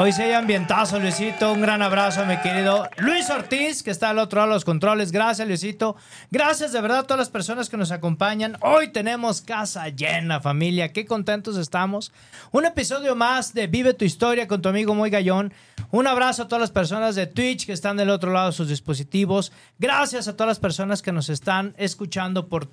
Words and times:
Hoy 0.00 0.12
se 0.12 0.22
hay 0.22 0.32
ambientazo, 0.32 1.00
Luisito. 1.00 1.52
Un 1.52 1.60
gran 1.60 1.82
abrazo 1.82 2.24
mi 2.24 2.36
querido 2.36 2.88
Luis 2.98 3.28
Ortiz, 3.30 3.82
que 3.82 3.90
está 3.90 4.10
al 4.10 4.20
otro 4.20 4.38
lado 4.38 4.50
de 4.50 4.54
los 4.54 4.64
controles. 4.64 5.10
Gracias, 5.10 5.48
Luisito. 5.48 5.96
Gracias 6.30 6.70
de 6.70 6.80
verdad 6.80 6.98
a 6.98 7.02
todas 7.02 7.18
las 7.18 7.30
personas 7.30 7.68
que 7.68 7.76
nos 7.76 7.90
acompañan. 7.90 8.56
Hoy 8.60 8.92
tenemos 8.92 9.40
casa 9.40 9.88
llena, 9.88 10.38
familia. 10.38 10.92
Qué 10.92 11.04
contentos 11.04 11.56
estamos. 11.56 12.12
Un 12.52 12.64
episodio 12.64 13.16
más 13.16 13.54
de 13.54 13.66
Vive 13.66 13.92
tu 13.92 14.04
historia 14.04 14.46
con 14.46 14.62
tu 14.62 14.68
amigo 14.68 14.94
Muy 14.94 15.10
Gallón. 15.10 15.52
Un 15.90 16.06
abrazo 16.06 16.44
a 16.44 16.48
todas 16.48 16.60
las 16.60 16.70
personas 16.70 17.16
de 17.16 17.26
Twitch 17.26 17.66
que 17.66 17.72
están 17.72 17.96
del 17.96 18.10
otro 18.10 18.30
lado 18.30 18.50
de 18.50 18.52
sus 18.52 18.68
dispositivos. 18.68 19.50
Gracias 19.80 20.28
a 20.28 20.34
todas 20.36 20.46
las 20.48 20.60
personas 20.60 21.02
que 21.02 21.10
nos 21.10 21.28
están 21.28 21.74
escuchando 21.76 22.46
por 22.46 22.66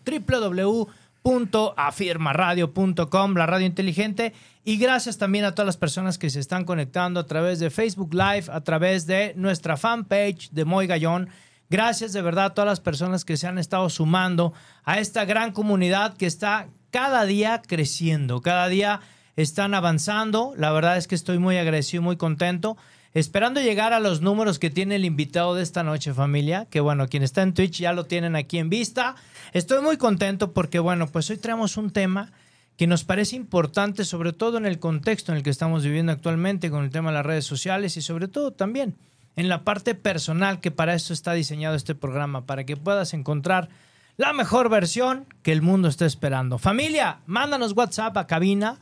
www.afirmaradio.com, 1.25 3.35
la 3.35 3.47
radio 3.47 3.65
inteligente. 3.65 4.33
Y 4.63 4.77
gracias 4.77 5.17
también 5.17 5.43
a 5.45 5.53
todas 5.53 5.65
las 5.65 5.77
personas 5.77 6.19
que 6.19 6.29
se 6.29 6.39
están 6.39 6.65
conectando 6.65 7.19
a 7.19 7.25
través 7.25 7.59
de 7.59 7.71
Facebook 7.71 8.13
Live, 8.13 8.45
a 8.51 8.61
través 8.61 9.07
de 9.07 9.33
nuestra 9.35 9.75
fanpage 9.75 10.51
de 10.51 10.65
Moy 10.65 10.85
Gallón. 10.87 11.29
Gracias 11.69 12.13
de 12.13 12.21
verdad 12.21 12.45
a 12.45 12.53
todas 12.53 12.69
las 12.69 12.79
personas 12.79 13.25
que 13.25 13.35
se 13.37 13.47
han 13.47 13.57
estado 13.57 13.89
sumando 13.89 14.53
a 14.83 14.99
esta 14.99 15.25
gran 15.25 15.51
comunidad 15.51 16.15
que 16.15 16.27
está 16.27 16.67
cada 16.91 17.25
día 17.25 17.63
creciendo, 17.65 18.41
cada 18.41 18.67
día 18.67 19.01
están 19.35 19.73
avanzando. 19.73 20.53
La 20.57 20.71
verdad 20.71 20.97
es 20.97 21.07
que 21.07 21.15
estoy 21.15 21.39
muy 21.39 21.57
agradecido, 21.57 22.03
muy 22.03 22.17
contento. 22.17 22.77
Esperando 23.15 23.61
llegar 23.61 23.93
a 23.93 24.01
los 24.01 24.19
números 24.19 24.59
que 24.59 24.69
tiene 24.69 24.97
el 24.97 25.05
invitado 25.05 25.55
de 25.55 25.63
esta 25.63 25.83
noche, 25.83 26.13
familia. 26.13 26.67
Que 26.69 26.81
bueno, 26.81 27.07
quien 27.07 27.23
está 27.23 27.43
en 27.43 27.53
Twitch 27.53 27.79
ya 27.79 27.93
lo 27.93 28.07
tienen 28.07 28.35
aquí 28.35 28.57
en 28.57 28.69
vista. 28.69 29.15
Estoy 29.53 29.81
muy 29.81 29.95
contento 29.95 30.51
porque, 30.51 30.79
bueno, 30.79 31.07
pues 31.07 31.29
hoy 31.29 31.37
traemos 31.37 31.77
un 31.77 31.91
tema 31.91 32.33
que 32.75 32.87
nos 32.87 33.05
parece 33.05 33.37
importante, 33.37 34.03
sobre 34.03 34.33
todo 34.33 34.57
en 34.57 34.65
el 34.65 34.79
contexto 34.79 35.31
en 35.31 35.37
el 35.37 35.43
que 35.43 35.49
estamos 35.49 35.85
viviendo 35.85 36.11
actualmente 36.11 36.69
con 36.69 36.83
el 36.83 36.89
tema 36.89 37.09
de 37.09 37.13
las 37.13 37.25
redes 37.25 37.45
sociales 37.45 37.95
y 37.95 38.01
sobre 38.01 38.27
todo 38.27 38.51
también 38.51 38.97
en 39.37 39.47
la 39.47 39.63
parte 39.63 39.95
personal 39.95 40.59
que 40.59 40.71
para 40.71 40.93
eso 40.93 41.13
está 41.13 41.31
diseñado 41.31 41.77
este 41.77 41.95
programa, 41.95 42.45
para 42.45 42.65
que 42.65 42.75
puedas 42.75 43.13
encontrar 43.13 43.69
la 44.17 44.33
mejor 44.33 44.67
versión 44.67 45.25
que 45.41 45.53
el 45.53 45.61
mundo 45.61 45.87
está 45.87 46.05
esperando. 46.05 46.57
Familia, 46.57 47.19
mándanos 47.27 47.71
WhatsApp 47.77 48.17
a 48.17 48.27
cabina 48.27 48.77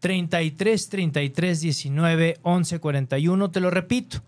33 0.00 0.88
33 0.88 1.60
19 1.60 2.38
11 2.42 2.78
41, 2.80 3.50
te 3.50 3.60
lo 3.60 3.70
repito, 3.70 4.22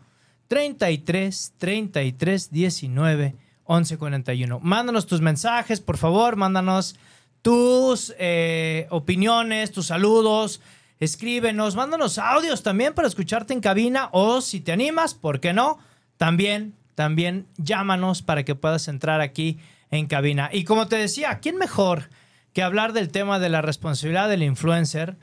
33 0.49 1.55
33 1.59 2.51
19 2.51 3.37
11 3.65 3.99
41. 3.99 4.61
Mándanos 4.61 5.07
tus 5.07 5.21
mensajes, 5.21 5.81
por 5.81 5.97
favor, 5.97 6.37
mándanos 6.37 6.97
tus 7.43 8.15
eh, 8.19 8.87
opiniones, 8.91 9.71
tus 9.71 9.87
saludos. 9.87 10.61
Escríbenos, 10.99 11.77
mándanos 11.77 12.19
audios 12.19 12.63
también 12.63 12.95
para 12.95 13.09
escucharte 13.09 13.55
en 13.55 13.61
cabina 13.61 14.11
o 14.13 14.41
si 14.41 14.61
te 14.61 14.73
animas, 14.73 15.15
¿por 15.15 15.41
qué 15.41 15.53
no? 15.53 15.79
También, 16.19 16.75
también 16.95 17.47
llámanos 17.57 18.21
para 18.21 18.45
que 18.45 18.55
puedas 18.55 18.89
entrar 18.89 19.21
aquí 19.21 19.59
en 19.91 20.07
cabina. 20.07 20.51
Y 20.53 20.65
como 20.65 20.89
te 20.89 20.97
decía, 20.97 21.39
¿quién 21.41 21.57
mejor 21.57 22.11
que 22.53 22.63
hablar 22.63 22.93
del 22.93 23.11
tema 23.11 23.39
de 23.39 23.49
la 23.49 23.63
responsabilidad 23.63 24.29
del 24.29 24.43
influencer? 24.43 25.17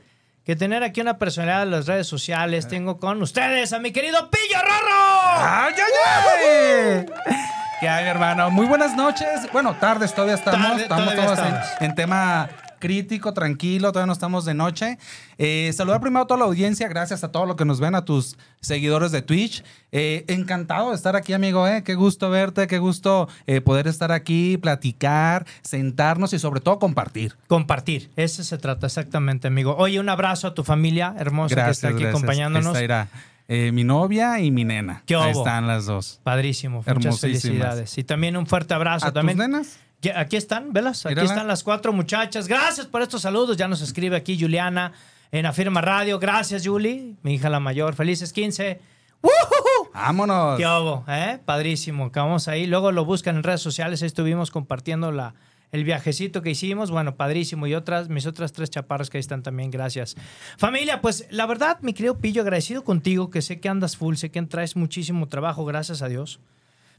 Que 0.48 0.56
tener 0.56 0.82
aquí 0.82 1.02
una 1.02 1.18
personalidad 1.18 1.66
de 1.66 1.66
las 1.66 1.88
redes 1.88 2.08
sociales. 2.08 2.70
Tengo 2.70 3.02
con 3.02 3.22
ustedes 3.22 3.74
a 3.74 3.80
mi 3.80 3.92
querido 3.92 4.32
Pillo 4.32 4.62
Rorro. 4.62 5.42
¡Ay, 5.42 5.74
ay, 5.76 7.06
ay! 7.28 7.36
¿Qué 7.82 7.90
hay, 7.90 8.06
hermano? 8.06 8.50
Muy 8.50 8.66
buenas 8.66 8.96
noches. 8.96 9.52
Bueno, 9.52 9.76
tardes 9.78 10.14
todavía 10.14 10.36
estamos. 10.36 10.66
Tarde, 10.66 10.84
estamos 10.84 11.16
todavía 11.16 11.36
todos. 11.36 11.82
En, 11.82 11.94
tema 11.96 12.48
crítico, 12.80 13.34
tranquilo, 13.34 13.92
todavía 13.92 14.08
no 14.08 14.14
estamos 14.14 14.46
de 14.46 14.54
noche. 14.54 14.98
Eh, 15.38 15.72
saludar 15.74 16.02
primero 16.02 16.24
a 16.24 16.28
toda 16.28 16.40
la 16.40 16.46
audiencia, 16.46 16.88
gracias 16.88 17.24
a 17.24 17.32
todos 17.32 17.48
los 17.48 17.56
que 17.56 17.66
nos 17.66 17.80
ven, 17.80 17.96
a 17.96 18.06
tus 18.06 18.38
seguidores 18.62 19.12
de 19.12 19.22
Twitch. 19.22 19.64
Eh, 19.92 20.26
encantado 20.28 20.90
de 20.90 20.96
estar 20.96 21.16
aquí, 21.16 21.34
amigo, 21.34 21.68
¿eh? 21.68 21.84
Qué 21.84 21.96
gusto 21.96 22.30
verte, 22.30 22.68
qué 22.68 22.80
gusto 22.80 23.30
poder 23.64 23.88
estar 23.88 24.12
aquí, 24.12 24.58
platicar, 24.58 25.46
sentarnos 25.62 26.34
y 26.34 26.40
sobre 26.40 26.60
todo 26.60 26.80
compartir. 26.80 27.36
Compartir, 27.48 28.10
eso 28.16 28.44
se 28.44 28.58
trata 28.58 28.88
exactamente, 28.88 29.48
amigo. 29.48 29.76
Oye, 29.78 30.00
un 30.00 30.10
abrazo 30.10 30.48
a 30.48 30.54
tu 30.54 30.64
familia 30.64 31.16
hermosa 31.18 31.56
que 31.56 31.72
está 31.72 31.88
aquí 31.90 32.00
gracias. 32.00 32.16
acompañándonos. 32.16 32.78
Esta 32.78 33.08
eh, 33.50 33.72
mi 33.72 33.86
novia 33.86 34.40
y 34.42 34.52
mi 34.52 34.66
nena. 34.66 35.04
¿Qué 35.06 35.16
Ahí 35.16 35.32
están 35.32 35.68
las 35.68 35.86
dos. 35.86 36.20
Padrísimo, 36.24 36.84
muchas 36.86 37.20
felicidades. 37.20 37.98
Y 37.98 38.04
también 38.04 38.36
un 38.36 38.46
fuerte 38.46 38.74
abrazo. 38.74 39.08
¿A 39.08 39.14
también. 39.14 39.38
tus 39.38 39.48
nenas? 39.48 39.80
Aquí 40.16 40.36
están, 40.38 40.74
velas. 40.74 41.06
Aquí 41.06 41.16
Mírala. 41.16 41.30
están 41.30 41.48
las 41.48 41.64
cuatro 41.64 41.92
muchachas. 41.92 42.48
Gracias 42.48 42.86
por 42.86 43.02
estos 43.02 43.22
saludos. 43.22 43.58
Ya 43.58 43.68
nos 43.68 43.82
escribe 43.82 44.16
aquí 44.16 44.40
Juliana 44.40 44.94
en 45.32 45.46
Afirma 45.46 45.82
Radio. 45.82 46.20
Gracias, 46.20 46.66
Julie, 46.66 47.16
mi 47.24 47.34
hija 47.36 47.50
la 47.50 47.60
mayor. 47.60 47.96
Felices 47.96 48.32
15. 48.32 48.80
¡Woohoo! 49.22 49.92
¡Vámonos! 49.94 50.58
¿Qué? 50.58 50.64
¿Eh? 51.08 51.40
Padrísimo. 51.44 52.12
Que 52.12 52.20
vamos 52.20 52.48
ahí. 52.48 52.68
Luego 52.68 52.92
lo 52.92 53.06
buscan 53.06 53.38
en 53.38 53.44
redes 53.44 53.62
sociales. 53.62 54.02
Ahí 54.04 54.08
estuvimos 54.08 54.52
compartiendo 54.52 55.12
la, 55.12 55.34
el 55.72 55.84
viajecito 55.84 56.44
que 56.44 56.52
hicimos. 56.52 56.92
Bueno, 56.92 57.16
padrísimo. 57.16 57.66
Y 57.66 57.74
otras, 57.74 58.10
mis 58.10 58.28
otras 58.28 58.54
tres 58.54 58.70
chaparras 58.70 59.10
que 59.10 59.18
ahí 59.18 59.22
están 59.22 59.42
también. 59.42 59.72
Gracias. 59.72 60.16
Familia, 60.58 61.02
pues 61.02 61.26
la 61.32 61.48
verdad, 61.48 61.80
mi 61.82 61.94
querido 61.94 62.20
Pillo, 62.20 62.44
agradecido 62.44 62.84
contigo, 62.84 63.32
que 63.32 63.42
sé 63.42 63.60
que 63.60 63.68
andas 63.68 63.98
full, 63.98 64.16
sé 64.16 64.30
que 64.30 64.42
traes 64.44 64.76
muchísimo 64.76 65.28
trabajo, 65.28 65.66
gracias 65.66 66.04
a 66.04 66.08
Dios. 66.08 66.40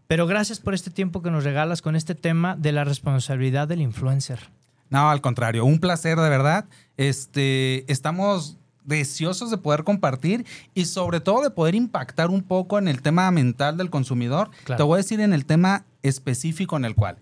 Pero 0.09 0.27
gracias 0.27 0.59
por 0.59 0.73
este 0.73 0.91
tiempo 0.91 1.21
que 1.21 1.31
nos 1.31 1.45
regalas 1.45 1.83
con 1.83 1.95
este 1.95 2.15
tema 2.15 2.57
de 2.57 2.73
la 2.73 2.83
responsabilidad 2.85 3.69
del 3.69 3.83
influencer. 3.83 4.51
No, 4.89 5.11
al 5.11 5.21
contrario, 5.21 5.67
un 5.67 5.81
placer 5.81 6.17
de 6.17 6.31
verdad. 6.31 6.65
Este, 6.97 7.85
estamos 7.93 8.57
deseosos 8.85 9.51
de 9.51 9.59
poder 9.59 9.85
compartir 9.85 10.47
y 10.73 10.87
sobre 10.87 11.21
todo 11.21 11.43
de 11.43 11.51
poder 11.51 11.75
impactar 11.75 12.31
un 12.31 12.43
poco 12.43 12.79
en 12.79 12.89
el 12.89 13.03
tema 13.03 13.31
mental 13.31 13.77
del 13.77 13.91
consumidor. 13.91 14.51
Claro. 14.65 14.79
Te 14.79 14.83
voy 14.83 14.95
a 14.95 15.03
decir 15.03 15.21
en 15.21 15.35
el 15.35 15.45
tema 15.45 15.85
específico 16.03 16.79
en 16.79 16.87
el 16.87 16.95
cual 16.95 17.19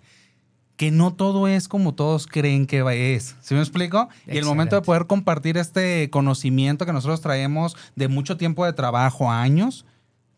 que 0.77 0.91
no 0.91 1.13
todo 1.15 1.49
es 1.49 1.69
como 1.69 1.95
todos 1.95 2.27
creen 2.27 2.67
que 2.67 3.17
es. 3.17 3.35
¿Sí 3.41 3.55
me 3.55 3.61
explico? 3.61 4.11
Y 4.27 4.37
el 4.37 4.45
momento 4.45 4.77
de 4.77 4.81
Excelente. 4.81 4.87
poder 4.87 5.07
compartir 5.07 5.57
este 5.57 6.11
conocimiento 6.11 6.85
que 6.87 6.93
nosotros 6.93 7.21
traemos 7.23 7.77
de 7.97 8.09
mucho 8.09 8.37
tiempo 8.37 8.65
de 8.65 8.75
trabajo, 8.75 9.31
años, 9.31 9.87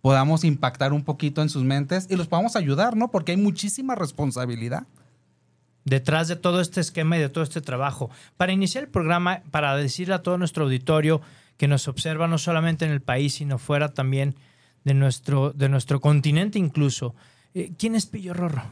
podamos 0.08 0.42
impactar 0.42 0.94
un 0.94 1.04
poquito 1.04 1.42
en 1.42 1.50
sus 1.50 1.64
mentes 1.64 2.06
y 2.08 2.16
los 2.16 2.28
podamos 2.28 2.56
ayudar, 2.56 2.96
¿no? 2.96 3.10
Porque 3.10 3.32
hay 3.32 3.36
muchísima 3.36 3.94
responsabilidad. 3.94 4.86
detrás 5.84 6.28
de 6.28 6.36
todo 6.36 6.62
este 6.62 6.80
esquema 6.80 7.18
y 7.18 7.20
de 7.20 7.28
todo 7.28 7.44
este 7.44 7.60
trabajo. 7.60 8.08
Para 8.38 8.52
iniciar 8.52 8.84
el 8.84 8.90
programa, 8.90 9.42
para 9.50 9.76
decirle 9.76 10.14
a 10.14 10.22
todo 10.22 10.38
nuestro 10.38 10.64
auditorio 10.64 11.20
que 11.58 11.68
nos 11.68 11.88
observa 11.88 12.26
no 12.26 12.38
solamente 12.38 12.86
en 12.86 12.90
el 12.90 13.02
país, 13.02 13.34
sino 13.34 13.58
fuera 13.58 13.92
también 13.92 14.34
de 14.84 14.94
nuestro, 14.94 15.52
de 15.52 15.68
nuestro 15.68 16.00
continente 16.00 16.58
incluso. 16.58 17.14
eh, 17.52 17.72
¿Quién 17.78 17.94
es 17.94 18.06
Pillo 18.06 18.32
Rorro? 18.32 18.62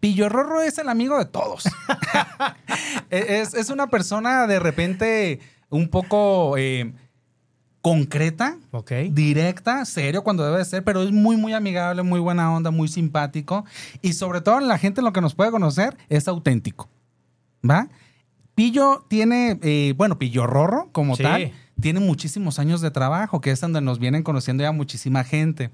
Pillo 0.00 0.30
Rorro 0.30 0.62
es 0.62 0.78
el 0.78 0.88
amigo 0.88 1.18
de 1.18 1.26
todos. 1.26 1.64
es, 3.10 3.52
es 3.52 3.68
una 3.68 3.88
persona 3.88 4.46
de 4.46 4.58
repente 4.58 5.40
un 5.68 5.88
poco 5.88 6.56
eh, 6.56 6.94
concreta, 7.88 8.56
Ok. 8.70 8.92
directa, 9.12 9.84
serio 9.86 10.22
cuando 10.22 10.44
debe 10.44 10.58
de 10.58 10.64
ser, 10.66 10.84
pero 10.84 11.02
es 11.02 11.10
muy, 11.10 11.36
muy 11.36 11.54
amigable, 11.54 12.02
muy 12.02 12.20
buena 12.20 12.52
onda, 12.54 12.70
muy 12.70 12.88
simpático. 12.88 13.64
Y 14.02 14.12
sobre 14.12 14.40
todo 14.42 14.60
la 14.60 14.76
gente 14.78 15.00
lo 15.00 15.12
que 15.12 15.20
nos 15.22 15.34
puede 15.34 15.50
conocer 15.50 15.96
es 16.10 16.28
auténtico. 16.28 16.88
¿Va? 17.68 17.88
Pillo 18.54 19.04
tiene, 19.08 19.58
eh, 19.62 19.94
bueno, 19.96 20.18
Pillo 20.18 20.46
Rorro 20.46 20.88
como 20.92 21.16
Sí. 21.16 21.22
tal, 21.22 21.52
tiene 21.80 22.00
muchísimos 22.00 22.58
años 22.58 22.80
de 22.80 22.90
trabajo, 22.90 23.40
que 23.40 23.52
es 23.52 23.60
donde 23.60 23.80
nos 23.80 23.98
vienen 23.98 24.22
conociendo 24.22 24.62
ya 24.64 24.72
muchísima 24.72 25.24
gente. 25.24 25.70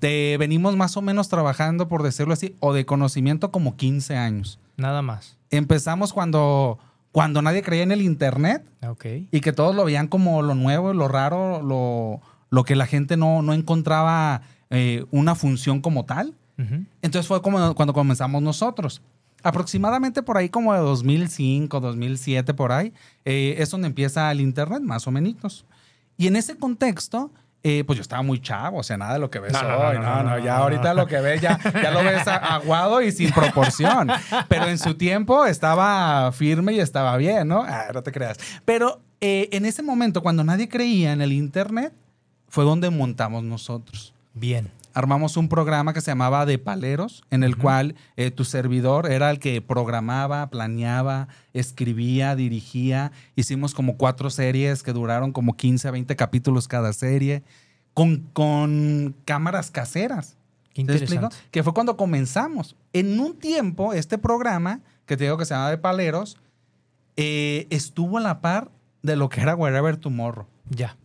Te 0.00 0.36
venimos 0.38 0.74
más 0.76 0.96
o 0.96 1.02
menos 1.02 1.28
trabajando, 1.28 1.86
por 1.88 2.02
decirlo 2.02 2.32
así, 2.32 2.56
o 2.58 2.72
de 2.72 2.86
conocimiento 2.86 3.50
como 3.52 3.76
15 3.76 4.16
años. 4.16 4.58
Nada 4.76 5.02
más. 5.02 5.36
Empezamos 5.50 6.12
cuando, 6.12 6.78
cuando 7.12 7.42
nadie 7.42 7.62
creía 7.62 7.82
en 7.82 7.92
el 7.92 8.02
Internet 8.02 8.64
Ok. 8.88 9.04
y 9.30 9.40
que 9.40 9.52
todos 9.52 9.74
lo 9.76 9.84
veían 9.84 10.08
como 10.08 10.42
lo 10.42 10.54
nuevo, 10.54 10.92
lo 10.94 11.08
raro, 11.08 11.62
lo, 11.62 12.20
lo 12.50 12.64
que 12.64 12.74
la 12.74 12.86
gente 12.86 13.16
no, 13.16 13.42
no 13.42 13.52
encontraba 13.52 14.42
eh, 14.70 15.04
una 15.10 15.34
función 15.34 15.80
como 15.80 16.04
tal. 16.06 16.34
Ujú. 16.58 16.84
Entonces 17.02 17.26
fue 17.28 17.42
como 17.42 17.74
cuando 17.74 17.92
comenzamos 17.92 18.42
nosotros. 18.42 19.02
Aproximadamente 19.42 20.22
por 20.22 20.36
ahí 20.36 20.48
como 20.48 20.72
de 20.72 20.80
2005, 20.80 21.80
2007, 21.80 22.54
por 22.54 22.72
ahí, 22.72 22.92
eh, 23.24 23.56
es 23.58 23.70
donde 23.70 23.88
empieza 23.88 24.30
el 24.30 24.40
Internet, 24.40 24.82
más 24.82 25.06
o 25.06 25.10
menos. 25.10 25.66
Y 26.16 26.28
en 26.28 26.36
ese 26.36 26.56
contexto, 26.56 27.32
eh, 27.64 27.84
pues 27.86 27.96
yo 27.96 28.02
estaba 28.02 28.22
muy 28.22 28.40
chavo, 28.40 28.78
o 28.78 28.82
sea, 28.82 28.96
nada 28.96 29.14
de 29.14 29.18
lo 29.20 29.30
que 29.30 29.38
ves 29.38 29.52
No, 29.52 29.62
no, 29.62 29.78
hoy. 29.78 29.96
no, 29.96 30.02
No, 30.02 30.16
no, 30.16 30.22
no, 30.22 30.30
no, 30.30 30.38
ya 30.38 30.56
no, 30.56 30.62
ahorita 30.64 30.94
lo 30.94 31.06
que 31.06 31.20
ves 31.20 31.40
ya, 31.40 31.58
ya 31.80 31.90
lo 31.92 32.02
ves 32.02 32.26
aguado 32.26 33.00
y 33.02 33.12
sin 33.12 33.30
proporción. 33.30 34.10
Pero 34.48 34.66
en 34.66 34.78
su 34.78 34.94
tiempo 34.94 35.46
estaba 35.46 36.32
firme 36.32 36.72
y 36.72 36.80
estaba 36.80 37.16
bien, 37.16 37.48
¿no? 37.48 37.62
Ah, 37.66 37.86
no 37.94 38.02
te 38.02 38.10
creas. 38.10 38.38
Pero 38.64 39.00
eh, 39.20 39.48
en 39.52 39.64
ese 39.66 39.82
momento, 39.82 40.22
cuando 40.22 40.42
nadie 40.42 40.68
creía 40.68 41.12
en 41.12 41.20
el 41.22 41.32
Internet, 41.32 41.92
fue 42.48 42.64
donde 42.64 42.90
montamos 42.90 43.42
nosotros 43.44 44.12
Bien. 44.34 44.70
Armamos 44.94 45.36
un 45.36 45.48
programa 45.48 45.92
que 45.92 46.00
se 46.00 46.10
llamaba 46.10 46.46
De 46.46 46.58
Paleros, 46.58 47.24
en 47.30 47.42
el 47.42 47.56
cual 47.56 47.94
eh, 48.16 48.30
tu 48.30 48.44
servidor 48.44 49.10
era 49.10 49.30
el 49.30 49.38
que 49.38 49.60
programaba, 49.60 50.48
planeaba, 50.50 51.28
escribía, 51.52 52.36
dirigía. 52.36 53.12
Hicimos 53.36 53.74
como 53.74 53.96
cuatro 53.96 54.30
series 54.30 54.82
que 54.82 54.92
duraron 54.92 55.32
como 55.32 55.56
15 55.56 55.88
a 55.88 55.90
20 55.90 56.16
capítulos 56.16 56.68
cada 56.68 56.92
serie, 56.92 57.42
con, 57.94 58.28
con 58.32 59.14
cámaras 59.24 59.70
caseras. 59.70 60.36
Qué 60.74 60.84
¿Te 60.84 60.92
explico? 60.92 61.24
interesante. 61.24 61.36
Que 61.50 61.62
fue 61.62 61.74
cuando 61.74 61.96
comenzamos. 61.96 62.76
En 62.92 63.20
un 63.20 63.38
tiempo, 63.38 63.92
este 63.92 64.18
programa, 64.18 64.80
que 65.06 65.16
te 65.16 65.24
digo 65.24 65.36
que 65.36 65.44
se 65.44 65.54
llama 65.54 65.70
De 65.70 65.78
Paleros, 65.78 66.38
eh, 67.16 67.66
estuvo 67.70 68.18
a 68.18 68.20
la 68.20 68.40
par 68.40 68.70
de 69.02 69.16
lo 69.16 69.28
que 69.28 69.40
era 69.40 69.54
Wherever 69.54 69.96
Tomorrow. 69.96 70.46
Ya. 70.70 70.96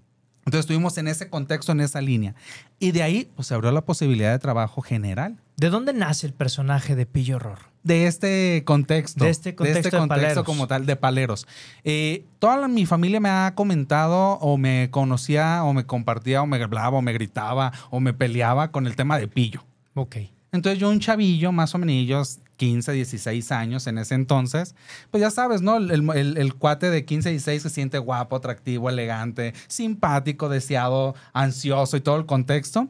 Entonces 0.47 0.61
estuvimos 0.61 0.97
en 0.97 1.09
ese 1.09 1.29
contexto, 1.29 1.73
en 1.73 1.81
esa 1.81 1.99
línea. 1.99 2.33
Y 2.79 2.91
de 2.91 3.03
ahí 3.03 3.29
pues, 3.35 3.49
se 3.49 3.53
abrió 3.53 3.69
la 3.73 3.81
posibilidad 3.81 4.31
de 4.31 4.39
trabajo 4.39 4.81
general. 4.81 5.35
¿De 5.57 5.69
dónde 5.69 5.91
nace 5.91 6.25
el 6.25 6.33
personaje 6.33 6.95
de 6.95 7.05
Pillo 7.05 7.37
Rorro? 7.37 7.67
De 7.83 8.07
este 8.07 8.63
contexto. 8.65 9.25
De 9.25 9.29
este 9.29 9.55
contexto 9.55 10.01
de 10.01 10.07
paleros. 10.07 10.43
como 10.45 10.67
tal, 10.67 10.85
de 10.85 10.95
paleros. 10.95 11.47
Eh, 11.83 12.25
toda 12.39 12.55
la- 12.55 12.67
mi 12.69 12.85
familia 12.85 13.19
me 13.19 13.27
ha 13.29 13.53
comentado 13.55 14.33
o 14.39 14.57
me 14.57 14.89
conocía 14.89 15.65
o 15.65 15.73
me 15.73 15.85
compartía 15.85 16.41
o 16.41 16.47
me 16.47 16.63
hablaba 16.63 16.97
o 16.97 17.01
me 17.01 17.11
gritaba 17.11 17.73
o 17.89 17.99
me 17.99 18.13
peleaba 18.13 18.71
con 18.71 18.87
el 18.87 18.95
tema 18.95 19.17
de 19.19 19.27
pillo. 19.27 19.65
Ok. 19.95 20.15
Entonces 20.53 20.79
yo 20.79 20.89
un 20.89 21.01
chavillo, 21.01 21.51
más 21.51 21.75
o 21.75 21.77
menos 21.77 22.39
15, 22.57 22.91
16 22.91 23.51
años 23.51 23.87
en 23.87 23.97
ese 23.97 24.15
entonces, 24.15 24.75
pues 25.11 25.21
ya 25.21 25.31
sabes, 25.31 25.61
¿no? 25.61 25.77
El, 25.77 25.91
el- 25.91 26.37
el 26.37 26.53
cuate 26.55 26.89
de 26.89 27.05
15, 27.05 27.29
16 27.29 27.61
se 27.61 27.69
siente 27.69 27.97
guapo, 27.99 28.35
atractivo, 28.35 28.89
elegante, 28.89 29.53
simpático, 29.67 30.49
deseado, 30.49 31.15
ansioso 31.33 31.95
y 31.97 32.01
todo 32.01 32.17
el 32.17 32.25
contexto. 32.25 32.87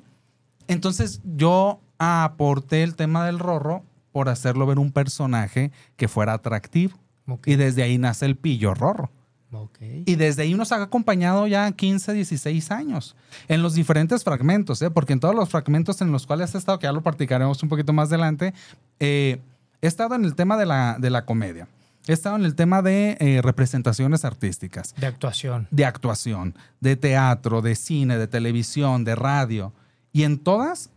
Entonces 0.68 1.22
yo 1.24 1.80
aporté 2.00 2.84
el 2.84 2.96
tema 2.96 3.26
del 3.26 3.40
rorro 3.40 3.84
por 4.12 4.30
hacerlo 4.30 4.66
ver 4.66 4.80
un 4.80 4.92
personaje 4.92 5.72
que 5.96 6.08
fuera 6.08 6.34
atractivo. 6.34 6.98
Ok. 7.28 7.48
Y 7.48 7.56
desde 7.56 7.84
ahí 7.84 7.98
nace 7.98 8.26
el 8.26 8.36
pillo 8.36 8.74
rorro. 8.74 9.12
Ok. 9.52 9.78
Y 10.06 10.16
desde 10.16 10.42
ahí 10.44 10.54
nos 10.56 10.72
ha 10.74 10.82
acompañado 10.84 11.48
ya 11.48 11.72
15, 11.72 12.14
16 12.14 12.72
años. 12.72 13.16
En 13.48 13.62
los 13.62 13.76
diferentes 13.76 14.24
fragmentos, 14.24 14.82
¿eh? 14.82 14.90
porque 14.92 15.14
en 15.14 15.20
todos 15.22 15.36
los 15.36 15.50
fragmentos 15.50 16.02
en 16.02 16.12
los 16.12 16.28
cuales 16.28 16.54
he 16.54 16.58
estado, 16.58 16.80
que 16.80 16.84
ya 16.86 16.92
lo 16.92 17.02
practicaremos 17.02 17.62
un 17.64 17.70
poquito 17.70 17.94
más 17.94 18.10
adelante, 18.10 18.54
eh, 19.00 19.40
he 19.82 19.88
estado 19.88 20.16
en 20.16 20.26
el 20.26 20.36
tema 20.36 20.58
de 20.58 20.66
la, 20.66 20.98
de 21.00 21.10
la 21.10 21.26
comedia. 21.26 21.68
He 22.08 22.14
estado 22.14 22.38
en 22.38 22.46
el 22.46 22.56
tema 22.56 22.82
de 22.82 23.18
eh, 23.20 23.42
representaciones 23.42 24.24
artísticas, 24.24 24.96
De 24.96 25.08
actuación. 25.08 25.68
de 25.72 25.84
actuación, 25.86 26.56
de 26.80 26.96
teatro, 26.96 27.62
de 27.62 27.76
cine, 27.76 28.18
de 28.18 28.28
televisión, 28.28 29.04
de 29.04 29.16
radio. 29.16 29.74
Y 30.14 30.24
en 30.24 30.38
todas 30.40 30.90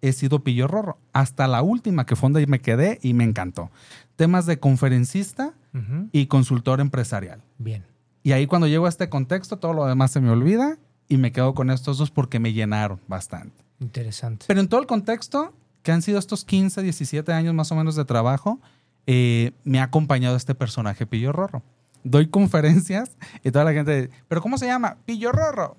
he 0.00 0.12
sido 0.12 0.40
pillo 0.42 0.66
rorro. 0.66 0.98
Hasta 1.12 1.46
la 1.46 1.62
última 1.62 2.06
que 2.06 2.16
fue 2.16 2.28
donde 2.30 2.46
me 2.48 2.60
quedé 2.60 2.98
y 3.02 3.14
me 3.14 3.22
encantó. 3.24 3.70
Temas 4.16 4.46
de 4.46 4.58
conferencista 4.58 5.54
y 6.10 6.26
consultor 6.26 6.80
empresarial. 6.80 7.40
Bien. 7.58 7.84
Y 8.24 8.32
ahí 8.32 8.48
cuando 8.48 8.66
llego 8.66 8.86
a 8.86 8.88
este 8.88 9.08
contexto, 9.08 9.58
todo 9.58 9.74
lo 9.74 9.86
demás 9.86 10.10
se 10.10 10.20
me 10.20 10.28
olvida 10.30 10.76
y 11.06 11.18
me 11.18 11.30
quedo 11.30 11.54
con 11.54 11.70
estos 11.70 11.98
dos 11.98 12.10
porque 12.10 12.40
me 12.40 12.52
llenaron 12.52 13.00
bastante. 13.06 13.62
Interesante. 13.78 14.46
Pero 14.48 14.58
en 14.60 14.66
todo 14.66 14.80
el 14.80 14.88
contexto, 14.88 15.54
que 15.88 15.92
han 15.92 16.02
sido 16.02 16.18
estos 16.18 16.44
15, 16.44 16.82
17 16.82 17.32
años 17.32 17.54
más 17.54 17.72
o 17.72 17.74
menos 17.74 17.96
de 17.96 18.04
trabajo, 18.04 18.60
eh, 19.06 19.52
me 19.64 19.80
ha 19.80 19.84
acompañado 19.84 20.36
este 20.36 20.54
personaje 20.54 21.06
Pillo 21.06 21.32
Rorro. 21.32 21.62
Doy 22.04 22.26
conferencias 22.26 23.16
y 23.42 23.50
toda 23.50 23.64
la 23.64 23.72
gente, 23.72 24.10
¿pero 24.28 24.42
cómo 24.42 24.58
se 24.58 24.66
llama? 24.66 24.98
Pillo 25.06 25.32
Rorro. 25.32 25.78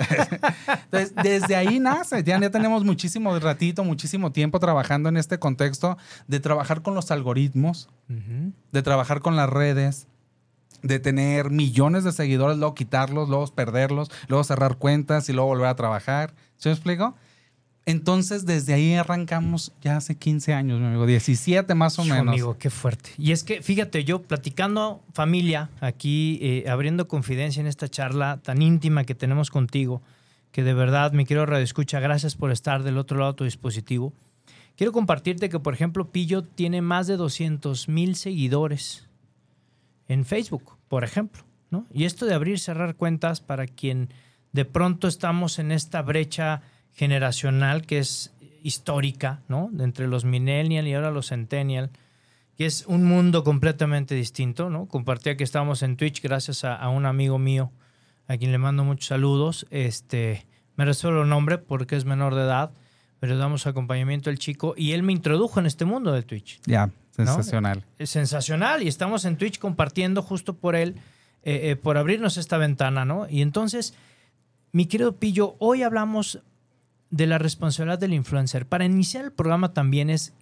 Entonces, 0.86 1.14
desde 1.22 1.54
ahí 1.54 1.78
nace. 1.78 2.24
Ya, 2.24 2.40
ya 2.40 2.50
tenemos 2.50 2.82
muchísimo 2.82 3.38
ratito, 3.38 3.84
muchísimo 3.84 4.32
tiempo 4.32 4.58
trabajando 4.58 5.08
en 5.08 5.16
este 5.16 5.38
contexto 5.38 5.98
de 6.26 6.40
trabajar 6.40 6.82
con 6.82 6.96
los 6.96 7.12
algoritmos, 7.12 7.88
de 8.08 8.82
trabajar 8.82 9.20
con 9.20 9.36
las 9.36 9.48
redes, 9.48 10.08
de 10.82 10.98
tener 10.98 11.50
millones 11.50 12.02
de 12.02 12.10
seguidores, 12.10 12.58
luego 12.58 12.74
quitarlos, 12.74 13.28
luego 13.28 13.46
perderlos, 13.54 14.10
luego 14.26 14.42
cerrar 14.42 14.78
cuentas 14.78 15.28
y 15.28 15.32
luego 15.32 15.46
volver 15.46 15.68
a 15.68 15.76
trabajar. 15.76 16.34
¿Sí 16.56 16.68
me 16.68 16.72
explico? 16.72 17.14
Entonces, 17.86 18.46
desde 18.46 18.72
ahí 18.72 18.94
arrancamos 18.94 19.72
ya 19.82 19.98
hace 19.98 20.16
15 20.16 20.54
años, 20.54 20.80
mi 20.80 20.86
amigo, 20.86 21.04
17 21.04 21.74
más 21.74 21.98
o 21.98 22.04
menos. 22.04 22.28
Amigo, 22.28 22.56
qué 22.58 22.70
fuerte. 22.70 23.10
Y 23.18 23.32
es 23.32 23.44
que, 23.44 23.60
fíjate, 23.60 24.04
yo 24.04 24.22
platicando 24.22 25.02
familia, 25.12 25.68
aquí 25.80 26.38
eh, 26.40 26.64
abriendo 26.68 27.08
confidencia 27.08 27.60
en 27.60 27.66
esta 27.66 27.88
charla 27.88 28.40
tan 28.42 28.62
íntima 28.62 29.04
que 29.04 29.14
tenemos 29.14 29.50
contigo, 29.50 30.00
que 30.50 30.62
de 30.62 30.72
verdad, 30.72 31.12
mi 31.12 31.26
querido 31.26 31.44
Radio 31.44 31.64
Escucha, 31.64 32.00
gracias 32.00 32.36
por 32.36 32.50
estar 32.52 32.84
del 32.84 32.96
otro 32.96 33.18
lado 33.18 33.32
de 33.32 33.36
tu 33.36 33.44
dispositivo. 33.44 34.14
Quiero 34.76 34.92
compartirte 34.92 35.50
que, 35.50 35.60
por 35.60 35.74
ejemplo, 35.74 36.10
Pillo 36.10 36.42
tiene 36.42 36.80
más 36.80 37.06
de 37.06 37.16
200 37.16 37.88
mil 37.88 38.16
seguidores 38.16 39.06
en 40.08 40.24
Facebook, 40.24 40.76
por 40.88 41.04
ejemplo. 41.04 41.44
¿no? 41.70 41.86
Y 41.92 42.04
esto 42.04 42.24
de 42.24 42.34
abrir 42.34 42.54
y 42.54 42.58
cerrar 42.58 42.96
cuentas 42.96 43.40
para 43.40 43.66
quien 43.66 44.08
de 44.52 44.64
pronto 44.64 45.06
estamos 45.06 45.58
en 45.58 45.70
esta 45.70 46.02
brecha 46.02 46.62
generacional 46.94 47.84
que 47.86 47.98
es 47.98 48.32
histórica, 48.62 49.42
¿no? 49.48 49.70
Entre 49.78 50.06
los 50.08 50.24
millennial 50.24 50.86
y 50.88 50.94
ahora 50.94 51.10
los 51.10 51.28
centennial, 51.28 51.90
que 52.56 52.66
es 52.66 52.86
un 52.86 53.04
mundo 53.04 53.44
completamente 53.44 54.14
distinto, 54.14 54.70
¿no? 54.70 54.86
Compartía 54.86 55.36
que 55.36 55.44
estábamos 55.44 55.82
en 55.82 55.96
Twitch 55.96 56.22
gracias 56.22 56.64
a, 56.64 56.74
a 56.76 56.88
un 56.88 57.04
amigo 57.04 57.38
mío, 57.38 57.72
a 58.26 58.36
quien 58.36 58.52
le 58.52 58.58
mando 58.58 58.84
muchos 58.84 59.06
saludos. 59.08 59.66
Este, 59.70 60.46
me 60.76 60.84
resuelvo 60.84 61.22
el 61.22 61.28
nombre 61.28 61.58
porque 61.58 61.96
es 61.96 62.04
menor 62.04 62.34
de 62.34 62.42
edad, 62.42 62.70
pero 63.20 63.36
damos 63.36 63.66
acompañamiento 63.66 64.30
al 64.30 64.38
chico 64.38 64.74
y 64.76 64.92
él 64.92 65.02
me 65.02 65.12
introdujo 65.12 65.60
en 65.60 65.66
este 65.66 65.84
mundo 65.84 66.12
de 66.12 66.22
Twitch 66.22 66.60
Ya, 66.66 66.90
sensacional. 67.10 67.84
es 67.98 68.10
sensacional 68.10 68.82
y 68.82 68.88
estamos 68.88 69.24
en 69.24 69.36
Twitch 69.36 69.58
compartiendo 69.58 70.22
justo 70.22 70.54
por 70.56 70.74
él, 70.76 70.94
eh, 71.42 71.70
eh, 71.70 71.76
por 71.76 71.98
abrirnos 71.98 72.36
esta 72.38 72.56
ventana, 72.56 73.04
¿no? 73.04 73.26
Y 73.28 73.42
entonces, 73.42 73.94
mi 74.72 74.86
querido 74.86 75.16
Pillo, 75.16 75.56
hoy 75.58 75.82
hablamos 75.82 76.40
de 77.14 77.28
la 77.28 77.38
responsabilidad 77.38 78.00
del 78.00 78.12
influencer. 78.12 78.66
Para 78.66 78.84
iniciar 78.84 79.24
el 79.24 79.30
programa 79.30 79.72
también 79.72 80.10
es, 80.10 80.32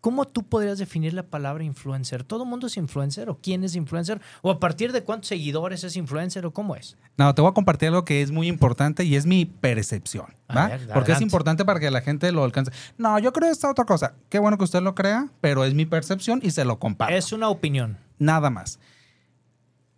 ¿cómo 0.00 0.26
tú 0.26 0.42
podrías 0.42 0.78
definir 0.78 1.12
la 1.12 1.24
palabra 1.24 1.64
influencer? 1.64 2.24
¿Todo 2.24 2.44
el 2.44 2.48
mundo 2.48 2.66
es 2.66 2.78
influencer 2.78 3.28
o 3.28 3.38
quién 3.42 3.62
es 3.62 3.76
influencer? 3.76 4.18
¿O 4.40 4.50
a 4.50 4.58
partir 4.58 4.90
de 4.92 5.02
cuántos 5.04 5.28
seguidores 5.28 5.84
es 5.84 5.94
influencer 5.96 6.46
o 6.46 6.50
cómo 6.50 6.76
es? 6.76 6.96
No, 7.18 7.34
te 7.34 7.42
voy 7.42 7.50
a 7.50 7.52
compartir 7.52 7.88
algo 7.88 8.06
que 8.06 8.22
es 8.22 8.30
muy 8.30 8.48
importante 8.48 9.04
y 9.04 9.16
es 9.16 9.26
mi 9.26 9.44
percepción, 9.44 10.34
A 10.48 10.54
¿va? 10.54 10.68
ver, 10.68 10.88
Porque 10.94 11.12
es 11.12 11.20
importante 11.20 11.62
para 11.66 11.78
que 11.78 11.90
la 11.90 12.00
gente 12.00 12.32
lo 12.32 12.42
alcance. 12.42 12.72
No, 12.96 13.18
yo 13.18 13.30
creo 13.34 13.50
esta 13.50 13.70
otra 13.70 13.84
cosa. 13.84 14.14
Qué 14.30 14.38
bueno 14.38 14.56
que 14.56 14.64
usted 14.64 14.80
lo 14.80 14.94
crea, 14.94 15.28
pero 15.42 15.62
es 15.66 15.74
mi 15.74 15.84
percepción 15.84 16.40
y 16.42 16.52
se 16.52 16.64
lo 16.64 16.78
comparto. 16.78 17.14
Es 17.14 17.32
una 17.32 17.50
opinión. 17.50 17.98
Nada 18.18 18.48
más. 18.48 18.78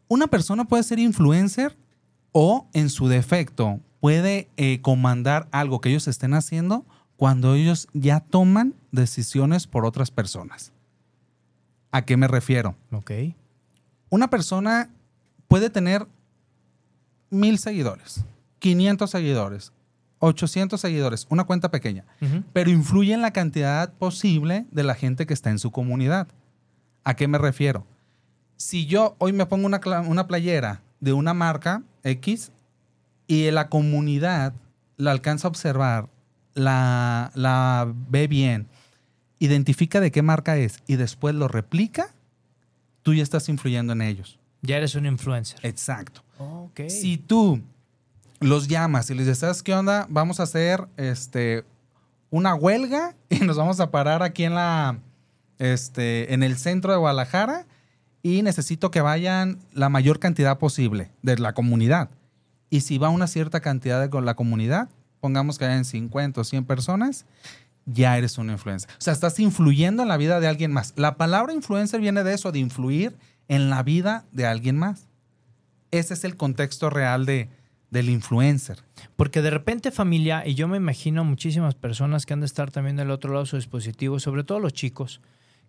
Una 0.09 0.27
persona 0.27 0.65
puede 0.65 0.83
ser 0.83 0.99
influencer 0.99 1.79
o, 2.33 2.69
en 2.73 2.91
su 2.91 3.07
defecto, 3.07 3.79
puede 4.05 4.51
eh, 4.59 4.83
comandar 4.83 5.49
algo 5.51 5.81
que 5.81 5.89
ellos 5.89 6.09
estén 6.09 6.35
haciendo 6.35 6.85
cuando 7.17 7.55
ellos 7.55 7.89
ya 7.95 8.21
toman 8.21 8.75
decisiones 8.93 9.67
por 9.67 9.87
otras 9.87 10.11
personas. 10.11 10.73
¿A 11.91 12.05
qué 12.05 12.19
me 12.19 12.29
refiero? 12.29 12.77
Ok. 12.93 13.13
Una 14.11 14.29
persona 14.29 14.91
puede 15.49 15.71
tener 15.71 16.07
mil 17.31 17.59
seguidores, 17.59 18.27
500 18.59 19.11
seguidores, 19.11 19.73
800 20.19 20.79
seguidores, 20.79 21.27
una 21.31 21.45
cuenta 21.45 21.71
pequeña, 21.71 22.05
pero 22.53 22.69
influye 22.69 23.15
en 23.15 23.23
la 23.23 23.33
cantidad 23.33 23.91
posible 23.95 24.67
de 24.71 24.83
la 24.83 24.97
gente 24.97 25.25
que 25.25 25.33
está 25.33 25.49
en 25.49 25.59
su 25.59 25.71
comunidad. 25.71 26.29
¿A 27.05 27.17
qué 27.17 27.27
me 27.27 27.39
refiero? 27.39 27.87
Si 28.59 28.85
yo 28.85 29.17
hoy 29.17 29.33
me 29.33 29.47
pongo 29.47 29.65
una, 29.65 29.81
una 30.07 30.27
playera 30.27 30.83
de 31.01 31.15
una 31.15 31.33
marca 31.33 31.83
X 32.03 32.53
y 33.27 33.51
la 33.51 33.69
comunidad 33.69 34.55
la 34.97 35.11
alcanza 35.11 35.49
a 35.49 35.51
observar, 35.51 36.09
la, 36.55 37.31
la 37.35 37.93
ve 38.09 38.27
bien, 38.27 38.69
identifica 39.39 40.01
de 40.01 40.11
qué 40.11 40.23
marca 40.23 40.57
es 40.57 40.83
y 40.87 40.97
después 40.97 41.35
lo 41.35 41.49
replica, 41.49 42.15
tú 43.03 43.15
ya 43.15 43.23
estás 43.23 43.49
influyendo 43.49 43.93
en 43.93 44.03
ellos. 44.03 44.39
Ya 44.63 44.77
eres 44.77 44.95
un 44.95 45.07
influencer. 45.07 45.61
Exacto. 45.63 46.23
Si 46.89 47.19
tú 47.19 47.61
los 48.41 48.67
llamas 48.69 49.11
y 49.11 49.15
les 49.15 49.27
dices, 49.27 49.39
¿sabes 49.39 49.63
qué 49.63 49.75
onda? 49.75 50.07
Vamos 50.09 50.41
a 50.41 50.45
hacer 50.45 50.87
este, 50.97 51.65
una 52.31 52.55
huelga 52.55 53.15
y 53.29 53.41
nos 53.41 53.57
vamos 53.57 53.81
a 53.81 53.91
parar 53.91 54.23
aquí 54.23 54.45
en 54.45 54.55
la 54.55 54.99
este, 55.59 56.35
en 56.35 56.43
el 56.43 56.57
centro 56.57 56.93
de 56.93 56.99
Guadalajara 56.99 57.67
y 58.23 58.43
necesito 58.43 58.91
que 58.91 59.01
vayan 59.01 59.61
la 59.73 59.89
mayor 59.89 60.19
cantidad 60.19 60.59
posible 60.59 61.11
de 61.23 61.39
la 61.39 61.53
comunidad. 61.53 62.11
Y 62.75 62.81
si 62.81 62.99
va 62.99 63.09
una 63.09 63.29
cierta 63.29 63.61
cantidad 63.61 64.01
de 64.01 64.11
con 64.11 64.25
la 64.25 64.35
comunidad, 64.35 64.89
pongamos 65.21 65.59
que 65.59 65.65
hayan 65.65 65.85
50 65.85 66.41
o 66.41 66.43
100 66.43 66.65
personas, 66.65 67.25
ya 67.87 68.19
eres 68.19 68.37
una 68.37 68.55
influencer. 68.55 68.91
O 68.91 69.01
sea, 69.01 69.13
estás 69.13 69.39
influyendo 69.39 70.03
en 70.03 70.09
la 70.09 70.17
vida 70.17 70.41
de 70.41 70.49
alguien 70.49 70.73
más. 70.73 70.93
La 70.97 71.17
palabra 71.17 71.53
influencer 71.53 72.01
viene 72.01 72.25
de 72.25 72.35
eso, 72.35 72.51
de 72.51 72.59
influir 72.59 73.17
en 73.47 73.71
la 73.71 73.85
vida 73.85 74.25
de 74.33 74.47
alguien 74.47 74.77
más. 74.77 75.07
Ese 75.93 76.15
es 76.15 76.25
el 76.25 76.37
contexto 76.37 76.91
real 76.91 77.27
de, 77.27 77.49
del 77.93 78.09
influencer. 78.09 78.83
Porque 79.15 79.41
de 79.41 79.51
repente 79.51 79.93
familia, 79.93 80.45
y 80.45 80.57
yo 80.57 80.67
me 80.67 80.79
imagino 80.79 81.23
muchísimas 81.23 81.77
personas 81.77 82.27
que 82.27 82.33
han 82.33 82.41
de 82.41 82.47
estar 82.47 82.73
también 82.73 82.97
del 82.97 83.13
otro 83.13 83.31
lado 83.31 83.45
de 83.45 83.51
su 83.51 83.55
dispositivo, 83.55 84.19
sobre 84.19 84.43
todo 84.43 84.59
los 84.59 84.73
chicos, 84.73 85.21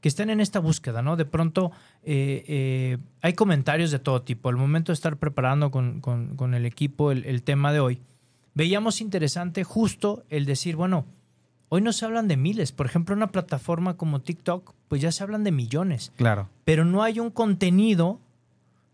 que 0.06 0.10
están 0.10 0.30
en 0.30 0.40
esta 0.40 0.60
búsqueda, 0.60 1.02
¿no? 1.02 1.16
De 1.16 1.26
pronto 1.26 1.72
eh, 2.04 2.46
eh, 2.48 2.98
hay 3.24 3.34
comentarios 3.34 3.90
de 3.90 3.98
todo 3.98 4.22
tipo. 4.22 4.50
Al 4.50 4.56
momento 4.56 4.92
de 4.92 4.94
estar 4.94 5.18
preparando 5.18 5.72
con, 5.72 6.00
con- 6.00 6.36
con 6.36 6.54
el 6.54 6.64
equipo 6.68 7.12
el, 7.12 7.26
el 7.26 7.42
tema 7.42 7.74
de 7.74 7.80
hoy, 7.80 8.02
veíamos 8.54 9.02
interesante 9.02 9.64
justo 9.64 10.24
el 10.30 10.46
decir, 10.46 10.76
bueno, 10.76 11.08
hoy 11.70 11.82
no 11.82 11.92
se 11.92 12.06
hablan 12.06 12.28
de 12.28 12.38
miles. 12.38 12.72
Por 12.72 12.86
ejemplo, 12.86 13.16
una 13.16 13.32
plataforma 13.32 13.98
como 13.98 14.22
TikTok, 14.22 14.76
pues 14.90 15.02
ya 15.02 15.12
se 15.12 15.24
hablan 15.24 15.44
de 15.44 15.52
millones 15.52 16.12
Claro. 16.18 16.50
pero 16.66 16.86
no 16.86 17.02
hay 17.02 17.20
un 17.20 17.32
contenido 17.32 18.20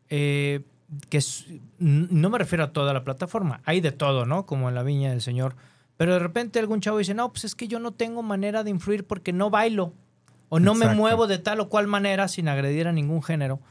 eh, 0.10 0.62
que 1.10 1.18
es- 1.18 1.46
no 1.78 2.30
me 2.30 2.38
refiero 2.38 2.64
a 2.64 2.72
toda 2.72 2.94
la 2.94 3.04
plataforma, 3.04 3.60
hay 3.66 3.82
de 3.82 3.92
todo, 3.92 4.26
¿no? 4.26 4.46
Como 4.46 4.70
en 4.70 4.76
la 4.76 4.84
viña 4.84 5.10
del 5.10 5.20
Señor. 5.22 5.58
Pero 5.98 6.14
de 6.14 6.20
repente 6.20 6.58
algún 6.60 6.80
chavo 6.80 7.00
dice, 7.00 7.14
no, 7.14 7.34
pues 7.34 7.44
es 7.44 7.54
que 7.54 7.68
yo 7.68 7.80
no 7.80 7.92
tengo 7.92 8.24
manera 8.24 8.64
de 8.64 8.70
influir 8.70 9.06
porque 9.06 9.34
no 9.34 9.50
bailo 9.50 9.92
o 10.54 10.60
no 10.60 10.76
me 10.76 10.94
muevo 10.94 11.28
de 11.28 11.38
tal 11.38 11.62
o 11.62 11.70
cual 11.70 11.88
manera 11.88 12.28
sin 12.28 12.50
agredir 12.50 12.86
a 12.86 12.92
ningún 12.92 13.24
género 13.24 13.62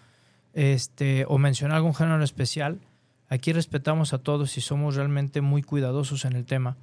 este, 0.54 1.26
o 1.28 1.36
mencionar 1.36 1.76
algún 1.76 1.94
género 1.94 2.24
especial. 2.24 2.80
Aquí 3.28 3.52
respetamos 3.52 4.14
a 4.14 4.18
todos 4.18 4.56
y 4.56 4.62
somos 4.62 4.96
realmente 4.96 5.42
muy 5.42 5.62
cuidadosos 5.62 6.24
en 6.24 6.32
el 6.32 6.46
tema. 6.46 6.78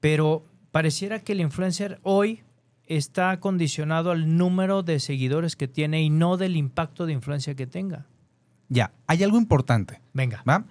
Pero 0.00 0.44
pareciera 0.72 1.20
que 1.20 1.30
el 1.30 1.40
influencer 1.40 2.00
hoy 2.02 2.42
está 2.86 3.38
condicionado 3.38 4.10
al 4.10 4.36
número 4.36 4.82
de 4.82 4.98
seguidores 4.98 5.54
que 5.54 5.68
tiene 5.68 6.02
y 6.02 6.10
no 6.10 6.36
del 6.36 6.56
impacto 6.56 7.06
de 7.06 7.12
influencia 7.12 7.54
que 7.54 7.68
tenga. 7.68 8.06
Ya, 8.68 8.90
hay 9.06 9.22
algo 9.22 9.38
importante. 9.38 10.00
Venga. 10.12 10.42
¿va? 10.48 10.64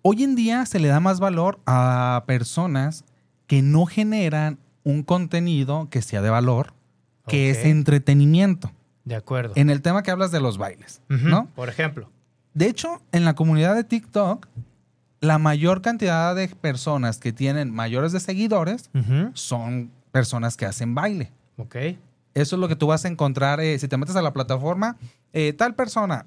Hoy 0.00 0.22
en 0.22 0.36
día 0.36 0.64
se 0.64 0.78
le 0.78 0.88
da 0.88 1.00
más 1.00 1.20
valor 1.20 1.60
a 1.66 2.24
personas 2.26 3.04
que 3.46 3.60
no 3.60 3.84
generan 3.84 4.58
un 4.84 5.02
contenido 5.02 5.88
que 5.90 6.00
sea 6.00 6.22
de 6.22 6.30
valor, 6.30 6.72
que 7.26 7.50
es 7.50 7.64
entretenimiento. 7.64 8.70
De 9.04 9.14
acuerdo. 9.14 9.52
En 9.56 9.70
el 9.70 9.82
tema 9.82 10.02
que 10.02 10.10
hablas 10.10 10.30
de 10.32 10.40
los 10.40 10.58
bailes. 10.58 11.00
¿no? 11.08 11.46
Por 11.54 11.68
ejemplo. 11.68 12.10
De 12.54 12.66
hecho, 12.66 13.02
en 13.12 13.24
la 13.24 13.34
comunidad 13.34 13.74
de 13.74 13.84
TikTok, 13.84 14.46
la 15.20 15.38
mayor 15.38 15.82
cantidad 15.82 16.34
de 16.34 16.48
personas 16.48 17.18
que 17.18 17.32
tienen 17.32 17.70
mayores 17.72 18.12
de 18.12 18.20
seguidores 18.20 18.90
son 19.34 19.90
personas 20.12 20.56
que 20.56 20.66
hacen 20.66 20.94
baile. 20.94 21.32
Ok. 21.56 21.76
Eso 22.34 22.56
es 22.56 22.60
lo 22.60 22.68
que 22.68 22.76
tú 22.76 22.86
vas 22.86 23.04
a 23.04 23.08
encontrar 23.08 23.60
eh, 23.60 23.78
si 23.78 23.88
te 23.88 23.96
metes 23.96 24.16
a 24.16 24.22
la 24.22 24.32
plataforma. 24.32 24.96
eh, 25.32 25.52
tal 25.52 25.74
persona, 25.74 26.26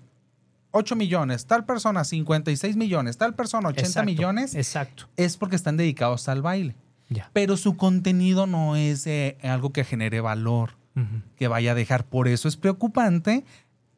8 0.72 0.96
millones, 0.96 1.46
tal 1.48 1.66
persona, 1.66 2.04
56 2.04 2.76
millones, 2.76 3.18
tal 3.18 3.34
persona, 3.36 3.70
80 3.70 3.88
Exacto. 3.88 4.06
millones, 4.06 4.56
Exacto. 4.56 5.08
es 5.18 5.36
porque 5.38 5.56
están 5.56 5.78
dedicados 5.78 6.28
al 6.30 6.42
baile. 6.42 6.76
Ya. 7.10 7.30
Pero 7.34 7.58
su 7.58 7.76
contenido 7.76 8.46
no 8.48 8.76
es 8.76 9.06
eh, 9.08 9.38
algo 9.44 9.72
que 9.72 9.84
genere 9.84 10.22
valor, 10.22 10.78
Que 11.38 11.48
vaya 11.48 11.72
a 11.72 11.76
dejar. 11.76 12.06
Por 12.06 12.28
eso 12.28 12.48
es 12.48 12.58
preocupante 12.58 13.46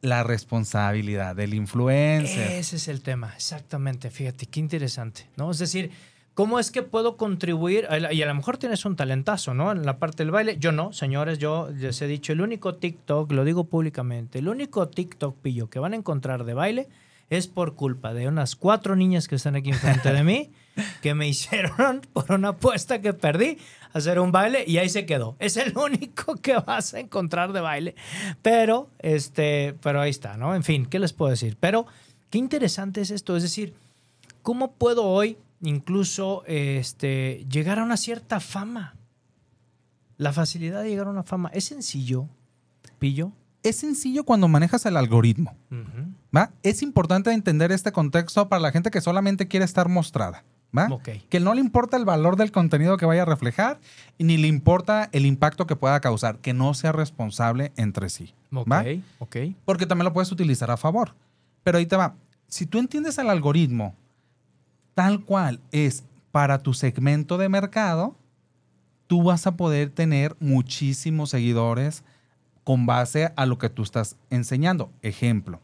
la 0.02 0.24
responsabilidad 0.24 1.34
del 1.34 1.54
influencer. 1.54 2.52
Ese 2.52 2.76
es 2.76 2.88
el 2.88 3.02
tema, 3.02 3.32
exactamente. 3.34 4.10
Fíjate, 4.10 4.46
qué 4.46 4.60
interesante, 4.60 5.28
¿no? 5.36 5.50
Es 5.50 5.58
decir, 5.58 5.92
¿cómo 6.34 6.58
es 6.58 6.70
que 6.70 6.82
puedo 6.82 7.16
contribuir? 7.16 7.86
Y 8.10 8.22
a 8.22 8.26
lo 8.26 8.34
mejor 8.34 8.58
tienes 8.58 8.84
un 8.84 8.96
talentazo, 8.96 9.54
¿no? 9.54 9.70
En 9.70 9.86
la 9.86 9.98
parte 9.98 10.24
del 10.24 10.32
baile. 10.32 10.56
Yo 10.58 10.72
no, 10.72 10.92
señores, 10.92 11.38
yo 11.38 11.70
les 11.70 12.02
he 12.02 12.08
dicho, 12.08 12.32
el 12.32 12.40
único 12.40 12.74
TikTok, 12.74 13.30
lo 13.30 13.44
digo 13.44 13.64
públicamente, 13.64 14.40
el 14.40 14.48
único 14.48 14.88
TikTok 14.88 15.36
pillo 15.38 15.70
que 15.70 15.78
van 15.78 15.92
a 15.92 15.96
encontrar 15.96 16.44
de 16.44 16.54
baile 16.54 16.88
es 17.30 17.46
por 17.46 17.76
culpa 17.76 18.12
de 18.12 18.28
unas 18.28 18.56
cuatro 18.56 18.96
niñas 18.96 19.28
que 19.28 19.36
están 19.36 19.54
aquí 19.54 19.70
enfrente 19.70 20.12
de 20.12 20.24
mí, 20.24 20.50
que 21.00 21.14
me 21.14 21.28
hicieron 21.28 22.02
por 22.12 22.32
una 22.32 22.48
apuesta 22.48 23.00
que 23.00 23.12
perdí 23.12 23.58
hacer 23.92 24.18
un 24.18 24.32
baile 24.32 24.64
y 24.66 24.78
ahí 24.78 24.88
se 24.88 25.06
quedó. 25.06 25.36
Es 25.38 25.56
el 25.56 25.76
único 25.76 26.36
que 26.42 26.56
vas 26.58 26.94
a 26.94 27.00
encontrar 27.00 27.52
de 27.52 27.60
baile. 27.60 27.94
Pero, 28.42 28.88
este, 28.98 29.74
pero 29.82 30.00
ahí 30.00 30.10
está, 30.10 30.36
¿no? 30.36 30.54
En 30.54 30.62
fin, 30.62 30.86
¿qué 30.86 30.98
les 30.98 31.12
puedo 31.12 31.30
decir? 31.30 31.56
Pero 31.60 31.86
qué 32.30 32.38
interesante 32.38 33.00
es 33.00 33.10
esto. 33.10 33.36
Es 33.36 33.42
decir, 33.42 33.74
¿cómo 34.42 34.72
puedo 34.72 35.04
hoy 35.04 35.36
incluso 35.60 36.42
este, 36.46 37.44
llegar 37.50 37.78
a 37.78 37.84
una 37.84 37.96
cierta 37.96 38.40
fama? 38.40 38.96
La 40.16 40.32
facilidad 40.32 40.82
de 40.82 40.90
llegar 40.90 41.06
a 41.06 41.10
una 41.10 41.24
fama. 41.24 41.50
¿Es 41.52 41.64
sencillo, 41.64 42.28
Pillo? 42.98 43.32
Es 43.62 43.76
sencillo 43.76 44.24
cuando 44.24 44.48
manejas 44.48 44.86
el 44.86 44.96
algoritmo. 44.96 45.56
¿va? 46.36 46.52
Es 46.62 46.82
importante 46.82 47.32
entender 47.32 47.70
este 47.70 47.92
contexto 47.92 48.48
para 48.48 48.60
la 48.60 48.72
gente 48.72 48.90
que 48.90 49.00
solamente 49.00 49.46
quiere 49.46 49.64
estar 49.64 49.88
mostrada. 49.88 50.44
Que 51.28 51.40
no 51.40 51.54
le 51.54 51.60
importa 51.60 51.96
el 51.96 52.04
valor 52.04 52.36
del 52.36 52.50
contenido 52.50 52.96
que 52.96 53.06
vaya 53.06 53.22
a 53.22 53.26
reflejar 53.26 53.78
y 54.18 54.24
ni 54.24 54.38
le 54.38 54.48
importa 54.48 55.08
el 55.12 55.26
impacto 55.26 55.66
que 55.66 55.76
pueda 55.76 56.00
causar, 56.00 56.38
que 56.38 56.54
no 56.54 56.74
sea 56.74 56.92
responsable 56.92 57.72
entre 57.76 58.08
sí. 58.08 58.34
Porque 59.64 59.86
también 59.86 60.06
lo 60.06 60.12
puedes 60.12 60.32
utilizar 60.32 60.70
a 60.70 60.76
favor. 60.76 61.14
Pero 61.62 61.78
ahí 61.78 61.86
te 61.86 61.96
va. 61.96 62.14
Si 62.48 62.66
tú 62.66 62.78
entiendes 62.78 63.18
el 63.18 63.30
algoritmo 63.30 63.94
tal 64.94 65.24
cual 65.24 65.60
es 65.70 66.04
para 66.32 66.58
tu 66.58 66.74
segmento 66.74 67.38
de 67.38 67.48
mercado, 67.48 68.16
tú 69.06 69.22
vas 69.22 69.46
a 69.46 69.56
poder 69.56 69.90
tener 69.90 70.36
muchísimos 70.40 71.30
seguidores 71.30 72.02
con 72.64 72.86
base 72.86 73.32
a 73.36 73.46
lo 73.46 73.58
que 73.58 73.68
tú 73.68 73.82
estás 73.82 74.16
enseñando. 74.30 74.90
Ejemplo. 75.02 75.60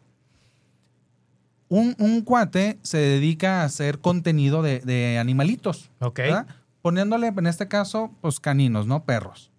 Un, 1.69 1.95
un 1.99 2.23
cuate 2.23 2.79
se 2.83 2.99
dedica 2.99 3.61
a 3.63 3.65
hacer 3.65 3.99
contenido 4.01 4.63
de, 4.63 4.81
de 4.81 5.19
animalitos. 5.19 5.91
Ok. 6.01 6.19
¿verdad? 6.19 6.47
Poniéndole, 6.83 7.27
en 7.29 7.47
este 7.47 7.69
caso, 7.69 8.11
pues 8.21 8.41
caninos, 8.41 8.87
¿no? 8.87 9.05
Perros. 9.05 9.51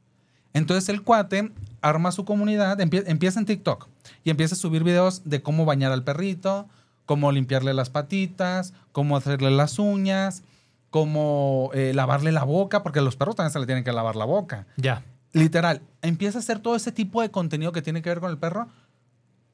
Entonces 0.54 0.90
el 0.90 1.04
cuate 1.04 1.52
arma 1.82 2.12
su 2.12 2.26
comunidad, 2.26 2.80
empie- 2.80 3.04
empieza 3.06 3.40
en 3.40 3.46
TikTok 3.46 3.88
y 4.24 4.32
empieza 4.32 4.56
a 4.56 4.58
subir 4.58 4.84
videos 4.84 5.22
de 5.26 5.42
cómo 5.44 5.66
bañar 5.66 5.92
al 5.92 6.04
perrito, 6.04 6.68
cómo 7.06 7.32
limpiarle 7.32 7.74
las 7.76 7.90
patitas, 7.92 8.74
cómo 8.92 9.16
hacerle 9.16 9.52
las 9.52 9.78
uñas, 9.78 10.42
cómo 10.90 11.70
eh, 11.76 11.92
lavarle 11.94 12.32
la 12.32 12.44
boca, 12.44 12.82
porque 12.82 13.00
a 13.00 13.02
los 13.04 13.16
perros 13.16 13.36
también 13.36 13.54
se 13.54 13.60
le 13.60 13.66
tienen 13.68 13.84
que 13.84 13.92
lavar 13.92 14.16
la 14.16 14.26
boca. 14.26 14.66
Ya. 14.78 15.04
Literal, 15.34 15.82
empieza 16.02 16.40
a 16.40 16.42
hacer 16.42 16.58
todo 16.60 16.76
ese 16.76 16.92
tipo 16.92 17.22
de 17.22 17.30
contenido 17.30 17.72
que 17.72 17.84
tiene 17.84 18.02
que 18.02 18.10
ver 18.10 18.20
con 18.20 18.32
el 18.32 18.40
perro. 18.40 18.68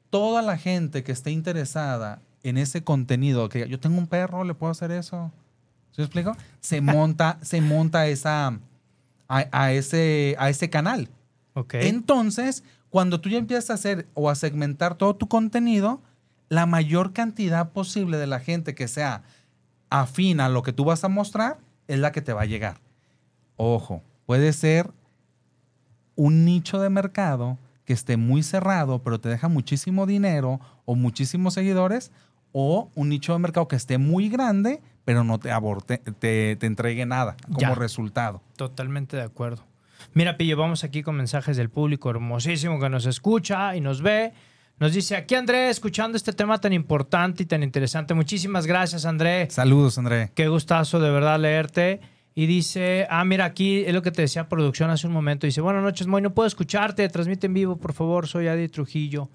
Toda 0.08 0.40
la 0.40 0.56
gente 0.56 1.04
que 1.04 1.12
esté 1.12 1.30
interesada 1.30 2.22
en 2.48 2.58
ese 2.58 2.82
contenido, 2.82 3.48
que 3.48 3.68
yo 3.68 3.80
tengo 3.80 3.98
un 3.98 4.06
perro, 4.06 4.44
le 4.44 4.54
puedo 4.54 4.70
hacer 4.70 4.90
eso. 4.90 5.32
¿Sí 5.90 6.00
me 6.00 6.04
explico? 6.04 6.36
Se 6.60 6.80
monta, 6.80 7.38
se 7.42 7.60
monta 7.60 8.06
esa, 8.06 8.58
a, 9.28 9.46
a 9.50 9.72
ese, 9.72 10.36
a 10.38 10.50
ese 10.50 10.70
canal. 10.70 11.08
Ok. 11.54 11.74
Entonces, 11.74 12.62
cuando 12.90 13.20
tú 13.20 13.28
ya 13.28 13.38
empiezas 13.38 13.70
a 13.70 13.74
hacer 13.74 14.06
o 14.14 14.30
a 14.30 14.34
segmentar 14.34 14.94
todo 14.94 15.16
tu 15.16 15.28
contenido, 15.28 16.00
la 16.48 16.66
mayor 16.66 17.12
cantidad 17.12 17.70
posible 17.70 18.18
de 18.18 18.26
la 18.26 18.40
gente 18.40 18.74
que 18.74 18.88
sea 18.88 19.22
afín 19.90 20.40
a 20.40 20.48
lo 20.48 20.62
que 20.62 20.72
tú 20.72 20.84
vas 20.84 21.04
a 21.04 21.08
mostrar 21.08 21.58
es 21.88 21.98
la 21.98 22.12
que 22.12 22.22
te 22.22 22.32
va 22.32 22.42
a 22.42 22.46
llegar. 22.46 22.78
Ojo, 23.56 24.02
puede 24.26 24.52
ser 24.52 24.90
un 26.14 26.44
nicho 26.44 26.80
de 26.80 26.90
mercado 26.90 27.58
que 27.84 27.92
esté 27.92 28.16
muy 28.16 28.42
cerrado, 28.42 29.02
pero 29.02 29.20
te 29.20 29.28
deja 29.28 29.48
muchísimo 29.48 30.06
dinero 30.06 30.60
o 30.84 30.94
muchísimos 30.94 31.54
seguidores, 31.54 32.10
o 32.58 32.90
un 32.94 33.10
nicho 33.10 33.34
de 33.34 33.38
mercado 33.38 33.68
que 33.68 33.76
esté 33.76 33.98
muy 33.98 34.30
grande, 34.30 34.80
pero 35.04 35.24
no 35.24 35.38
te, 35.38 35.50
aborte, 35.52 35.98
te, 36.18 36.56
te 36.56 36.66
entregue 36.66 37.04
nada 37.04 37.36
como 37.48 37.60
Ya. 37.60 37.74
resultado. 37.74 38.40
Totalmente 38.56 39.14
de 39.18 39.24
acuerdo. 39.24 39.62
Mira, 40.14 40.38
Pillo, 40.38 40.56
vamos 40.56 40.82
aquí 40.82 41.02
con 41.02 41.16
mensajes 41.16 41.58
del 41.58 41.68
público 41.68 42.08
hermosísimo 42.08 42.80
que 42.80 42.88
nos 42.88 43.04
escucha 43.04 43.76
y 43.76 43.82
nos 43.82 44.00
ve. 44.00 44.32
Nos 44.78 44.94
dice 44.94 45.16
aquí 45.16 45.34
André, 45.34 45.68
escuchando 45.68 46.16
este 46.16 46.32
tema 46.32 46.58
tan 46.58 46.72
importante 46.72 47.42
y 47.42 47.46
tan 47.46 47.62
interesante. 47.62 48.14
Muchísimas 48.14 48.66
gracias, 48.66 49.04
André. 49.04 49.48
Saludos, 49.50 49.98
André. 49.98 50.30
Qué 50.34 50.48
gustazo 50.48 50.98
de 50.98 51.10
verdad 51.10 51.38
leerte. 51.38 52.00
Y 52.34 52.46
dice, 52.46 53.06
ah, 53.10 53.24
mira, 53.26 53.44
aquí 53.44 53.80
es 53.86 53.92
lo 53.92 54.00
que 54.00 54.10
te 54.12 54.22
decía 54.22 54.48
producción 54.48 54.88
hace 54.88 55.06
un 55.06 55.12
momento. 55.12 55.46
Dice, 55.46 55.60
buenas 55.60 55.82
noches, 55.82 56.06
Moy, 56.06 56.22
no 56.22 56.32
puedo 56.32 56.46
escucharte, 56.46 57.06
transmite 57.10 57.46
en 57.48 57.54
vivo, 57.54 57.76
por 57.76 57.92
favor, 57.92 58.26
soy 58.26 58.48
Adri 58.48 58.68
Trujillo. 58.68 59.28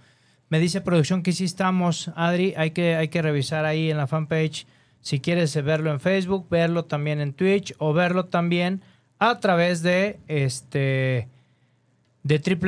Me 0.51 0.59
dice 0.59 0.81
producción 0.81 1.23
que 1.23 1.31
sí 1.31 1.45
estamos, 1.45 2.11
Adri, 2.13 2.53
hay 2.57 2.71
que, 2.71 2.97
hay 2.97 3.07
que 3.07 3.21
revisar 3.21 3.63
ahí 3.63 3.89
en 3.89 3.95
la 3.95 4.05
fanpage. 4.05 4.67
Si 4.99 5.21
quieres 5.21 5.55
verlo 5.63 5.91
en 5.91 6.01
Facebook, 6.01 6.49
verlo 6.49 6.83
también 6.83 7.21
en 7.21 7.31
Twitch 7.31 7.73
o 7.77 7.93
verlo 7.93 8.25
también 8.25 8.81
a 9.17 9.39
través 9.39 9.81
de 9.81 10.19
este 10.27 11.29
de 12.23 12.59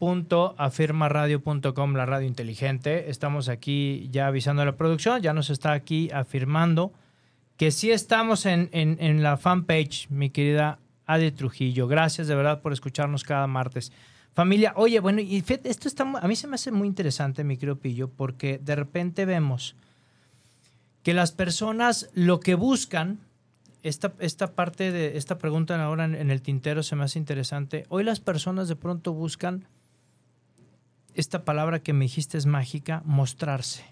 www.afirmaradio.com, 0.00 1.94
la 1.94 2.06
radio 2.06 2.26
inteligente. 2.26 3.10
Estamos 3.10 3.50
aquí 3.50 4.08
ya 4.10 4.28
avisando 4.28 4.62
a 4.62 4.64
la 4.64 4.76
producción, 4.76 5.20
ya 5.20 5.34
nos 5.34 5.50
está 5.50 5.72
aquí 5.72 6.10
afirmando 6.14 6.94
que 7.58 7.72
sí 7.72 7.90
estamos 7.90 8.46
en, 8.46 8.70
en, 8.72 8.96
en 9.00 9.22
la 9.22 9.36
fanpage, 9.36 10.08
mi 10.08 10.30
querida 10.30 10.78
Adi 11.04 11.30
Trujillo. 11.30 11.88
Gracias 11.88 12.26
de 12.26 12.36
verdad 12.36 12.62
por 12.62 12.72
escucharnos 12.72 13.22
cada 13.22 13.46
martes. 13.46 13.92
Familia, 14.34 14.72
oye, 14.76 14.98
bueno, 15.00 15.20
y 15.20 15.40
fíjate, 15.42 15.68
esto 15.68 15.88
está, 15.88 16.04
a 16.04 16.26
mí 16.28 16.36
se 16.36 16.46
me 16.46 16.54
hace 16.54 16.72
muy 16.72 16.88
interesante, 16.88 17.44
mi 17.44 17.56
querido 17.56 17.76
Pillo, 17.76 18.08
porque 18.08 18.58
de 18.58 18.74
repente 18.76 19.26
vemos 19.26 19.76
que 21.02 21.12
las 21.12 21.32
personas 21.32 22.08
lo 22.14 22.40
que 22.40 22.54
buscan, 22.54 23.18
esta, 23.82 24.12
esta 24.20 24.52
parte 24.54 24.90
de 24.90 25.18
esta 25.18 25.36
pregunta 25.38 25.82
ahora 25.84 26.04
en, 26.04 26.14
en 26.14 26.30
el 26.30 26.40
tintero 26.40 26.82
se 26.82 26.96
me 26.96 27.04
hace 27.04 27.18
interesante. 27.18 27.84
Hoy 27.88 28.04
las 28.04 28.20
personas 28.20 28.68
de 28.68 28.76
pronto 28.76 29.12
buscan 29.12 29.66
esta 31.14 31.44
palabra 31.44 31.80
que 31.80 31.92
me 31.92 32.04
dijiste 32.06 32.38
es 32.38 32.46
mágica, 32.46 33.02
mostrarse. 33.04 33.84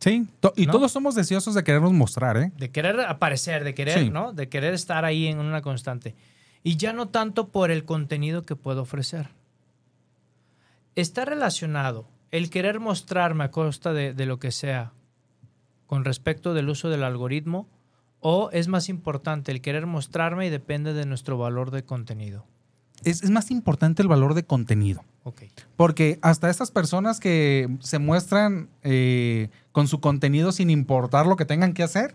Sí, 0.00 0.28
y 0.56 0.66
¿No? 0.66 0.72
todos 0.72 0.92
somos 0.92 1.14
deseosos 1.14 1.54
de 1.54 1.64
querernos 1.64 1.92
mostrar, 1.92 2.36
¿eh? 2.36 2.52
De 2.58 2.70
querer 2.70 3.00
aparecer, 3.00 3.64
de 3.64 3.72
querer, 3.74 3.98
Sí. 4.00 4.10
¿no? 4.10 4.32
De 4.34 4.48
querer 4.50 4.74
estar 4.74 5.06
ahí 5.06 5.26
en 5.26 5.38
una 5.38 5.62
constante. 5.62 6.14
Y 6.62 6.76
ya 6.76 6.92
no 6.92 7.08
tanto 7.08 7.48
por 7.48 7.70
el 7.70 7.84
contenido 7.84 8.42
que 8.44 8.56
puedo 8.56 8.82
ofrecer. 8.82 9.28
Está 10.96 11.24
relacionado 11.24 12.08
el 12.30 12.50
querer 12.50 12.80
mostrarme 12.80 13.44
a 13.44 13.50
costa 13.50 13.92
de, 13.92 14.12
de 14.12 14.26
lo 14.26 14.38
que 14.38 14.50
sea 14.50 14.92
con 15.86 16.04
respecto 16.04 16.52
del 16.54 16.68
uso 16.68 16.88
del 16.90 17.04
algoritmo 17.04 17.68
o 18.20 18.50
es 18.52 18.66
más 18.68 18.88
importante 18.88 19.52
el 19.52 19.60
querer 19.60 19.86
mostrarme 19.86 20.46
y 20.46 20.50
depende 20.50 20.92
de 20.92 21.06
nuestro 21.06 21.38
valor 21.38 21.70
de 21.70 21.84
contenido. 21.84 22.44
Es, 23.04 23.22
es 23.22 23.30
más 23.30 23.50
importante 23.50 24.02
el 24.02 24.08
valor 24.08 24.34
de 24.34 24.44
contenido. 24.44 25.04
Ok. 25.22 25.42
Porque 25.76 26.18
hasta 26.22 26.50
estas 26.50 26.70
personas 26.70 27.20
que 27.20 27.68
se 27.80 27.98
muestran 27.98 28.68
eh, 28.82 29.50
con 29.72 29.86
su 29.86 30.00
contenido 30.00 30.50
sin 30.52 30.70
importar 30.70 31.26
lo 31.26 31.36
que 31.36 31.44
tengan 31.44 31.72
que 31.72 31.82
hacer, 31.82 32.14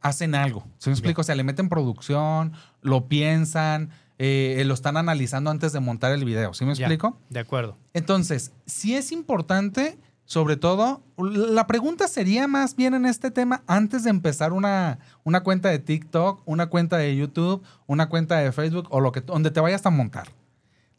hacen 0.00 0.34
algo. 0.34 0.64
¿Se 0.78 0.90
me 0.90 0.94
explico? 0.94 1.22
O 1.22 1.24
sea, 1.24 1.34
le 1.34 1.44
meten 1.44 1.68
producción, 1.68 2.52
lo 2.82 3.08
piensan, 3.08 3.90
eh, 4.24 4.62
lo 4.64 4.74
están 4.74 4.96
analizando 4.96 5.50
antes 5.50 5.72
de 5.72 5.80
montar 5.80 6.12
el 6.12 6.24
video. 6.24 6.54
¿Sí 6.54 6.64
me 6.64 6.74
Ya, 6.76 6.86
explico? 6.86 7.18
De 7.28 7.40
acuerdo. 7.40 7.76
Entonces, 7.92 8.52
sí 8.66 8.94
es 8.94 9.10
importante, 9.10 9.98
sobre 10.26 10.56
todo, 10.56 11.02
la 11.18 11.66
pregunta 11.66 12.06
sería 12.06 12.46
más 12.46 12.76
bien 12.76 12.94
en 12.94 13.04
este 13.04 13.32
tema, 13.32 13.64
antes 13.66 14.04
de 14.04 14.10
empezar 14.10 14.52
una, 14.52 15.00
una 15.24 15.42
cuenta 15.42 15.70
de 15.70 15.80
TikTok, 15.80 16.42
una 16.44 16.68
cuenta 16.68 16.98
de 16.98 17.16
YouTube, 17.16 17.64
una 17.88 18.08
cuenta 18.08 18.38
de 18.38 18.52
Facebook 18.52 18.86
o 18.90 19.00
lo 19.00 19.10
que, 19.10 19.22
donde 19.22 19.50
te 19.50 19.58
vayas 19.58 19.84
a 19.86 19.90
montar. 19.90 20.28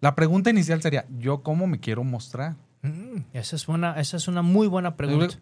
La 0.01 0.15
pregunta 0.15 0.50
inicial 0.50 0.82
sería, 0.82 1.06
¿yo 1.18 1.44
cómo 1.44 1.65
me 1.65 1.80
quiero 1.80 2.03
mostrar? 2.03 2.58
Mm, 2.82 3.20
esa, 3.32 3.56
es 3.56 3.65
buena, 3.65 3.98
esa 4.01 4.18
es 4.18 4.27
una 4.27 4.42
muy 4.42 4.68
buena 4.68 4.98
pregunta. 4.98 5.39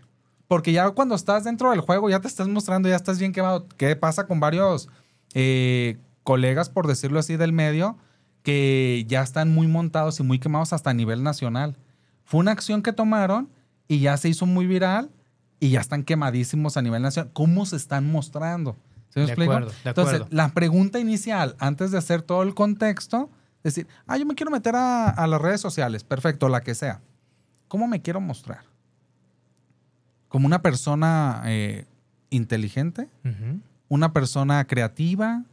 Porque 0.47 0.71
ya 0.71 0.87
cuando 0.91 1.15
estás 1.15 1.45
dentro 1.45 1.71
del 1.71 1.79
juego, 1.79 2.11
ya 2.11 2.19
te 2.19 2.27
estás 2.27 2.47
mostrando, 2.47 2.87
ya 2.89 2.95
estás 2.95 3.17
bien 3.17 3.31
quemado. 3.31 3.67
¿Qué 3.77 3.95
pasa 3.95 4.27
con 4.27 4.39
varios 4.39 4.87
eh, 5.33 5.97
colegas, 6.23 6.69
por 6.69 6.87
decirlo 6.87 7.19
así, 7.19 7.37
del 7.37 7.53
medio, 7.53 7.97
que 8.43 9.05
ya 9.07 9.21
están 9.21 9.51
muy 9.53 9.67
montados 9.67 10.19
y 10.19 10.23
muy 10.23 10.39
quemados 10.39 10.73
hasta 10.73 10.89
a 10.89 10.93
nivel 10.93 11.23
nacional? 11.23 11.77
Fue 12.23 12.39
una 12.39 12.51
acción 12.51 12.81
que 12.81 12.93
tomaron 12.93 13.49
y 13.87 13.99
ya 13.99 14.17
se 14.17 14.29
hizo 14.29 14.45
muy 14.45 14.65
viral 14.67 15.11
y 15.59 15.69
ya 15.69 15.81
están 15.81 16.03
quemadísimos 16.03 16.77
a 16.77 16.81
nivel 16.81 17.01
nacional. 17.01 17.31
¿Cómo 17.33 17.65
se 17.65 17.75
están 17.75 18.09
mostrando? 18.11 18.77
¿Se 19.09 19.19
me 19.19 19.25
De 19.25 19.31
explico? 19.31 19.51
acuerdo, 19.51 19.71
de 19.83 19.89
Entonces, 19.89 20.21
la 20.29 20.49
pregunta 20.53 20.99
inicial, 20.99 21.55
antes 21.59 21.91
de 21.91 21.97
hacer 21.97 22.21
todo 22.21 22.43
el 22.43 22.55
contexto, 22.55 23.29
es 23.63 23.75
decir, 23.75 23.87
ah, 24.07 24.17
yo 24.17 24.25
me 24.25 24.33
quiero 24.35 24.51
meter 24.51 24.75
a, 24.75 25.09
a 25.09 25.27
las 25.27 25.41
redes 25.41 25.61
sociales, 25.61 26.03
perfecto, 26.03 26.47
la 26.49 26.61
que 26.61 26.73
sea. 26.73 27.01
¿Cómo 27.67 27.87
me 27.87 28.01
quiero 28.01 28.21
mostrar? 28.21 28.63
¿Como 30.29 30.47
una 30.47 30.61
persona 30.61 31.41
eh, 31.45 31.85
inteligente? 32.29 33.09
¿Una 33.89 34.13
persona 34.13 34.65
creativa? 34.65 35.43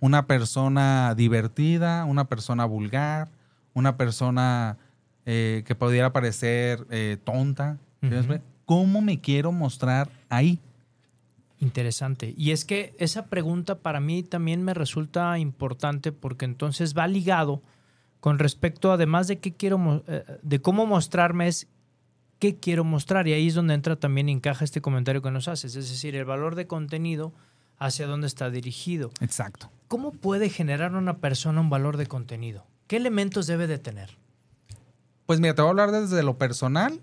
¿Una 0.00 0.26
persona 0.26 1.14
divertida? 1.14 2.04
¿Una 2.04 2.24
persona 2.26 2.64
vulgar? 2.64 3.28
¿Una 3.74 3.96
persona 3.96 4.76
eh, 5.26 5.62
que 5.66 5.74
pudiera 5.74 6.12
parecer 6.12 6.86
eh, 6.90 7.16
tonta? 7.22 7.78
¿Sí 8.00 8.06
me 8.06 8.08
Ujú. 8.08 8.18
explico? 8.18 8.44
¿Cómo 8.64 9.00
me 9.02 9.20
quiero 9.20 9.52
mostrar 9.52 10.08
ahí? 10.28 10.58
Interesante. 11.58 12.34
Y 12.36 12.50
es 12.50 12.64
que 12.64 12.94
esa 12.98 13.26
pregunta 13.26 13.78
para 13.78 14.00
mí 14.00 14.22
también 14.24 14.64
me 14.64 14.74
resulta 14.74 15.38
importante 15.38 16.10
porque 16.10 16.44
entonces 16.44 16.96
va 16.96 17.06
ligado 17.06 17.62
con 18.18 18.38
respecto, 18.38 18.92
además 18.92 19.28
de 19.28 19.38
qué 19.38 19.52
quiero, 19.52 20.02
eh, 20.08 20.24
de 20.42 20.60
cómo 20.60 20.86
mostrarme, 20.86 21.48
es 21.48 21.68
qué 22.38 22.56
quiero 22.56 22.82
mostrar. 22.82 23.28
Y 23.28 23.32
ahí 23.32 23.46
es 23.48 23.54
donde 23.54 23.74
entra 23.74 23.94
también, 23.96 24.28
encaja 24.28 24.64
este 24.64 24.80
comentario 24.80 25.22
que 25.22 25.30
nos 25.30 25.46
haces. 25.46 25.76
Es 25.76 25.88
decir, 25.88 26.16
el 26.16 26.24
valor 26.24 26.56
de 26.56 26.66
contenido 26.66 27.32
hacia 27.84 28.06
dónde 28.06 28.26
está 28.26 28.50
dirigido. 28.50 29.10
Exacto. 29.20 29.70
¿Cómo 29.88 30.12
puede 30.12 30.48
generar 30.48 30.94
una 30.94 31.18
persona 31.18 31.60
un 31.60 31.70
valor 31.70 31.96
de 31.96 32.06
contenido? 32.06 32.64
¿Qué 32.86 32.96
elementos 32.96 33.46
debe 33.46 33.66
de 33.66 33.78
tener? 33.78 34.16
Pues 35.26 35.40
mira, 35.40 35.54
te 35.54 35.62
voy 35.62 35.68
a 35.68 35.70
hablar 35.70 35.90
desde 35.92 36.22
lo 36.22 36.36
personal 36.38 37.00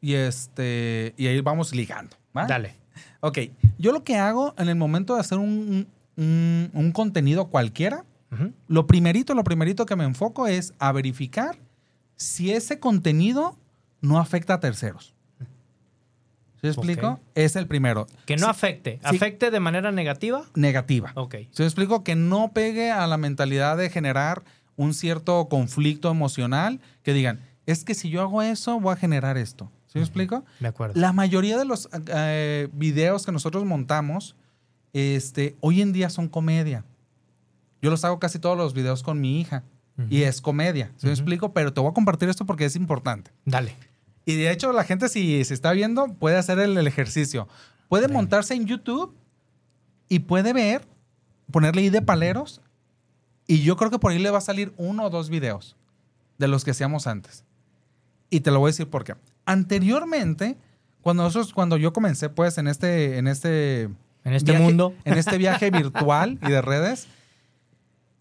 y, 0.00 0.14
este, 0.14 1.14
y 1.16 1.26
ahí 1.26 1.40
vamos 1.40 1.74
ligando. 1.74 2.16
¿va? 2.36 2.46
Dale. 2.46 2.74
Ok, 3.20 3.38
yo 3.78 3.92
lo 3.92 4.04
que 4.04 4.16
hago 4.16 4.54
en 4.58 4.68
el 4.68 4.76
momento 4.76 5.14
de 5.14 5.20
hacer 5.20 5.38
un, 5.38 5.86
un- 6.16 6.70
un 6.72 6.92
contenido 6.92 7.46
cualquiera, 7.48 8.04
lo 8.68 8.86
primerito, 8.86 9.34
lo 9.34 9.44
primerito 9.44 9.86
que 9.86 9.96
me 9.96 10.04
enfoco 10.04 10.46
es 10.46 10.74
a 10.78 10.92
verificar 10.92 11.56
si 12.16 12.52
ese 12.52 12.78
contenido 12.80 13.56
no 14.02 14.18
afecta 14.18 14.54
a 14.54 14.60
terceros. 14.60 15.14
¿Sí 16.74 16.80
me 16.80 16.92
explico? 16.92 17.20
Es 17.34 17.56
el 17.56 17.66
primero. 17.66 18.06
Que 18.26 18.36
no 18.36 18.44
Sí, 18.46 18.50
afecte. 18.50 19.00
sí. 19.08 19.16
¿Afecte 19.16 19.50
de 19.50 19.60
manera 19.60 19.92
negativa? 19.92 20.44
Negativa. 20.54 21.12
Ok. 21.14 21.34
¿Sí 21.50 21.62
me 21.62 21.64
explico? 21.66 22.02
Que 22.04 22.14
no 22.16 22.52
pegue 22.52 22.90
a 22.90 23.06
la 23.06 23.16
mentalidad 23.16 23.76
de 23.76 23.90
generar 23.90 24.42
un 24.76 24.92
cierto 24.94 25.48
conflicto 25.48 26.10
emocional, 26.10 26.80
que 27.02 27.12
digan, 27.12 27.40
es 27.66 27.84
que 27.84 27.94
si 27.94 28.10
yo 28.10 28.20
hago 28.22 28.42
eso, 28.42 28.78
voy 28.80 28.92
a 28.92 28.96
generar 28.96 29.36
esto. 29.38 29.70
¿Sí 29.86 29.98
me 29.98 30.02
explico? 30.04 30.44
De 30.60 30.68
acuerdo. 30.68 31.00
La 31.00 31.12
mayoría 31.12 31.56
de 31.56 31.64
los 31.64 31.88
eh, 32.08 32.68
videos 32.72 33.24
que 33.24 33.32
nosotros 33.32 33.64
montamos, 33.64 34.36
este, 34.92 35.56
hoy 35.60 35.80
en 35.80 35.92
día 35.92 36.10
son 36.10 36.28
comedia. 36.28 36.84
Yo 37.82 37.90
los 37.90 38.04
hago 38.04 38.18
casi 38.18 38.38
todos 38.38 38.56
los 38.56 38.74
videos 38.74 39.02
con 39.02 39.20
mi 39.20 39.40
hija. 39.40 39.62
Y 40.10 40.24
es 40.24 40.42
comedia, 40.42 40.88
¿sí 40.98 41.06
me 41.06 41.12
Ujú. 41.12 41.20
explico? 41.22 41.52
Pero 41.54 41.72
te 41.72 41.80
voy 41.80 41.88
a 41.88 41.94
compartir 41.94 42.28
esto 42.28 42.44
porque 42.44 42.66
es 42.66 42.76
importante. 42.76 43.30
Dale. 43.46 43.74
Y 44.26 44.34
de 44.36 44.50
hecho, 44.50 44.72
la 44.72 44.84
gente, 44.84 45.08
si 45.08 45.42
se 45.44 45.54
está 45.54 45.72
viendo, 45.72 46.08
puede 46.14 46.36
hacer 46.36 46.58
el, 46.58 46.76
el 46.76 46.86
ejercicio. 46.86 47.48
Puede 47.88 48.08
montarse 48.08 48.52
en 48.54 48.66
YouTube 48.66 49.14
y 50.08 50.18
puede 50.18 50.52
ver, 50.52 50.86
ponerle 51.52 51.82
ahí 51.82 51.90
de 51.90 52.02
paleros. 52.02 52.60
Y 53.46 53.62
yo 53.62 53.76
creo 53.76 53.90
que 53.90 53.98
por 54.00 54.10
ahí 54.12 54.18
le 54.18 54.30
va 54.30 54.38
a 54.38 54.42
salir 54.42 54.74
uno 54.76 55.04
o 55.04 55.10
dos 55.10 55.30
videos 55.30 55.76
de 56.38 56.48
los 56.48 56.64
que 56.64 56.72
hacíamos 56.72 57.06
antes. 57.06 57.44
Y 58.28 58.40
te 58.40 58.50
lo 58.50 58.58
voy 58.58 58.68
a 58.68 58.72
decir 58.72 58.90
por 58.90 59.04
qué. 59.04 59.14
Anteriormente, 59.44 60.58
cuando 61.02 61.22
nosotros, 61.22 61.52
cuando 61.54 61.76
yo 61.76 61.92
comencé, 61.92 62.28
pues, 62.28 62.58
en 62.58 62.66
este, 62.66 63.18
en 63.18 63.28
este 63.28 63.82
En 64.24 64.32
este 64.32 64.50
viaje- 64.50 64.64
mundo. 64.64 64.92
en 65.04 65.16
este 65.18 65.38
viaje 65.38 65.70
virtual 65.70 66.40
y 66.42 66.50
de 66.50 66.60
redes, 66.62 67.06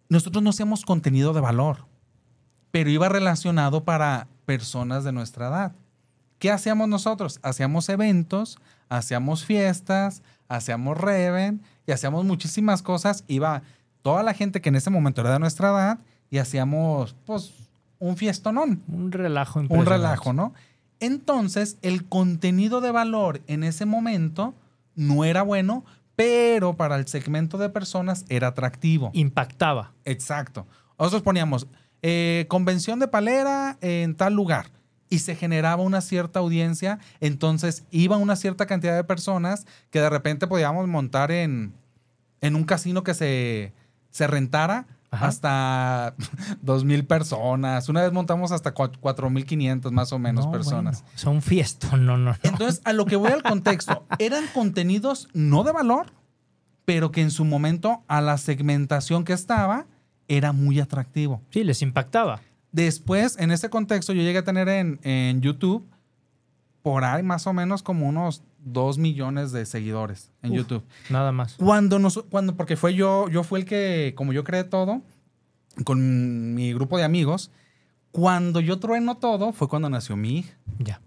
nosotros 0.09 0.43
no 0.43 0.51
hacíamos 0.51 0.85
contenido 0.85 1.33
de 1.33 1.41
valor, 1.41 1.85
pero 2.69 2.91
iba 2.91 3.09
relacionado 3.09 3.83
para 3.83 4.27
personas 4.45 5.03
de 5.03 5.11
nuestra 5.11 5.47
edad. 5.47 5.71
¿Qué 6.39 6.51
hacíamos 6.51 6.87
nosotros? 6.87 7.39
Hacíamos 7.41 7.89
eventos, 7.89 8.59
hacíamos 8.89 9.45
fiestas, 9.45 10.21
hacíamos 10.47 10.97
reven 10.97 11.61
y 11.87 11.91
hacíamos 11.91 12.25
muchísimas 12.25 12.81
cosas. 12.81 13.23
Iba 13.27 13.63
toda 14.01 14.23
la 14.23 14.33
gente 14.33 14.61
que 14.61 14.69
en 14.69 14.75
ese 14.75 14.89
momento 14.89 15.21
era 15.21 15.33
de 15.33 15.39
nuestra 15.39 15.69
edad 15.69 15.99
y 16.29 16.37
hacíamos, 16.37 17.15
pues, 17.25 17.53
un 17.97 18.17
fiestonón 18.17 18.83
Un 18.87 19.11
relajo 19.11 19.61
un 19.69 19.85
relajo, 19.85 20.33
¿no? 20.33 20.53
Entonces, 20.99 21.77
el 21.81 22.05
contenido 22.05 22.81
de 22.81 22.91
valor 22.91 23.41
en 23.47 23.63
ese 23.63 23.85
momento 23.85 24.53
no 24.95 25.25
era 25.25 25.41
bueno, 25.41 25.85
pero 26.15 26.75
para 26.75 26.95
el 26.95 27.07
segmento 27.07 27.57
de 27.57 27.69
personas 27.69 28.25
era 28.29 28.49
atractivo. 28.49 29.11
Impactaba. 29.13 29.93
Exacto. 30.05 30.67
Nosotros 30.97 31.21
poníamos 31.21 31.67
eh, 32.01 32.45
convención 32.47 32.99
de 32.99 33.07
palera 33.07 33.77
en 33.81 34.15
tal 34.15 34.33
lugar 34.33 34.74
y 35.09 35.19
se 35.19 35.35
generaba 35.35 35.81
una 35.83 36.01
cierta 36.01 36.39
audiencia, 36.39 36.99
entonces 37.19 37.85
iba 37.91 38.17
una 38.17 38.35
cierta 38.35 38.65
cantidad 38.65 38.95
de 38.95 39.03
personas 39.03 39.65
que 39.91 40.01
de 40.01 40.09
repente 40.09 40.47
podíamos 40.47 40.87
montar 40.87 41.31
en, 41.31 41.73
en 42.41 42.55
un 42.55 42.63
casino 42.63 43.03
que 43.03 43.13
se, 43.13 43.73
se 44.09 44.27
rentara 44.27 44.87
Ajá. 45.11 45.27
hasta 45.27 46.15
2.000 46.65 47.05
personas. 47.07 47.87
Una 47.87 48.01
vez 48.01 48.11
montamos 48.11 48.51
hasta 48.51 48.73
4.500 48.73 49.91
más 49.91 50.11
o 50.11 50.19
menos 50.19 50.45
No, 50.45 50.51
personas. 50.51 51.01
bueno, 51.03 51.17
son 51.17 51.41
fiestón, 51.41 52.05
no, 52.05 52.17
no, 52.17 52.31
no. 52.31 52.37
Entonces, 52.43 52.81
a 52.83 52.91
lo 52.93 53.05
que 53.05 53.15
voy 53.15 53.31
al 53.31 53.43
contexto, 53.43 54.05
eran 54.19 54.45
contenidos 54.53 55.29
no 55.33 55.63
de 55.63 55.71
valor, 55.71 56.07
pero 56.83 57.11
que 57.11 57.21
en 57.21 57.31
su 57.31 57.45
momento 57.45 58.03
a 58.07 58.21
la 58.21 58.37
segmentación 58.37 59.23
que 59.23 59.33
estaba 59.33 59.85
era 60.27 60.51
muy 60.51 60.79
atractivo. 60.79 61.41
Sí, 61.51 61.63
les 61.63 61.81
impactaba. 61.81 62.41
Después, 62.75 63.37
en 63.39 63.51
ese 63.51 63.69
contexto, 63.69 64.11
yo 64.11 64.21
llegué 64.21 64.39
a 64.39 64.43
tener 64.43 64.67
en, 64.67 64.99
en 65.03 65.39
YouTube 65.39 65.87
por 66.81 67.05
ahí 67.05 67.23
más 67.23 67.47
o 67.47 67.53
menos 67.53 67.81
como 67.81 68.05
unos 68.05 68.43
2 68.65 68.97
millones 68.97 69.53
de 69.53 69.65
seguidores 69.65 70.33
en 70.41 70.51
Uf. 70.51 70.57
YouTube. 70.57 70.83
Nada 71.09 71.31
más. 71.31 71.53
Cuando 71.53 71.99
nos, 71.99 72.21
cuando, 72.29 72.57
porque 72.57 72.75
fue 72.75 72.93
yo, 72.93 73.29
yo 73.29 73.43
fui 73.45 73.61
el 73.61 73.65
que, 73.65 74.13
como 74.17 74.33
yo 74.33 74.43
creé 74.43 74.65
todo, 74.65 75.01
con 75.85 76.53
mi 76.53 76.73
grupo 76.73 76.97
de 76.97 77.05
amigos, 77.05 77.49
cuando 78.11 78.59
yo 78.59 78.77
trueno 78.77 79.15
todo 79.15 79.53
fue 79.53 79.69
cuando 79.69 79.89
nació 79.89 80.17
mi 80.17 80.39
hija. 80.39 80.57
Ya. 80.79 80.99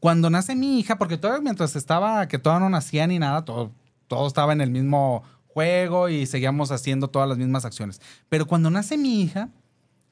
Cuando 0.00 0.30
nace 0.30 0.56
mi 0.56 0.80
hija, 0.80 0.96
porque 0.96 1.18
todavía 1.18 1.42
mientras 1.42 1.76
estaba, 1.76 2.26
que 2.26 2.38
todavía 2.38 2.64
no 2.64 2.70
nacía 2.70 3.06
ni 3.06 3.18
nada, 3.18 3.44
todo, 3.44 3.72
todo 4.06 4.26
estaba 4.26 4.54
en 4.54 4.62
el 4.62 4.70
mismo 4.70 5.24
juego 5.48 6.08
y 6.08 6.24
seguíamos 6.24 6.70
haciendo 6.70 7.08
todas 7.08 7.28
las 7.28 7.36
mismas 7.36 7.66
acciones. 7.66 8.00
Pero 8.30 8.46
cuando 8.46 8.70
nace 8.70 8.96
mi 8.96 9.20
hija, 9.20 9.50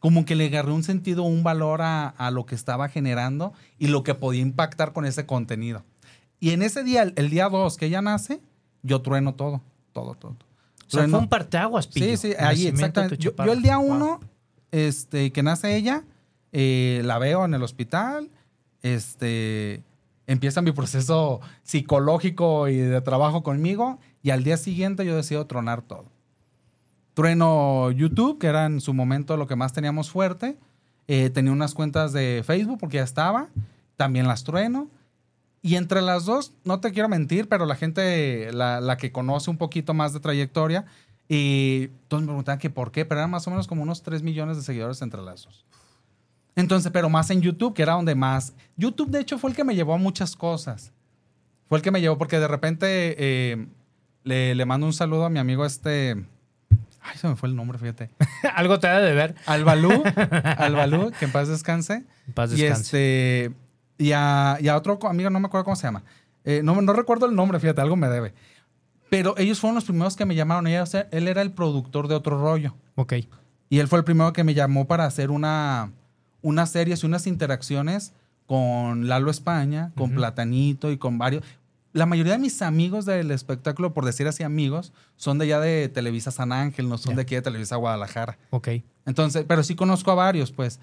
como 0.07 0.25
que 0.25 0.37
le 0.37 0.47
agarré 0.47 0.71
un 0.71 0.85
sentido, 0.85 1.25
un 1.25 1.42
valor 1.42 1.83
a, 1.83 2.07
a 2.11 2.31
lo 2.31 2.47
que 2.47 2.55
estaba 2.55 2.88
generando 2.88 3.53
y 3.77 3.88
lo 3.88 4.05
que 4.05 4.14
podía 4.14 4.40
impactar 4.40 4.92
con 4.92 5.05
ese 5.05 5.27
contenido. 5.27 5.83
Y 6.38 6.51
en 6.51 6.62
ese 6.62 6.85
día, 6.85 7.03
el, 7.03 7.12
el 7.16 7.29
día 7.29 7.49
2 7.49 7.77
que 7.77 7.87
ella 7.87 8.03
nace, 8.03 8.40
yo 8.85 9.03
trueno 9.03 9.35
todo, 9.35 9.62
todo, 9.92 10.14
todo. 10.14 10.31
O 10.87 10.90
sea, 10.90 11.01
Trueno- 11.01 11.11
fue 11.11 11.19
un 11.25 11.29
parteaguas, 11.29 11.88
Pillo. 11.88 12.07
Sí, 12.07 12.16
sí, 12.19 12.35
ahí 12.38 12.69
exactamente. 12.69 13.16
Yo, 13.16 13.33
el 13.53 13.62
día 13.62 13.79
Wow. 13.79 13.90
uno, 13.90 14.21
este, 14.71 15.33
que 15.33 15.42
nace 15.42 15.75
ella, 15.75 16.05
eh, 16.53 17.03
la 17.05 17.19
veo 17.19 17.45
en 17.45 17.55
el 17.55 17.64
hospital, 17.64 18.31
este, 18.83 19.83
empieza 20.29 20.62
mi 20.62 20.71
proceso 20.71 21.40
psicológico 21.64 22.69
y 22.69 22.77
de 22.77 23.01
trabajo 23.01 23.42
conmigo, 23.42 23.99
y 24.23 24.31
al 24.31 24.45
día 24.45 24.57
siguiente 24.57 25.05
yo 25.05 25.16
decido 25.16 25.47
tronar 25.49 25.83
todo. 25.83 26.05
Trueno 27.16 27.90
YouTube, 27.92 28.38
que 28.38 28.46
era 28.46 28.66
en 28.66 28.83
su 28.83 28.92
momento 28.92 29.38
lo 29.38 29.46
que 29.46 29.57
más 29.57 29.72
teníamos 29.72 30.11
fuerte, 30.11 30.59
eh, 31.09 31.31
tenía 31.31 31.50
unas 31.50 31.72
cuentas 31.72 32.12
de 32.12 32.42
Facebook 32.44 32.76
porque 32.79 32.98
ya 32.98 33.05
estaba, 33.05 33.48
también 33.96 34.29
las 34.29 34.44
trueno. 34.44 34.90
Y 35.62 35.76
entre 35.76 36.02
las 36.02 36.26
dos, 36.26 36.52
no 36.64 36.79
te 36.79 36.92
quiero 36.92 37.09
mentir, 37.09 37.48
pero 37.48 37.64
la 37.64 37.74
gente, 37.74 38.52
la, 38.52 38.98
que 38.98 39.12
conoce 39.12 39.48
un 39.48 39.57
poquito 39.57 39.94
más 39.94 40.12
de 40.12 40.20
trayectoria, 40.20 40.85
y 41.26 41.88
todos 42.09 42.22
me 42.22 42.26
preguntaban 42.26 42.59
que 42.59 42.68
por 42.68 42.92
qué, 42.92 43.07
pero 43.07 43.20
eran 43.20 43.31
más 43.31 43.46
o 43.46 43.50
menos 43.50 43.66
como 43.66 43.83
unos 43.83 44.02
3 44.02 44.22
millones 44.22 44.59
de 44.59 44.62
seguidores 44.62 45.00
entre 45.00 45.22
las 45.22 45.44
dos. 45.44 45.64
Entonces, 46.55 46.92
pero 46.92 47.09
más 47.09 47.31
en 47.31 47.40
YouTube, 47.40 47.72
que 47.72 47.81
era 47.81 47.94
donde 47.94 48.14
más. 48.14 48.52
YouTube, 48.76 49.09
de 49.09 49.20
hecho, 49.20 49.38
fue 49.38 49.48
el 49.48 49.57
que 49.57 49.64
me 49.64 49.74
llevó 49.74 49.94
a 49.94 49.98
muchas 49.98 50.37
cosas. 50.37 50.92
Fue 51.66 51.79
el 51.79 51.83
que 51.83 51.90
me 51.90 52.02
llevó, 52.02 52.18
porque 52.18 52.38
de 52.38 52.46
repente 52.46 53.16
eh, 53.18 53.66
le, 54.22 54.55
le 54.55 54.66
mando 54.66 54.87
un 54.87 54.92
saludo 54.92 55.24
a 55.24 55.31
mi 55.31 55.38
amigo 55.38 55.64
este. 55.64 56.26
Ay, 57.09 57.16
se 57.19 57.29
me 57.29 57.37
fue 57.37 57.49
el 57.49 57.57
nombre, 57.57 57.79
fíjate. 57.79 58.11
Algo 58.55 58.79
te 58.79 58.88
ha 58.88 58.99
de 59.01 59.14
ver. 59.14 59.35
Albalú, 59.47 60.03
Albalú, 60.59 61.12
que 61.19 61.25
en 61.27 61.33
paz 61.33 61.49
descanse. 61.49 62.05
En 62.27 62.33
paz 62.35 62.53
Y 62.53 62.57
descanse. 62.62 63.45
este. 63.47 63.57
Y 63.99 64.12
a, 64.12 64.59
y 64.61 64.69
a 64.69 64.77
otro 64.77 64.99
amigo, 65.09 65.31
no 65.31 65.40
me 65.40 65.47
acuerdo 65.47 65.64
cómo 65.64 65.77
se 65.77 65.87
llama. 65.87 66.03
Eh, 66.45 66.61
no, 66.62 66.81
no 66.81 66.92
recuerdo 66.92 67.27
el 67.27 67.35
nombre, 67.35 67.59
fíjate, 67.59 67.81
algo 67.81 67.97
me 67.97 68.09
debe. 68.09 68.35
Pero 69.11 69.37
ellos 69.38 69.61
fueron 69.61 69.77
los 69.77 69.85
primeros 69.85 70.16
que 70.16 70.25
me 70.27 70.35
llamaron. 70.35 70.66
Él 70.66 71.29
era 71.29 71.42
el 71.42 71.53
productor 71.53 72.09
de 72.09 72.14
otro 72.14 72.38
rollo. 72.40 72.75
Ok. 72.97 73.14
Y 73.69 73.79
él 73.79 73.88
fue 73.88 73.99
el 73.99 74.05
primero 74.05 74.33
que 74.33 74.45
me 74.45 74.55
llamó 74.55 74.87
para 74.87 75.05
hacer 75.05 75.31
una, 75.31 75.92
unas 76.42 76.71
series 76.71 77.03
y 77.03 77.07
unas 77.07 77.27
interacciones 77.27 78.12
con 78.47 79.09
Lalo 79.09 79.31
España, 79.31 79.92
con. 79.97 80.12
Platanito 80.12 80.90
y 80.90 80.99
con 80.99 81.19
varios. 81.19 81.42
La 81.97 82.05
mayoría 82.07 82.33
de 82.35 82.39
mis 82.39 82.61
amigos 82.63 83.07
del 83.07 83.31
espectáculo, 83.31 83.95
por 83.95 84.05
decir 84.05 84.27
así 84.29 84.43
amigos, 84.43 84.93
son 85.17 85.39
de 85.39 85.47
allá 85.47 85.61
de 85.61 85.89
Televisa 85.89 86.31
San 86.31 86.53
Ángel, 86.53 86.89
no 86.89 86.99
son 86.99 87.13
Ya. 87.13 87.17
de 87.17 87.23
aquí 87.23 87.35
de 87.35 87.43
Televisa 87.43 87.77
Guadalajara. 87.77 88.37
Ok. 88.51 88.69
Entonces, 89.07 89.45
pero 89.49 89.63
sí 89.63 89.75
conozco 89.75 90.11
a 90.11 90.15
varios, 90.15 90.53
pues. 90.53 90.79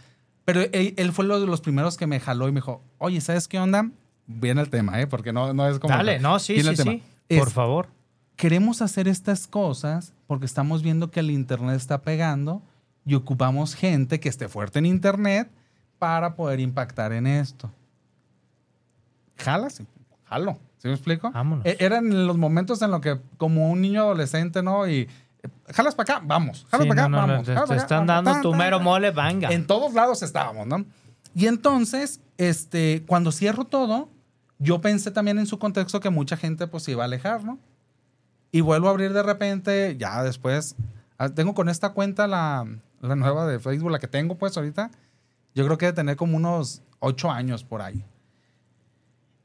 Pero 0.46 0.62
él, 0.62 0.94
él 0.98 1.12
fue 1.14 1.26
uno 1.26 1.40
de 1.40 1.46
los 1.46 1.62
primeros 1.62 1.98
que 1.98 2.08
me 2.08 2.20
jaló 2.20 2.48
y 2.48 2.52
me 2.52 2.58
dijo, 2.62 2.82
oye, 2.98 3.22
¿sabes 3.22 3.48
qué 3.48 3.60
onda? 3.60 3.92
Viene 4.26 4.62
el 4.62 4.70
tema, 4.70 5.00
¿eh? 5.02 5.06
Porque 5.08 5.32
no, 5.34 5.54
no 5.54 5.68
es 5.68 5.78
como... 5.80 5.94
Dale, 5.94 6.20
no, 6.20 6.40
sí, 6.40 6.62
sí, 6.64 6.76
sí. 6.76 7.04
Es- 7.30 7.40
Por 7.40 7.52
favor. 7.52 7.88
queremos 8.36 8.82
hacer 8.82 9.08
estas 9.08 9.46
cosas 9.48 10.14
porque 10.26 10.46
estamos 10.48 10.82
viendo 10.82 11.12
que 11.12 11.20
el 11.20 11.30
Internet 11.30 11.76
está 11.76 12.02
pegando 12.02 12.62
y 13.06 13.14
ocupamos 13.14 13.76
gente 13.76 14.20
que 14.20 14.30
esté 14.30 14.48
fuerte 14.50 14.80
en 14.80 14.88
Internet 14.88 15.52
para 16.00 16.36
poder 16.36 16.60
impactar 16.60 17.14
en 17.14 17.28
esto. 17.28 17.72
Jala, 19.38 19.70
sí, 19.70 19.86
jalo. 20.26 20.58
¿Sí 20.84 20.90
me 20.90 20.96
explico? 20.96 21.32
Vámonos. 21.32 21.66
E- 21.66 21.78
Eran 21.80 22.28
los 22.28 22.38
momentos 22.38 22.82
en 22.82 22.92
los 22.92 23.00
que, 23.00 23.18
como 23.38 23.70
un 23.72 23.80
niño 23.80 24.02
adolescente, 24.02 24.62
¿no? 24.62 24.86
Y 24.86 25.08
eh, 25.42 25.50
jalas 25.74 25.96
para 25.96 26.16
acá, 26.18 26.26
vamos. 26.28 26.66
Jalas 26.70 26.84
Sí, 26.84 26.90
para 26.90 27.02
acá, 27.04 27.10
no, 27.10 27.18
no, 27.22 27.28
no, 27.28 27.34
vamos. 27.36 27.46
te, 27.48 27.54
jalas 27.54 27.70
te 27.70 27.74
acá, 27.76 27.82
están 27.84 28.06
dando 28.06 28.32
tan, 28.34 28.42
tu 28.42 28.50
tan, 28.52 28.60
mero 28.60 28.82
mole, 28.82 29.12
venga. 29.12 29.50
En 29.50 29.66
todos 29.66 29.94
lados 29.94 30.22
estábamos, 30.24 30.68
¿no? 30.68 30.84
Y 31.34 31.48
entonces, 31.48 32.20
este, 32.38 33.06
cuando 33.08 33.32
cierro 33.32 33.64
todo, 33.64 34.10
yo 34.60 34.82
pensé 34.82 35.10
también 35.12 35.40
en 35.40 35.46
su 35.46 35.58
contexto 35.58 36.02
que 36.02 36.10
mucha 36.10 36.36
gente 36.36 36.68
pues 36.68 36.84
se 36.84 36.92
iba 36.92 37.04
a 37.04 37.06
alejar, 37.06 37.46
¿no? 37.46 37.60
Y 38.52 38.60
vuelvo 38.60 38.88
a 38.88 38.92
abrir 38.92 39.14
de 39.14 39.24
repente, 39.24 39.96
ya 39.98 40.22
después, 40.22 40.76
ah, 41.18 41.30
tengo 41.30 41.54
con 41.54 41.70
esta 41.70 41.92
cuenta 41.94 42.28
la, 42.28 42.68
la 43.00 43.16
nueva 43.16 43.48
de 43.48 43.58
Facebook, 43.60 43.90
la 43.90 44.00
que 44.00 44.08
tengo 44.10 44.38
pues 44.38 44.58
ahorita, 44.58 44.92
yo 45.56 45.64
creo 45.66 45.78
que 45.78 45.86
de 45.86 45.94
tener 45.94 46.18
como 46.18 46.36
unos 46.36 46.82
ocho 47.00 47.32
años 47.32 47.64
por 47.64 47.82
ahí. 47.82 48.04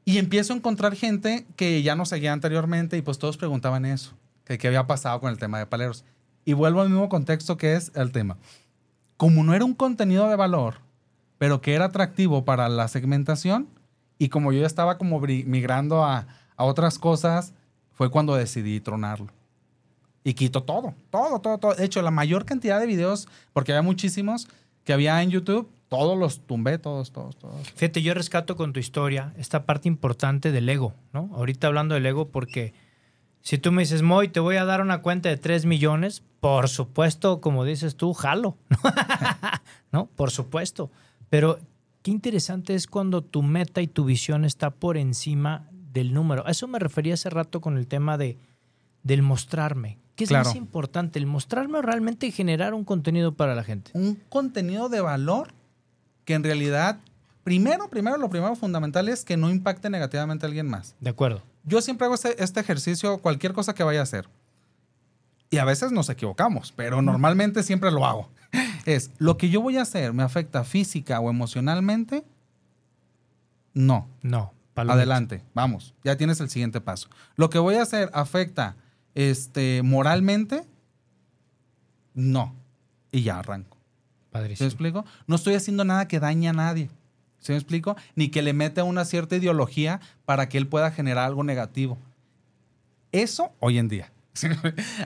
Y 0.09 0.17
empiezo 0.17 0.53
a 0.53 0.55
encontrar 0.55 0.95
gente 0.95 1.45
que 1.55 1.83
ya 1.83 1.93
no 1.93 2.03
seguía 2.03 2.33
anteriormente 2.33 2.97
y 2.97 3.03
pues 3.03 3.19
todos 3.19 3.37
preguntaban 3.37 3.85
eso, 3.85 4.13
que 4.43 4.67
había 4.67 4.87
pasado 4.87 5.19
con 5.19 5.29
el 5.29 5.37
tema 5.37 5.59
de 5.59 5.67
paleros. 5.67 6.03
Y 6.45 6.53
vuelvo 6.53 6.81
al 6.81 6.89
mismo 6.89 7.09
contexto 7.09 7.57
que 7.57 7.75
es 7.75 7.91
el 7.93 8.11
tema. 8.11 8.35
Como 9.17 9.43
no 9.43 9.53
era 9.53 9.63
un 9.63 9.75
contenido 9.75 10.27
de 10.27 10.35
valor, 10.35 10.77
pero 11.37 11.61
que 11.61 11.75
era 11.75 11.85
atractivo 11.85 12.43
para 12.43 12.69
la 12.69 12.87
segmentación, 12.87 13.69
y 14.17 14.29
como 14.29 14.51
yo 14.51 14.61
ya 14.61 14.65
estaba 14.65 14.97
como 14.97 15.19
migrando 15.19 16.03
a, 16.03 16.25
a 16.55 16.63
otras 16.63 16.97
cosas, 16.97 17.53
fue 17.93 18.09
cuando 18.09 18.33
decidí 18.33 18.79
tronarlo. 18.79 19.27
Y 20.23 20.33
quito 20.33 20.63
todo, 20.63 20.95
todo, 21.11 21.39
todo, 21.39 21.59
todo. 21.59 21.75
De 21.75 21.85
hecho, 21.85 22.01
la 22.01 22.09
mayor 22.09 22.45
cantidad 22.45 22.79
de 22.79 22.87
videos, 22.87 23.27
porque 23.53 23.73
había 23.73 23.83
muchísimos 23.83 24.47
que 24.85 24.91
había 24.91 25.21
en 25.21 25.29
YouTube, 25.29 25.69
todos 25.89 26.17
los 26.17 26.41
tumbé, 26.45 26.77
todos, 26.77 27.11
todos, 27.11 27.35
todos. 27.37 27.67
Fíjate, 27.75 28.01
yo 28.01 28.13
rescato 28.13 28.55
con 28.55 28.73
tu 28.73 28.79
historia 28.79 29.33
esta 29.37 29.65
parte 29.65 29.87
importante 29.87 30.51
del 30.51 30.69
ego, 30.69 30.93
¿no? 31.13 31.29
Ahorita 31.33 31.67
hablando 31.67 31.95
del 31.95 32.05
ego, 32.05 32.29
porque 32.29 32.73
si 33.41 33.57
tú 33.57 33.71
me 33.71 33.81
dices, 33.81 34.01
Moy, 34.01 34.27
te 34.29 34.39
voy 34.39 34.57
a 34.57 34.65
dar 34.65 34.81
una 34.81 35.01
cuenta 35.01 35.29
de 35.29 35.37
3 35.37 35.65
millones, 35.65 36.23
por 36.39 36.69
supuesto, 36.69 37.41
como 37.41 37.65
dices 37.65 37.95
tú, 37.95 38.13
jalo, 38.13 38.57
¿no? 39.91 40.07
Por 40.15 40.31
supuesto. 40.31 40.91
Pero 41.29 41.59
qué 42.01 42.11
interesante 42.11 42.75
es 42.75 42.87
cuando 42.87 43.23
tu 43.23 43.41
meta 43.43 43.81
y 43.81 43.87
tu 43.87 44.05
visión 44.05 44.45
está 44.45 44.69
por 44.71 44.97
encima 44.97 45.67
del 45.71 46.13
número. 46.13 46.45
A 46.47 46.51
eso 46.51 46.67
me 46.67 46.79
refería 46.79 47.15
hace 47.15 47.29
rato 47.29 47.61
con 47.61 47.77
el 47.77 47.87
tema 47.87 48.17
de, 48.17 48.37
del 49.03 49.21
mostrarme. 49.21 49.97
¿Qué 50.15 50.25
es 50.25 50.29
Claro. 50.29 50.45
más 50.45 50.55
importante? 50.55 51.17
¿El 51.17 51.25
mostrarme 51.25 51.79
o 51.79 51.81
realmente 51.81 52.29
generar 52.31 52.73
un 52.73 52.83
contenido 52.83 53.33
para 53.33 53.55
la 53.55 53.63
gente? 53.63 53.91
Un 53.93 54.19
contenido 54.29 54.89
de 54.89 55.01
valor 55.01 55.53
que 56.29 56.35
en 56.35 56.43
realidad, 56.43 56.99
primero, 57.43 57.89
primero, 57.89 58.15
lo 58.15 58.29
primero 58.29 58.55
fundamental 58.55 59.09
es 59.09 59.25
que 59.25 59.35
no 59.35 59.49
impacte 59.49 59.89
negativamente 59.89 60.45
a 60.45 60.47
alguien 60.47 60.67
más. 60.67 60.93
De 60.99 61.09
acuerdo. 61.09 61.41
Yo 61.63 61.81
siempre 61.81 62.05
hago 62.05 62.13
este, 62.13 62.43
este 62.43 62.59
ejercicio, 62.59 63.17
cualquier 63.17 63.51
cosa 63.53 63.73
que 63.73 63.81
vaya 63.81 64.01
a 64.01 64.03
hacer. 64.03 64.29
Y 65.49 65.57
a 65.57 65.65
veces 65.65 65.91
nos 65.91 66.07
equivocamos, 66.07 66.71
pero 66.71 67.01
normalmente 67.01 67.63
siempre 67.63 67.89
lo 67.89 68.05
hago. 68.05 68.29
Es, 68.85 69.09
lo 69.17 69.37
que 69.37 69.49
yo 69.49 69.59
voy 69.59 69.77
a 69.77 69.81
hacer 69.81 70.13
me 70.13 70.21
afecta 70.21 70.63
física 70.63 71.19
o 71.19 71.31
emocionalmente. 71.31 72.23
No. 73.73 74.07
No. 74.21 74.53
palomita. 74.75 74.97
Adelante, 74.97 75.43
vamos. 75.55 75.95
Ya 76.03 76.15
tienes 76.15 76.39
el 76.41 76.51
siguiente 76.51 76.79
paso. 76.79 77.09
Lo 77.37 77.49
que 77.49 77.57
voy 77.57 77.73
a 77.73 77.81
hacer 77.81 78.11
afecta 78.13 78.75
este, 79.15 79.81
moralmente. 79.81 80.67
No. 82.13 82.53
Y 83.11 83.23
ya 83.23 83.39
arranco. 83.39 83.78
¿Sí 84.29 84.33
me 84.33 84.41
Padrísimo. 84.41 84.67
explico? 84.67 85.05
No 85.27 85.35
estoy 85.35 85.55
haciendo 85.55 85.83
nada 85.83 86.07
que 86.07 86.19
dañe 86.19 86.49
a 86.49 86.53
nadie. 86.53 86.89
¿Sí 87.39 87.51
me 87.51 87.57
explico? 87.57 87.95
Ni 88.15 88.29
que 88.29 88.41
le 88.41 88.53
meta 88.53 88.83
una 88.83 89.05
cierta 89.05 89.35
ideología 89.35 89.99
para 90.25 90.49
que 90.49 90.57
él 90.57 90.67
pueda 90.67 90.91
generar 90.91 91.25
algo 91.25 91.43
negativo. 91.43 91.97
Eso 93.11 93.51
hoy 93.59 93.77
en 93.79 93.87
día. 93.87 94.11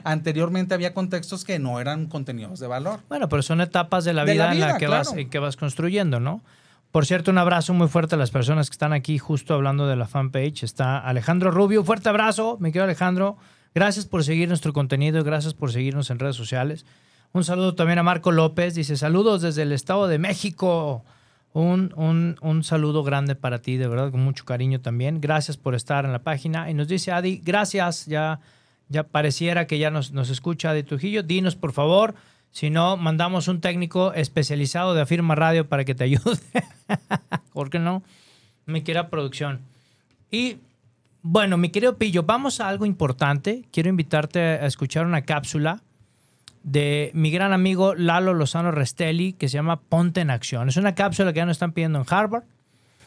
Anteriormente 0.04 0.74
había 0.74 0.94
contextos 0.94 1.44
que 1.44 1.58
no 1.58 1.80
eran 1.80 2.06
contenidos 2.06 2.60
de 2.60 2.66
valor. 2.66 3.00
Bueno, 3.08 3.28
pero 3.28 3.42
son 3.42 3.60
etapas 3.60 4.04
de 4.04 4.12
la 4.12 4.24
De 4.24 4.32
vida, 4.32 4.46
la 4.46 4.52
en 4.52 4.60
la 4.60 4.78
que 4.78 4.86
vas, 4.86 5.12
en 5.14 5.30
que 5.30 5.38
vas 5.38 5.56
construyendo, 5.56 6.20
¿no? 6.20 6.42
Por 6.90 7.06
cierto, 7.06 7.30
un 7.30 7.38
abrazo 7.38 7.74
muy 7.74 7.88
fuerte 7.88 8.14
a 8.14 8.18
las 8.18 8.30
personas 8.30 8.68
que 8.70 8.74
están 8.74 8.92
aquí 8.92 9.18
justo 9.18 9.54
hablando 9.54 9.88
de 9.88 9.96
la 9.96 10.06
fanpage. 10.06 10.62
Está 10.62 10.98
Alejandro 10.98 11.50
Rubio. 11.50 11.82
Fuerte 11.82 12.08
abrazo, 12.08 12.56
mi 12.60 12.70
querido 12.70 12.84
Alejandro. 12.84 13.36
Gracias 13.74 14.06
por 14.06 14.22
seguir 14.22 14.48
nuestro 14.48 14.72
contenido 14.72 15.18
y 15.18 15.24
gracias 15.24 15.54
por 15.54 15.72
seguirnos 15.72 16.10
en 16.10 16.20
redes 16.20 16.36
sociales. 16.36 16.86
Un 17.34 17.42
saludo 17.42 17.74
también 17.74 17.98
a 17.98 18.04
Marco 18.04 18.30
López. 18.30 18.76
Dice, 18.76 18.96
saludos 18.96 19.42
desde 19.42 19.62
el 19.62 19.72
Estado 19.72 20.06
de 20.06 20.20
México. 20.20 21.04
Un, 21.52 21.92
un, 21.96 22.36
un, 22.40 22.62
saludo 22.62 23.02
grande 23.02 23.34
para 23.34 23.60
ti, 23.60 23.76
de 23.76 23.88
verdad, 23.88 24.12
con 24.12 24.20
mucho 24.20 24.44
cariño 24.44 24.80
también. 24.80 25.20
Gracias 25.20 25.56
por 25.56 25.74
estar 25.74 26.04
en 26.04 26.12
la 26.12 26.20
página. 26.20 26.70
Y 26.70 26.74
nos 26.74 26.86
dice 26.86 27.10
Adi, 27.10 27.40
gracias, 27.44 28.06
ya, 28.06 28.38
ya 28.88 29.02
pareciera 29.02 29.66
que 29.66 29.80
ya 29.80 29.90
nos, 29.90 30.12
nos 30.12 30.30
escucha 30.30 30.70
Adi 30.70 30.84
Trujillo. 30.84 31.24
Dinos, 31.24 31.56
por 31.56 31.72
favor, 31.72 32.14
si 32.52 32.70
no, 32.70 32.96
mandamos 32.96 33.48
un 33.48 33.60
técnico 33.60 34.12
especializado 34.12 34.94
de 34.94 35.00
Afirma 35.00 35.34
Radio 35.34 35.68
para 35.68 35.84
que 35.84 35.96
te 35.96 36.04
ayude. 36.04 36.38
¿Por 37.52 37.68
qué 37.68 37.80
no? 37.80 38.04
Me 38.64 38.84
quiera 38.84 39.10
producción. 39.10 39.58
Y 40.30 40.58
bueno, 41.22 41.56
mi 41.56 41.70
querido 41.70 41.98
Pillo, 41.98 42.22
vamos 42.22 42.60
a 42.60 42.68
algo 42.68 42.86
importante. 42.86 43.64
Quiero 43.72 43.88
invitarte 43.88 44.38
a 44.38 44.66
escuchar 44.66 45.04
una 45.04 45.22
cápsula 45.22 45.82
de 46.64 47.10
mi 47.14 47.30
gran 47.30 47.52
amigo 47.52 47.94
Lalo 47.94 48.34
Lozano 48.34 48.72
Restelli 48.72 49.34
que 49.34 49.48
se 49.48 49.54
llama 49.54 49.80
Ponte 49.80 50.22
en 50.22 50.30
Acción. 50.30 50.68
Es 50.68 50.76
una 50.76 50.94
cápsula 50.94 51.32
que 51.32 51.38
ya 51.38 51.46
nos 51.46 51.56
están 51.56 51.72
pidiendo 51.72 52.00
en 52.00 52.06
Harvard. 52.08 52.44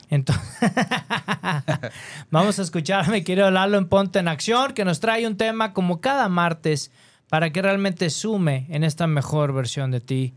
Entonces, 0.09 0.45
vamos 2.31 2.59
a 2.59 2.61
escuchar 2.61 3.05
a 3.05 3.11
mi 3.11 3.23
querido 3.23 3.51
Lalo 3.51 3.77
en 3.77 3.89
Ponte 3.89 4.19
en 4.19 4.29
Acción, 4.29 4.73
que 4.73 4.85
nos 4.85 5.01
trae 5.01 5.27
un 5.27 5.35
tema 5.35 5.73
como 5.73 5.99
cada 5.99 6.29
martes 6.29 6.91
para 7.29 7.51
que 7.51 7.61
realmente 7.61 8.09
sume 8.09 8.67
en 8.69 8.85
esta 8.85 9.05
mejor 9.07 9.51
versión 9.51 9.91
de 9.91 9.99
ti 9.99 10.33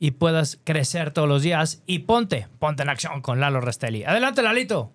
y 0.00 0.12
puedas 0.12 0.58
crecer 0.64 1.12
todos 1.12 1.28
los 1.28 1.42
días. 1.42 1.82
Y 1.86 2.00
ponte, 2.00 2.48
ponte 2.58 2.82
en 2.82 2.88
acción 2.88 3.20
con 3.20 3.38
Lalo 3.38 3.60
Restelli. 3.60 4.04
Adelante, 4.04 4.42
Lalito. 4.42 4.90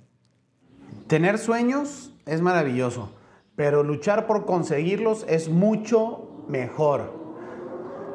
Tener 1.08 1.38
sueños 1.38 2.12
es 2.26 2.42
maravilloso, 2.42 3.14
pero 3.56 3.84
luchar 3.84 4.28
por 4.28 4.46
conseguirlos 4.46 5.26
es 5.30 5.50
mucho 5.50 6.46
mejor. 6.50 7.19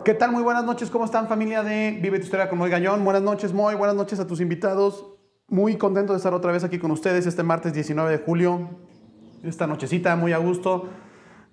¿Qué 0.04 0.12
tal? 0.12 0.32
Muy 0.32 0.42
buenas 0.42 0.64
noches, 0.64 0.90
¿cómo 0.90 1.06
están 1.06 1.28
familia 1.28 1.62
de 1.62 1.98
Vive 2.02 2.18
tu 2.18 2.24
historia 2.24 2.50
con 2.50 2.58
Moy 2.58 2.68
Gallón? 2.68 3.02
Buenas 3.06 3.22
noches, 3.22 3.54
Moy, 3.54 3.74
buenas 3.74 3.96
noches 3.96 4.20
a 4.20 4.26
tus 4.26 4.38
invitados. 4.42 5.06
Muy 5.48 5.78
contento 5.78 6.12
de 6.12 6.18
estar 6.18 6.34
otra 6.34 6.52
vez 6.52 6.62
aquí 6.62 6.78
con 6.78 6.90
ustedes 6.90 7.24
este 7.24 7.42
martes 7.42 7.72
19 7.72 8.10
de 8.10 8.18
julio. 8.18 8.68
Esta 9.42 9.66
nochecita, 9.66 10.14
muy 10.16 10.34
a 10.34 10.36
gusto. 10.36 10.90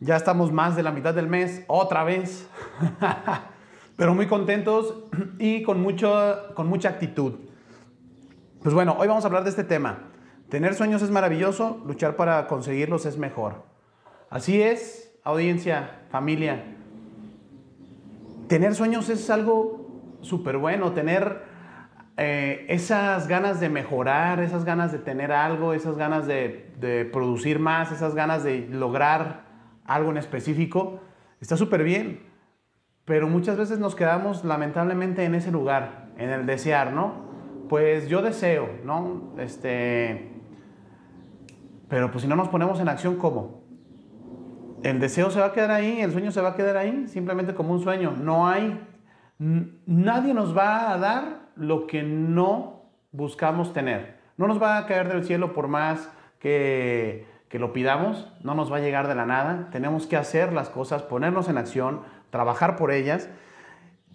Ya 0.01 0.17
estamos 0.17 0.51
más 0.51 0.75
de 0.75 0.83
la 0.83 0.91
mitad 0.91 1.13
del 1.13 1.27
mes, 1.27 1.63
otra 1.67 2.03
vez. 2.03 2.49
Pero 3.95 4.15
muy 4.15 4.27
contentos 4.27 5.05
y 5.39 5.63
con, 5.63 5.81
mucho, 5.81 6.51
con 6.53 6.67
mucha 6.67 6.89
actitud. 6.89 7.35
Pues 8.61 8.75
bueno, 8.75 8.97
hoy 8.99 9.07
vamos 9.07 9.23
a 9.23 9.27
hablar 9.27 9.45
de 9.45 9.51
este 9.51 9.63
tema. 9.63 10.11
Tener 10.49 10.75
sueños 10.75 11.01
es 11.01 11.09
maravilloso, 11.09 11.81
luchar 11.85 12.17
para 12.17 12.47
conseguirlos 12.47 13.05
es 13.05 13.17
mejor. 13.17 13.63
Así 14.29 14.61
es, 14.61 15.13
audiencia, 15.23 16.01
familia. 16.11 16.79
Tener 18.51 18.75
sueños 18.75 19.07
es 19.07 19.29
algo 19.29 20.17
súper 20.19 20.57
bueno, 20.57 20.91
tener 20.91 21.41
eh, 22.17 22.65
esas 22.67 23.29
ganas 23.29 23.61
de 23.61 23.69
mejorar, 23.69 24.41
esas 24.41 24.65
ganas 24.65 24.91
de 24.91 24.97
tener 24.97 25.31
algo, 25.31 25.73
esas 25.73 25.95
ganas 25.95 26.27
de, 26.27 26.69
de 26.77 27.05
producir 27.05 27.59
más, 27.59 27.93
esas 27.93 28.13
ganas 28.13 28.43
de 28.43 28.67
lograr 28.67 29.45
algo 29.85 30.11
en 30.11 30.17
específico, 30.17 30.99
está 31.39 31.55
súper 31.55 31.83
bien. 31.83 32.27
Pero 33.05 33.29
muchas 33.29 33.55
veces 33.55 33.79
nos 33.79 33.95
quedamos 33.95 34.43
lamentablemente 34.43 35.23
en 35.23 35.33
ese 35.33 35.49
lugar, 35.49 36.09
en 36.17 36.29
el 36.29 36.45
desear, 36.45 36.91
¿no? 36.91 37.13
Pues 37.69 38.09
yo 38.09 38.21
deseo, 38.21 38.67
¿no? 38.83 39.33
Este, 39.37 40.29
pero 41.87 42.11
pues 42.11 42.23
si 42.23 42.27
no 42.27 42.35
nos 42.35 42.49
ponemos 42.49 42.81
en 42.81 42.89
acción, 42.89 43.15
¿cómo? 43.15 43.60
El 44.83 44.99
deseo 44.99 45.29
se 45.31 45.39
va 45.39 45.47
a 45.47 45.53
quedar 45.53 45.71
ahí, 45.71 46.01
el 46.01 46.11
sueño 46.11 46.31
se 46.31 46.41
va 46.41 46.49
a 46.49 46.55
quedar 46.55 46.77
ahí, 46.77 47.07
simplemente 47.07 47.53
como 47.53 47.73
un 47.73 47.81
sueño. 47.81 48.15
No 48.19 48.47
hay, 48.47 48.79
nadie 49.37 50.33
nos 50.33 50.57
va 50.57 50.91
a 50.91 50.97
dar 50.97 51.49
lo 51.55 51.87
que 51.87 52.03
no 52.03 52.83
buscamos 53.11 53.73
tener. 53.73 54.19
No 54.37 54.47
nos 54.47 54.61
va 54.61 54.77
a 54.77 54.85
caer 54.85 55.07
del 55.07 55.23
cielo 55.23 55.53
por 55.53 55.67
más 55.67 56.09
que 56.39 57.25
que 57.51 57.59
lo 57.59 57.73
pidamos, 57.73 58.31
no 58.43 58.55
nos 58.55 58.71
va 58.71 58.77
a 58.77 58.79
llegar 58.79 59.09
de 59.09 59.15
la 59.15 59.25
nada, 59.25 59.67
tenemos 59.73 60.07
que 60.07 60.15
hacer 60.15 60.53
las 60.53 60.69
cosas, 60.69 61.03
ponernos 61.03 61.49
en 61.49 61.57
acción, 61.57 61.99
trabajar 62.29 62.77
por 62.77 62.93
ellas. 62.93 63.27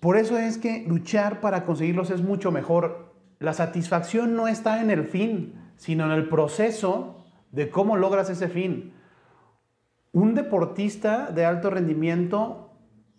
Por 0.00 0.16
eso 0.16 0.38
es 0.38 0.56
que 0.56 0.86
luchar 0.88 1.42
para 1.42 1.66
conseguirlos 1.66 2.10
es 2.10 2.22
mucho 2.22 2.50
mejor. 2.50 3.12
La 3.38 3.52
satisfacción 3.52 4.36
no 4.36 4.48
está 4.48 4.80
en 4.80 4.90
el 4.90 5.04
fin, 5.04 5.52
sino 5.76 6.06
en 6.06 6.12
el 6.12 6.30
proceso 6.30 7.26
de 7.52 7.68
cómo 7.68 7.98
logras 7.98 8.30
ese 8.30 8.48
fin. 8.48 8.94
Un 10.16 10.34
deportista 10.34 11.30
de 11.30 11.44
alto 11.44 11.68
rendimiento 11.68 12.70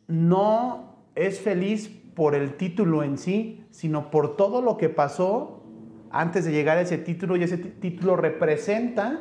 no 0.07 0.95
es 1.13 1.39
feliz 1.39 1.89
por 2.15 2.33
el 2.33 2.55
título 2.55 3.03
en 3.03 3.19
sí, 3.19 3.67
sino 3.69 4.09
por 4.09 4.35
todo 4.35 4.63
lo 4.63 4.77
que 4.77 4.89
pasó 4.89 5.61
antes 6.09 6.43
de 6.43 6.51
llegar 6.51 6.79
a 6.79 6.81
ese 6.81 6.97
título 6.97 7.35
y 7.35 7.43
ese 7.43 7.59
título 7.59 8.15
representa 8.15 9.19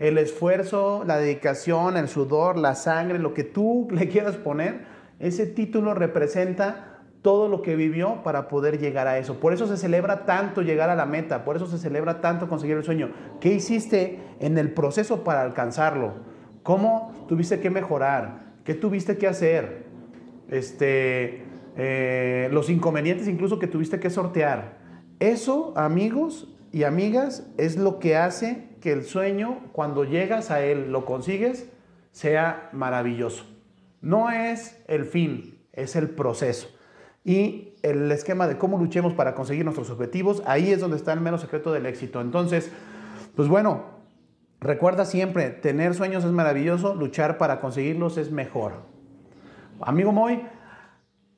el 0.00 0.18
esfuerzo, 0.18 1.04
la 1.06 1.18
dedicación, 1.18 1.96
el 1.96 2.08
sudor, 2.08 2.58
la 2.58 2.74
sangre, 2.74 3.20
lo 3.20 3.32
que 3.32 3.44
tú 3.44 3.86
le 3.92 4.08
quieras 4.08 4.34
poner, 4.34 4.84
ese 5.20 5.46
título 5.46 5.94
representa 5.94 7.04
todo 7.22 7.46
lo 7.48 7.62
que 7.62 7.76
vivió 7.76 8.24
para 8.24 8.48
poder 8.48 8.80
llegar 8.80 9.06
a 9.06 9.18
eso. 9.18 9.38
Por 9.38 9.52
eso 9.52 9.68
se 9.68 9.76
celebra 9.76 10.26
tanto 10.26 10.62
llegar 10.62 10.90
a 10.90 10.96
la 10.96 11.06
meta, 11.06 11.44
por 11.44 11.54
eso 11.54 11.68
se 11.68 11.78
celebra 11.78 12.20
tanto 12.20 12.48
conseguir 12.48 12.76
el 12.76 12.82
sueño. 12.82 13.12
¿Qué 13.40 13.54
hiciste 13.54 14.18
en 14.40 14.58
el 14.58 14.72
proceso 14.72 15.22
para 15.22 15.42
alcanzarlo? 15.42 16.37
¿Cómo 16.68 17.24
tuviste 17.26 17.60
que 17.60 17.70
mejorar? 17.70 18.40
¿Qué 18.62 18.74
tuviste 18.74 19.16
que 19.16 19.26
hacer? 19.26 19.86
Este, 20.50 21.44
eh, 21.78 22.50
los 22.52 22.68
inconvenientes 22.68 23.26
incluso 23.26 23.58
que 23.58 23.66
tuviste 23.66 23.98
que 23.98 24.10
sortear. 24.10 24.76
Eso, 25.18 25.72
amigos 25.78 26.54
y 26.70 26.82
amigas, 26.82 27.50
es 27.56 27.78
lo 27.78 27.98
que 27.98 28.18
hace 28.18 28.68
que 28.82 28.92
el 28.92 29.04
sueño, 29.04 29.60
cuando 29.72 30.04
llegas 30.04 30.50
a 30.50 30.62
él, 30.62 30.92
lo 30.92 31.06
consigues, 31.06 31.70
sea 32.12 32.68
maravilloso. 32.74 33.46
No 34.02 34.30
es 34.30 34.78
el 34.88 35.06
fin, 35.06 35.58
es 35.72 35.96
el 35.96 36.10
proceso. 36.10 36.68
Y 37.24 37.76
el 37.80 38.12
esquema 38.12 38.46
de 38.46 38.58
cómo 38.58 38.76
luchemos 38.76 39.14
para 39.14 39.34
conseguir 39.34 39.64
nuestros 39.64 39.88
objetivos, 39.88 40.42
ahí 40.44 40.70
es 40.70 40.80
donde 40.80 40.98
está 40.98 41.14
el 41.14 41.22
menos 41.22 41.40
secreto 41.40 41.72
del 41.72 41.86
éxito. 41.86 42.20
Entonces, 42.20 42.70
pues 43.34 43.48
bueno, 43.48 43.97
recuerda 44.60 45.04
siempre, 45.04 45.50
tener 45.50 45.94
sueños 45.94 46.24
es 46.24 46.32
maravilloso, 46.32 46.94
luchar 46.94 47.38
para 47.38 47.60
conseguirlos 47.60 48.16
es 48.18 48.30
mejor. 48.30 48.82
Amigo 49.80 50.12
Moy, 50.12 50.42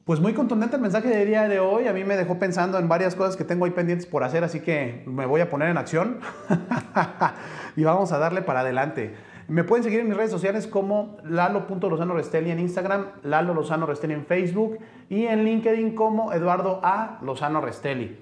pues 0.04 0.18
muy 0.18 0.32
contundente 0.32 0.76
el 0.76 0.82
mensaje 0.82 1.08
de 1.08 1.24
día 1.24 1.46
de 1.46 1.60
hoy. 1.60 1.86
A 1.86 1.92
mí 1.92 2.04
me 2.04 2.16
dejó 2.16 2.38
pensando 2.38 2.78
en 2.78 2.88
varias 2.88 3.14
cosas 3.14 3.36
que 3.36 3.44
tengo 3.44 3.64
ahí 3.64 3.70
pendientes 3.70 4.06
por 4.06 4.24
hacer, 4.24 4.42
así 4.42 4.60
que 4.60 5.04
me 5.06 5.26
voy 5.26 5.40
a 5.40 5.48
poner 5.48 5.68
en 5.68 5.78
acción 5.78 6.20
y 7.76 7.84
vamos 7.84 8.10
a 8.12 8.18
darle 8.18 8.42
para 8.42 8.60
adelante. 8.60 9.14
Me 9.46 9.64
pueden 9.64 9.84
seguir 9.84 10.00
en 10.00 10.08
mis 10.08 10.16
redes 10.16 10.30
sociales 10.30 10.66
como 10.66 11.16
lalo.lozano 11.24 12.14
Restelli 12.14 12.50
en 12.50 12.60
Instagram, 12.60 13.06
Lalo 13.24 13.52
Lozano 13.52 13.84
Restelli 13.84 14.14
en 14.14 14.24
Facebook 14.24 14.78
y 15.08 15.26
en 15.26 15.44
LinkedIn 15.44 15.94
como 15.94 16.32
Eduardo 16.32 16.80
A. 16.82 17.18
Lozano 17.22 17.60
Restelli. 17.60 18.16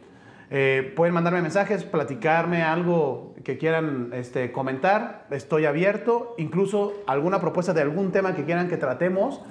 Eh, 0.51 0.93
pueden 0.97 1.15
mandarme 1.15 1.43
mensajes, 1.43 1.85
platicarme 1.85 2.63
algo 2.63 3.35
que 3.45 3.59
quieran 3.59 4.11
este, 4.13 4.51
comentar. 4.53 5.27
Estoy 5.31 5.67
abierto. 5.67 6.35
Incluso 6.39 6.95
alguna 7.07 7.41
propuesta 7.41 7.73
de 7.75 7.83
algún 7.83 8.13
tema 8.13 8.35
que 8.35 8.45
quieran 8.45 8.69
que 8.69 8.77
tratemos 8.77 9.43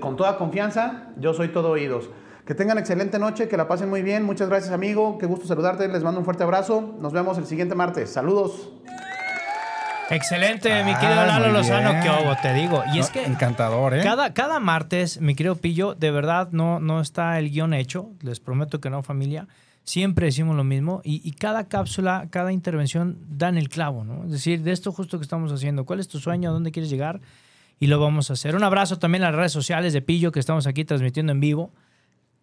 con 0.00 0.16
toda 0.16 0.36
confianza, 0.36 1.08
yo 1.16 1.34
soy 1.34 1.48
todo 1.48 1.70
oídos. 1.70 2.10
Que 2.46 2.54
tengan 2.54 2.76
excelente 2.78 3.18
noche, 3.18 3.48
que 3.48 3.56
la 3.56 3.66
pasen 3.68 3.88
muy 3.88 4.02
bien. 4.02 4.22
Muchas 4.22 4.48
gracias, 4.48 4.72
amigo. 4.72 5.16
Qué 5.18 5.26
gusto 5.26 5.46
saludarte. 5.46 5.88
Les 5.88 6.02
mando 6.02 6.20
un 6.20 6.24
fuerte 6.24 6.42
abrazo. 6.42 6.94
Nos 7.00 7.12
vemos 7.12 7.38
el 7.38 7.46
siguiente 7.46 7.74
martes. 7.74 8.10
Saludos. 8.10 8.70
Excelente, 10.10 10.84
mi 10.84 10.94
querido 10.96 11.24
Lalo 11.24 11.50
Lozano, 11.50 11.94
qué 12.02 12.10
obo, 12.10 12.36
te 12.42 12.52
digo. 12.52 12.82
Y 12.92 12.98
es 12.98 13.08
que. 13.08 13.24
Encantador, 13.24 13.94
¿eh? 13.94 14.02
Cada, 14.02 14.34
cada 14.34 14.60
martes, 14.60 15.18
mi 15.22 15.34
querido 15.34 15.56
Pillo, 15.56 15.94
de 15.94 16.10
verdad 16.10 16.48
no, 16.52 16.78
no 16.78 17.00
está 17.00 17.38
el 17.38 17.50
guion 17.50 17.72
hecho. 17.72 18.10
Les 18.20 18.38
prometo 18.38 18.82
que 18.82 18.90
no, 18.90 19.02
familia. 19.02 19.48
Siempre 19.84 20.26
decimos 20.26 20.56
lo 20.56 20.64
mismo. 20.64 21.00
Y, 21.04 21.30
cada 21.32 21.68
cápsula, 21.68 22.28
cada 22.30 22.52
intervención 22.52 23.18
dan 23.28 23.58
el 23.58 23.68
clavo, 23.68 24.02
¿no? 24.04 24.24
Es 24.24 24.32
decir, 24.32 24.62
de 24.62 24.72
esto 24.72 24.92
justo 24.92 25.18
que 25.18 25.24
estamos 25.24 25.52
haciendo. 25.52 25.84
¿Cuál 25.84 26.00
es 26.00 26.08
tu 26.08 26.18
sueño? 26.18 26.50
¿A 26.50 26.52
dónde 26.52 26.72
quieres 26.72 26.90
llegar? 26.90 27.20
y 27.80 27.86
lo 27.86 28.00
vamos 28.00 28.30
a 28.30 28.34
hacer. 28.34 28.56
Un 28.56 28.64
abrazo 28.64 28.98
también 28.98 29.24
a 29.24 29.30
las 29.30 29.36
redes 29.36 29.52
sociales 29.52 29.92
de 29.92 30.02
Pillo 30.02 30.32
que 30.32 30.40
estamos 30.40 30.66
aquí 30.66 30.84
transmitiendo 30.84 31.32
en 31.32 31.40
vivo. 31.40 31.70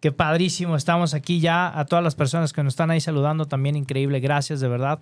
Qué 0.00 0.12
padrísimo, 0.12 0.76
estamos 0.76 1.14
aquí 1.14 1.40
ya. 1.40 1.78
A 1.78 1.84
todas 1.86 2.04
las 2.04 2.14
personas 2.14 2.52
que 2.52 2.62
nos 2.62 2.74
están 2.74 2.90
ahí 2.90 3.00
saludando, 3.00 3.46
también 3.46 3.76
increíble. 3.76 4.20
Gracias 4.20 4.60
de 4.60 4.68
verdad 4.68 5.00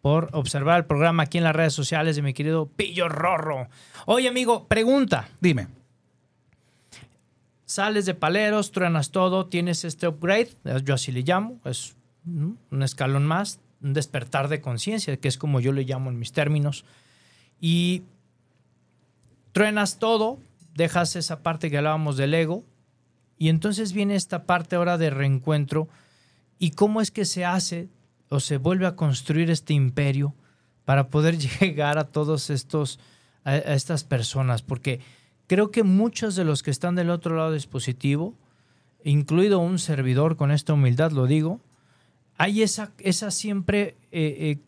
por 0.00 0.30
observar 0.32 0.78
el 0.78 0.86
programa 0.86 1.24
aquí 1.24 1.38
en 1.38 1.44
las 1.44 1.54
redes 1.54 1.74
sociales 1.74 2.16
de 2.16 2.22
mi 2.22 2.32
querido 2.32 2.66
Pillo 2.66 3.08
Rorro. 3.08 3.68
Oye, 4.06 4.28
amigo, 4.28 4.66
pregunta. 4.66 5.28
Dime. 5.40 5.79
Sales 7.70 8.04
de 8.04 8.14
paleros, 8.14 8.72
truenas 8.72 9.12
todo, 9.12 9.46
tienes 9.46 9.84
este 9.84 10.08
upgrade, 10.08 10.48
yo 10.82 10.94
así 10.94 11.12
le 11.12 11.22
llamo, 11.22 11.60
es 11.64 11.94
un 12.26 12.82
escalón 12.82 13.24
más, 13.24 13.60
un 13.80 13.92
despertar 13.92 14.48
de 14.48 14.60
conciencia, 14.60 15.16
que 15.18 15.28
es 15.28 15.38
como 15.38 15.60
yo 15.60 15.70
le 15.70 15.84
llamo 15.84 16.10
en 16.10 16.18
mis 16.18 16.32
términos. 16.32 16.84
Y 17.60 18.02
truenas 19.52 20.00
todo, 20.00 20.40
dejas 20.74 21.14
esa 21.14 21.44
parte 21.44 21.70
que 21.70 21.78
hablábamos 21.78 22.16
del 22.16 22.34
ego, 22.34 22.64
y 23.38 23.50
entonces 23.50 23.92
viene 23.92 24.16
esta 24.16 24.46
parte 24.46 24.74
ahora 24.74 24.98
de 24.98 25.10
reencuentro. 25.10 25.86
¿Y 26.58 26.72
cómo 26.72 27.00
es 27.00 27.12
que 27.12 27.24
se 27.24 27.44
hace 27.44 27.88
o 28.30 28.40
se 28.40 28.56
vuelve 28.56 28.88
a 28.88 28.96
construir 28.96 29.48
este 29.48 29.74
imperio 29.74 30.34
para 30.84 31.06
poder 31.06 31.38
llegar 31.60 31.98
a 31.98 32.08
todos 32.08 32.50
estos, 32.50 32.98
a 33.44 33.54
estas 33.54 34.02
personas? 34.02 34.62
Porque 34.62 34.98
creo 35.50 35.72
que 35.72 35.82
muchos 35.82 36.36
de 36.36 36.44
los 36.44 36.62
que 36.62 36.70
están 36.70 36.94
del 36.94 37.10
otro 37.10 37.34
lado 37.34 37.50
del 37.50 37.58
dispositivo, 37.58 38.36
incluido 39.02 39.58
un 39.58 39.80
servidor, 39.80 40.36
con 40.36 40.52
esta 40.52 40.74
humildad 40.74 41.10
lo 41.10 41.26
digo, 41.26 41.60
hay 42.38 42.62
esa, 42.62 42.92
esa 42.98 43.32
siempre 43.32 43.96
eh, 44.12 44.36
eh, 44.38 44.58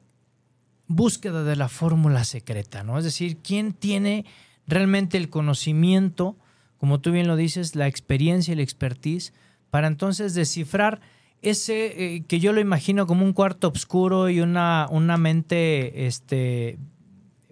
búsqueda 0.88 1.44
de 1.44 1.54
la 1.54 1.68
fórmula 1.68 2.24
secreta, 2.24 2.82
¿no? 2.82 2.98
Es 2.98 3.04
decir, 3.04 3.36
¿quién 3.44 3.74
tiene 3.74 4.24
realmente 4.66 5.18
el 5.18 5.30
conocimiento, 5.30 6.36
como 6.78 7.00
tú 7.00 7.12
bien 7.12 7.28
lo 7.28 7.36
dices, 7.36 7.76
la 7.76 7.86
experiencia 7.86 8.50
y 8.50 8.56
la 8.56 8.64
expertise, 8.64 9.32
para 9.70 9.86
entonces 9.86 10.34
descifrar 10.34 11.00
ese 11.42 12.16
eh, 12.16 12.24
que 12.26 12.40
yo 12.40 12.52
lo 12.52 12.60
imagino 12.60 13.06
como 13.06 13.24
un 13.24 13.34
cuarto 13.34 13.68
oscuro 13.68 14.30
y 14.30 14.40
una, 14.40 14.88
una 14.90 15.16
mente 15.16 16.08
este, 16.08 16.76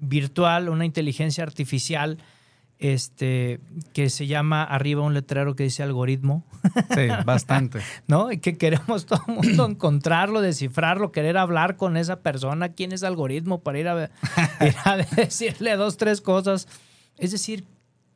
virtual, 0.00 0.68
una 0.68 0.84
inteligencia 0.84 1.44
artificial, 1.44 2.18
este, 2.80 3.60
que 3.92 4.08
se 4.08 4.26
llama 4.26 4.64
arriba 4.64 5.02
un 5.02 5.14
letrero 5.14 5.54
que 5.54 5.64
dice 5.64 5.82
algoritmo, 5.82 6.44
Sí, 6.94 7.08
bastante. 7.24 7.80
¿no? 8.08 8.32
Y 8.32 8.38
que 8.38 8.56
queremos 8.56 9.06
todo 9.06 9.22
el 9.28 9.34
mundo 9.34 9.66
encontrarlo, 9.66 10.40
descifrarlo, 10.40 11.12
querer 11.12 11.36
hablar 11.36 11.76
con 11.76 11.96
esa 11.96 12.20
persona, 12.20 12.70
quién 12.70 12.92
es 12.92 13.02
algoritmo, 13.02 13.60
para 13.60 13.78
ir 13.78 13.88
a, 13.88 14.04
ir 14.66 14.74
a 14.84 14.96
decirle 14.96 15.76
dos, 15.76 15.96
tres 15.96 16.20
cosas. 16.20 16.68
Es 17.18 17.32
decir, 17.32 17.64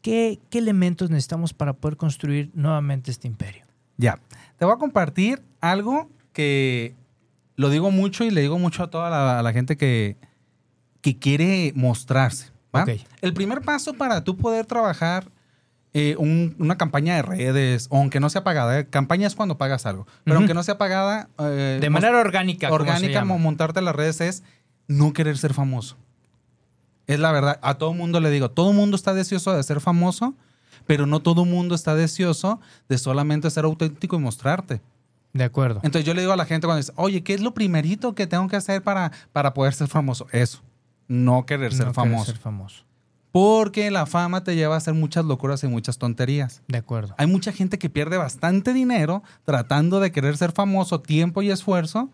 ¿qué, 0.02 0.40
¿qué 0.50 0.58
elementos 0.58 1.10
necesitamos 1.10 1.52
para 1.52 1.74
poder 1.74 1.96
construir 1.96 2.50
nuevamente 2.54 3.10
este 3.10 3.28
imperio? 3.28 3.64
Ya. 3.96 4.18
Te 4.58 4.64
voy 4.64 4.74
a 4.74 4.78
compartir 4.78 5.42
algo 5.60 6.08
que 6.32 6.94
lo 7.56 7.68
digo 7.70 7.90
mucho 7.90 8.24
y 8.24 8.30
le 8.30 8.40
digo 8.40 8.58
mucho 8.58 8.82
a 8.82 8.90
toda 8.90 9.10
la, 9.10 9.38
a 9.38 9.42
la 9.42 9.52
gente 9.52 9.76
que, 9.76 10.16
que 11.00 11.18
quiere 11.18 11.72
mostrarse. 11.76 12.53
El 13.20 13.32
primer 13.34 13.60
paso 13.62 13.94
para 13.94 14.24
tú 14.24 14.36
poder 14.36 14.66
trabajar 14.66 15.28
eh, 15.96 16.16
un- 16.18 16.56
una 16.58 16.76
campaña 16.76 17.14
de 17.14 17.22
redes, 17.22 17.86
aunque 17.92 18.18
no 18.18 18.28
sea 18.28 18.42
pagada, 18.42 18.80
¿eh? 18.80 18.86
campaña 18.88 19.28
es 19.28 19.36
cuando 19.36 19.56
pagas 19.58 19.86
algo, 19.86 20.08
pero 20.24 20.38
aunque 20.38 20.52
no 20.52 20.64
sea 20.64 20.76
pagada, 20.76 21.28
eh, 21.38 21.78
De 21.80 21.88
manera 21.88 22.18
orgánica. 22.18 22.68
orgánica, 22.72 23.24
montarte 23.24 23.80
las 23.80 23.94
redes 23.94 24.20
es 24.20 24.42
no 24.88 25.12
querer 25.12 25.38
ser 25.38 25.54
famoso. 25.54 25.96
Es 27.06 27.20
la 27.20 27.30
verdad. 27.30 27.60
A 27.62 27.74
todo 27.74 27.92
mundo 27.94 28.18
le 28.18 28.30
digo, 28.30 28.50
todo 28.50 28.72
mundo 28.72 28.96
está 28.96 29.14
deseoso 29.14 29.52
de 29.56 29.62
ser 29.62 29.80
famoso, 29.80 30.34
pero 30.86 31.06
no 31.06 31.20
todo 31.20 31.44
mundo 31.44 31.76
está 31.76 31.94
deseoso 31.94 32.60
de 32.88 32.98
solamente 32.98 33.48
ser 33.50 33.64
auténtico 33.64 34.16
y 34.16 34.18
mostrarte. 34.18 34.80
De 35.32 35.44
acuerdo. 35.44 35.80
Entonces 35.84 36.04
yo 36.06 36.14
le 36.14 36.22
digo 36.22 36.32
a 36.32 36.36
la 36.36 36.44
gente 36.46 36.66
cuando 36.66 36.78
dice, 36.78 36.92
oye, 36.96 37.22
¿qué 37.22 37.34
es 37.34 37.40
lo 37.40 37.54
primerito 37.54 38.14
que 38.16 38.26
tengo 38.26 38.48
que 38.48 38.56
hacer 38.56 38.82
para, 38.82 39.12
para 39.32 39.54
poder 39.54 39.74
ser 39.74 39.86
famoso? 39.88 40.26
Eso, 40.32 40.60
no 41.08 41.46
querer 41.46 41.72
ser 41.72 41.86
No 41.86 41.92
querer 41.92 42.10
famoso. 42.10 42.24
ser 42.32 42.38
famoso. 42.40 42.84
Porque 43.32 43.90
la 43.90 44.06
fama 44.06 44.44
te 44.44 44.54
lleva 44.54 44.74
a 44.74 44.78
hacer 44.78 44.94
muchas 44.94 45.24
locuras 45.24 45.64
y 45.64 45.66
muchas 45.66 45.98
tonterías. 45.98 46.62
De 46.68 46.78
acuerdo. 46.78 47.14
Hay 47.18 47.26
mucha 47.26 47.50
gente 47.52 47.78
que 47.78 47.90
pierde 47.90 48.16
bastante 48.16 48.72
dinero 48.72 49.22
tratando 49.44 49.98
de 49.98 50.12
querer 50.12 50.36
ser 50.36 50.52
famoso, 50.52 51.00
tiempo 51.00 51.42
y 51.42 51.50
esfuerzo, 51.50 52.10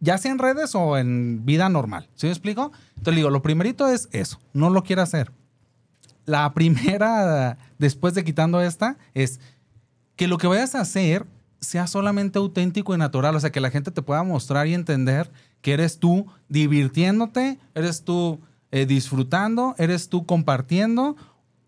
ya 0.00 0.16
sea 0.16 0.30
en 0.32 0.38
redes 0.38 0.74
o 0.74 0.96
en 0.96 1.44
vida 1.44 1.68
normal. 1.68 2.08
¿Sí 2.14 2.26
me 2.26 2.32
explico? 2.32 2.72
Entonces 2.96 3.16
digo, 3.16 3.28
lo 3.30 3.42
primerito 3.42 3.88
es 3.88 4.08
eso, 4.12 4.40
no 4.54 4.70
lo 4.70 4.84
quiero 4.84 5.02
hacer. 5.02 5.32
La 6.24 6.50
primera, 6.54 7.58
después 7.78 8.14
de 8.14 8.24
quitando 8.24 8.62
esta, 8.62 8.96
es 9.12 9.40
que 10.16 10.28
lo 10.28 10.38
que 10.38 10.46
vayas 10.46 10.74
a 10.74 10.80
hacer 10.80 11.26
sea 11.60 11.86
solamente 11.86 12.38
auténtico 12.38 12.94
y 12.94 12.98
natural, 12.98 13.36
o 13.36 13.40
sea, 13.40 13.50
que 13.50 13.60
la 13.60 13.70
gente 13.70 13.90
te 13.90 14.00
pueda 14.00 14.22
mostrar 14.22 14.66
y 14.66 14.74
entender 14.74 15.30
que 15.60 15.72
eres 15.72 15.98
tú 15.98 16.26
divirtiéndote, 16.48 17.58
eres 17.74 18.04
tú 18.04 18.40
eh, 18.70 18.86
disfrutando, 18.86 19.74
eres 19.78 20.08
tú 20.08 20.26
compartiendo 20.26 21.16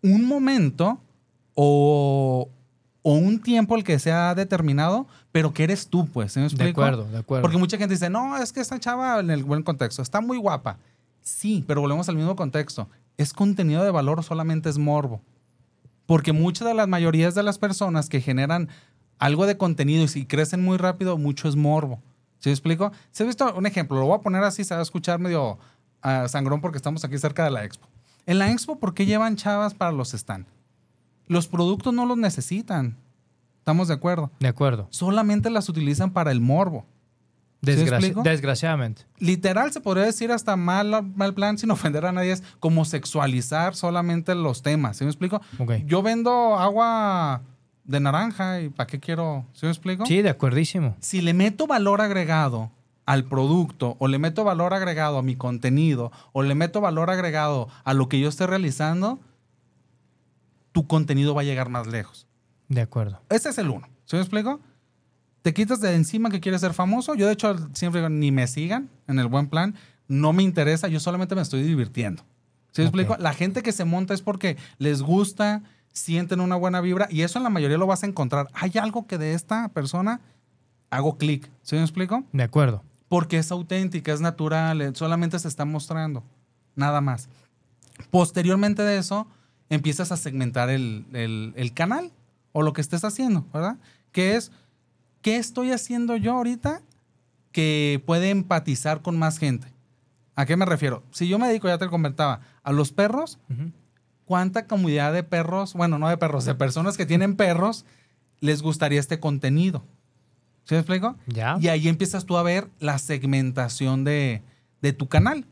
un 0.03 0.27
momento 0.27 1.01
o, 1.55 2.49
o 3.03 3.13
un 3.15 3.41
tiempo 3.41 3.77
el 3.77 3.85
que 3.85 3.99
sea 3.99 4.35
determinado, 4.35 5.07
pero 5.33 5.53
que 5.53 5.65
eres 5.65 5.89
tú, 5.89 6.07
pues. 6.09 6.33
¿sí 6.33 6.41
me 6.41 6.49
De 6.49 6.71
acuerdo, 6.71 7.05
de 7.05 7.19
acuerdo. 7.19 7.43
Porque 7.43 7.59
mucha 7.59 7.79
gente 7.79 7.95
dice, 7.95 8.11
no, 8.11 8.37
es 8.37 8.53
que 8.53 8.61
esta 8.61 8.79
chava 8.79 9.21
en 9.21 9.31
el 9.31 9.45
buen 9.45 9.63
contexto 9.63 10.03
está 10.03 10.21
muy 10.21 10.39
guapa. 10.39 10.79
Sí, 11.23 11.65
pero 11.67 11.81
volvemos 11.81 12.09
al 12.09 12.17
mismo 12.17 12.37
contexto. 12.37 12.89
¿Es 13.17 13.33
contenido 13.33 13.85
de 13.85 13.91
valor 13.91 14.23
solamente 14.25 14.69
es 14.71 14.79
morbo? 14.79 15.21
Porque 16.07 16.33
muchas 16.33 16.67
de 16.67 16.75
las 16.75 16.89
mayorías 16.89 17.35
de 17.35 17.43
las 17.43 17.59
personas 17.59 18.09
que 18.09 18.21
generan 18.21 18.69
algo 19.19 19.47
de 19.47 19.57
contenido 19.57 20.03
y 20.03 20.09
si 20.09 20.25
crecen 20.25 20.65
muy 20.65 20.77
rápido, 20.79 21.19
mucho 21.19 21.49
es 21.49 21.55
morbo. 21.55 22.01
¿Sí 22.41 22.49
me 22.49 22.53
explico? 22.53 22.91
Si 23.13 23.23
has 23.23 23.27
visto 23.27 23.55
un 23.55 23.67
ejemplo, 23.67 23.99
lo 23.99 24.07
voy 24.07 24.17
a 24.17 24.23
poner 24.23 24.43
así, 24.43 24.65
se 24.65 24.75
va 24.75 24.81
a 24.81 24.83
escuchar 24.83 25.19
medio 25.19 25.59
ah, 26.03 26.27
sangrón 26.27 26.61
porque 26.61 26.79
estamos 26.79 27.05
aquí 27.05 27.17
cerca 27.19 27.45
de 27.45 27.51
la 27.51 27.65
expo. 27.65 27.87
En 28.27 28.39
la 28.39 28.51
expo, 28.51 28.79
¿por 28.79 28.95
qué 28.95 29.07
llevan 29.07 29.37
chavas 29.37 29.75
para 29.75 29.93
los 29.93 30.15
stand? 30.15 30.47
Los 31.27 31.47
productos 31.47 31.95
no 31.95 32.07
los 32.07 32.17
necesitan. 32.17 32.97
¿Estamos 33.59 33.89
de 33.89 33.95
acuerdo? 33.95 34.31
De 34.41 34.49
acuerdo. 34.49 34.89
Solamente 34.91 35.51
las 35.51 35.69
utilizan 35.69 36.13
para 36.13 36.33
el 36.33 36.41
morbo. 36.41 36.87
Desgraciadamente. 37.61 39.03
literal 39.19 39.71
se 39.71 39.83
podría 39.83 40.07
decir 40.07 40.33
hasta 40.33 40.57
mal, 40.57 41.13
mal 41.15 41.35
plan 41.35 41.59
sin 41.59 41.71
ofender 41.71 42.07
a 42.07 42.13
nadie, 42.13 42.33
es 42.33 42.43
como 42.59 42.87
sexualizar 42.87 43.77
solamente 43.77 44.35
los 44.35 44.63
temas. 44.63 44.97
¿Sí 44.97 45.05
me 45.05 45.11
explico? 45.11 45.43
Ok. 45.59 45.73
Yo 45.85 46.03
vendo 46.03 46.57
agua 46.57 47.43
de 47.91 48.01
naranja 48.01 48.61
y 48.61 48.69
¿para 48.69 48.87
qué 48.87 49.01
quiero? 49.01 49.45
¿Sí 49.53 49.67
me 49.67 49.73
explico? 49.73 50.07
Sí, 50.07 50.23
de 50.23 50.31
acuerdísimo. 50.31 50.97
Si 51.01 51.21
le 51.21 51.35
meto 51.35 51.67
valor 51.67 52.01
agregado 52.01 52.71
al 53.07 53.25
producto 53.25 53.97
o 53.99 54.07
le 54.07 54.19
meto 54.19 54.45
valor 54.45 54.73
agregado 54.75 55.19
a 55.19 55.23
mi 55.23 55.35
contenido 55.35 56.13
o 56.33 56.43
le 56.43 56.55
meto 56.55 56.81
valor 56.81 57.11
agregado 57.11 57.69
a 57.85 57.93
lo 57.95 58.09
que 58.09 58.21
yo 58.21 58.29
esté 58.29 58.47
realizando, 58.47 59.19
tu 60.73 60.87
contenido 60.87 61.35
va 61.35 61.41
a 61.41 61.45
llegar 61.45 61.69
más 61.69 61.87
lejos. 61.87 62.27
De 62.69 62.81
acuerdo. 62.81 63.21
Ese 63.29 63.49
es 63.49 63.59
el 63.59 63.69
uno. 63.71 63.89
¿Sí 64.05 64.17
me 64.17 64.23
explico? 64.23 64.61
Te 65.43 65.53
quitas 65.53 65.81
de 65.81 65.95
encima 65.95 66.31
que 66.31 66.41
quieres 66.41 66.61
ser 66.61 66.75
famoso. 66.75 67.15
Yo, 67.15 67.27
de 67.27 67.33
hecho, 67.33 67.57
siempre 67.73 68.01
digo, 68.01 68.09
ni 68.11 68.31
me 68.31 68.47
sigan 68.47 68.89
en 69.09 69.19
el 69.19 69.27
buen 69.27 69.49
plan. 69.49 69.75
No 70.07 70.33
me 70.33 70.43
interesa. 70.43 70.87
Yo 70.87 71.01
solamente 71.01 71.35
me 71.35 71.43
estoy 71.43 71.63
divirtiendo. 71.63 72.23
¿Sí 72.73 72.83
me 72.83 72.89
Ok. 72.89 72.95
explico? 72.95 73.17
La 73.21 73.33
gente 73.33 73.63
que 73.63 73.73
se 73.73 73.85
monta 73.85 74.15
es 74.15 74.23
porque 74.23 74.57
les 74.79 75.03
gusta, 75.03 75.63
sienten 75.93 76.41
una 76.41 76.57
buena 76.57 76.81
vibra 76.81 77.09
y 77.11 77.23
eso 77.23 77.39
en 77.39 77.43
la 77.45 77.51
mayoría 77.51 77.79
lo 77.79 77.87
vas 77.87 78.03
a 78.03 78.07
encontrar. 78.07 78.49
Hay 78.55 78.73
algo 78.81 79.07
que 79.07 79.19
de 79.19 79.35
esta 79.35 79.69
persona 79.69 80.21
hago 80.91 81.17
clic. 81.19 81.51
¿Sí 81.63 81.77
me 81.77 81.83
explico? 81.83 82.25
De 82.33 82.43
acuerdo. 82.43 82.83
Porque 83.09 83.39
es 83.39 83.51
auténtica, 83.51 84.13
es 84.13 84.21
natural, 84.21 84.81
eh, 84.83 84.93
solamente 84.95 85.39
se 85.39 85.49
está 85.49 85.65
mostrando. 85.65 86.23
Nada 86.77 87.01
más. 87.01 87.29
Posteriormente 88.11 88.83
de 88.83 88.99
eso, 88.99 89.27
empiezas 89.69 90.13
a 90.13 90.17
segmentar 90.17 90.71
el, 90.71 91.07
el- 91.13 91.53
el 91.57 91.73
canal 91.75 92.13
o 92.53 92.63
lo 92.63 92.73
que 92.73 92.81
estés 92.81 93.05
haciendo, 93.05 93.45
¿verdad? 93.53 93.77
Que 94.13 94.37
es, 94.37 94.51
¿qué 95.23 95.37
estoy 95.37 95.73
haciendo 95.73 96.17
yo 96.17 96.33
ahorita 96.37 96.83
que 97.53 98.03
puede 98.07 98.31
empatizar 98.31 99.03
con 99.03 99.19
más 99.19 99.39
gente? 99.39 99.69
¿A 100.37 100.47
qué 100.47 100.57
me 100.57 100.65
refiero? 100.65 101.03
Si 101.11 101.29
yo 101.29 101.39
me 101.39 101.49
dedico, 101.49 101.69
ya 101.69 101.79
te 101.79 101.89
comentaba, 101.89 102.41
a 102.63 102.73
los 102.73 102.93
perros. 102.93 103.39
¿Cuánta 104.31 104.69
comunidad 104.69 105.13
de 105.13 105.25
perros, 105.25 105.75
bueno, 105.75 105.99
no 105.99 106.09
de 106.09 106.17
perros, 106.17 106.45
de 106.45 106.55
personas 106.55 106.97
que 106.97 107.05
tienen 107.05 107.35
perros, 107.35 107.85
les 108.39 108.63
gustaría 108.63 109.01
este 109.01 109.19
contenido? 109.19 109.83
¿Sí 110.63 110.75
me 110.77 110.79
explico? 110.79 111.17
Ya. 111.27 111.57
Y 111.61 111.67
ahí 111.67 111.89
empiezas 111.89 112.27
tú 112.27 112.37
a 112.37 112.45
ver 112.45 112.69
la 112.79 112.99
segmentación 112.99 114.05
de, 114.05 114.43
de 114.83 114.93
tu 114.93 115.09
canal. 115.09 115.45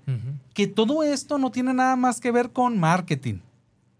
Que 0.54 0.68
todo 0.68 1.02
esto 1.02 1.38
no 1.38 1.50
tiene 1.50 1.74
nada 1.74 1.96
más 1.96 2.20
que 2.20 2.30
ver 2.30 2.50
con 2.52 2.78
marketing, 2.78 3.40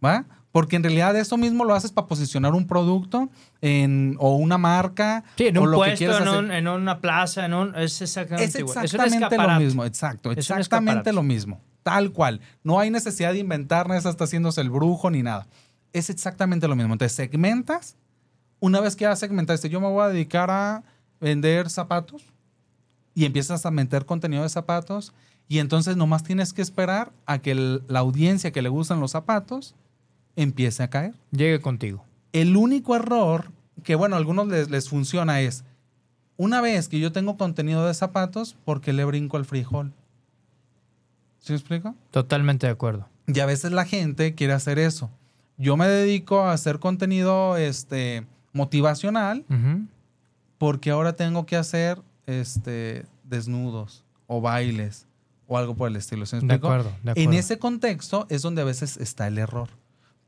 ¿va? 0.04 0.26
Porque 0.52 0.76
en 0.76 0.84
realidad 0.84 1.16
eso 1.16 1.36
mismo 1.36 1.64
lo 1.64 1.74
haces 1.74 1.90
para 1.90 2.06
posicionar 2.06 2.54
un 2.54 2.68
producto 2.68 3.28
en, 3.60 4.14
o 4.20 4.36
una 4.36 4.58
marca 4.58 5.24
Sí, 5.36 5.48
en 5.48 5.56
o 5.58 5.62
un 5.62 5.70
lo 5.72 5.78
que 5.78 5.88
puesto, 5.90 5.98
quieras 5.98 6.20
en, 6.22 6.28
un- 6.28 6.52
en 6.52 6.68
una 6.68 7.00
plaza, 7.00 7.44
en 7.46 7.54
un... 7.54 7.74
Es 7.74 8.00
exactamente, 8.00 8.44
Es 8.44 8.54
igual. 8.60 8.78
un 8.78 8.84
exactamente 8.84 9.36
lo 9.36 9.58
mismo, 9.60 9.84
exacto, 9.84 10.30
exactamente 10.30 11.12
lo 11.12 11.22
mismo, 11.24 11.60
tal 11.88 12.12
cual. 12.12 12.40
No 12.62 12.78
hay 12.78 12.90
necesidad 12.90 13.32
de 13.32 13.38
inventar, 13.38 13.88
nada 13.88 13.98
está 14.10 14.24
haciéndose 14.24 14.60
el 14.60 14.68
brujo 14.68 15.10
ni 15.10 15.22
nada. 15.22 15.46
Es 15.94 16.10
exactamente 16.10 16.68
lo 16.68 16.76
mismo. 16.76 16.92
Entonces 16.92 17.16
segmentas, 17.16 17.96
una 18.60 18.80
vez 18.80 18.94
que 18.94 19.04
ya 19.04 19.16
segmentaste, 19.16 19.70
yo 19.70 19.80
me 19.80 19.88
voy 19.88 20.02
a 20.04 20.08
dedicar 20.08 20.50
a 20.50 20.82
vender 21.18 21.70
zapatos 21.70 22.22
y 23.14 23.24
empiezas 23.24 23.64
a 23.64 23.70
meter 23.70 24.04
contenido 24.04 24.42
de 24.42 24.50
zapatos 24.50 25.14
y 25.48 25.60
entonces 25.60 25.96
nomás 25.96 26.24
tienes 26.24 26.52
que 26.52 26.60
esperar 26.60 27.10
a 27.24 27.38
que 27.38 27.52
el- 27.52 27.82
la 27.88 28.00
audiencia 28.00 28.50
que 28.52 28.60
le 28.60 28.68
gustan 28.68 29.00
los 29.00 29.12
zapatos 29.12 29.74
empiece 30.36 30.82
a 30.82 30.90
caer. 30.90 31.14
Llegue 31.30 31.60
contigo. 31.60 32.04
El 32.34 32.54
único 32.56 32.94
error 32.96 33.50
que, 33.82 33.94
bueno, 33.94 34.14
a 34.16 34.18
algunos 34.18 34.46
les, 34.48 34.68
les 34.70 34.90
funciona 34.90 35.40
es 35.40 35.64
Una 36.36 36.60
vez 36.60 36.88
que 36.88 37.00
yo 37.00 37.10
tengo 37.12 37.36
contenido 37.38 37.84
de 37.86 37.94
zapatos, 37.94 38.54
¿por 38.64 38.80
qué 38.80 38.92
le 38.92 39.04
brinco 39.04 39.36
al 39.38 39.44
frijol? 39.46 39.92
¿Sí 41.40 41.52
me 41.52 41.58
explico? 41.58 41.94
Totalmente 42.10 42.66
de 42.66 42.72
acuerdo. 42.72 43.08
Y 43.26 43.38
a 43.40 43.46
veces 43.46 43.72
la 43.72 43.84
gente 43.84 44.34
quiere 44.34 44.52
hacer 44.52 44.78
eso. 44.78 45.10
Yo 45.56 45.76
me 45.76 45.88
dedico 45.88 46.40
a 46.40 46.52
hacer 46.52 46.78
contenido 46.78 47.56
este, 47.56 48.26
motivacional 48.52 49.44
Ujú. 49.50 49.86
porque 50.58 50.90
ahora 50.90 51.14
tengo 51.14 51.46
que 51.46 51.56
hacer 51.56 52.00
este, 52.26 53.06
desnudos 53.24 54.04
o 54.26 54.40
bailes 54.40 55.06
o 55.46 55.56
algo 55.58 55.74
por 55.74 55.88
el 55.88 55.96
estilo. 55.96 56.26
¿Sí 56.26 56.36
me 56.36 56.40
De 56.40 56.46
explico? 56.46 56.66
acuerdo, 56.68 56.90
de 57.02 57.10
En 57.12 57.22
acuerdo. 57.22 57.32
ese 57.40 57.58
contexto 57.58 58.26
es 58.28 58.42
donde 58.42 58.62
a 58.62 58.64
veces 58.64 58.96
está 58.98 59.26
el 59.26 59.38
error. 59.38 59.68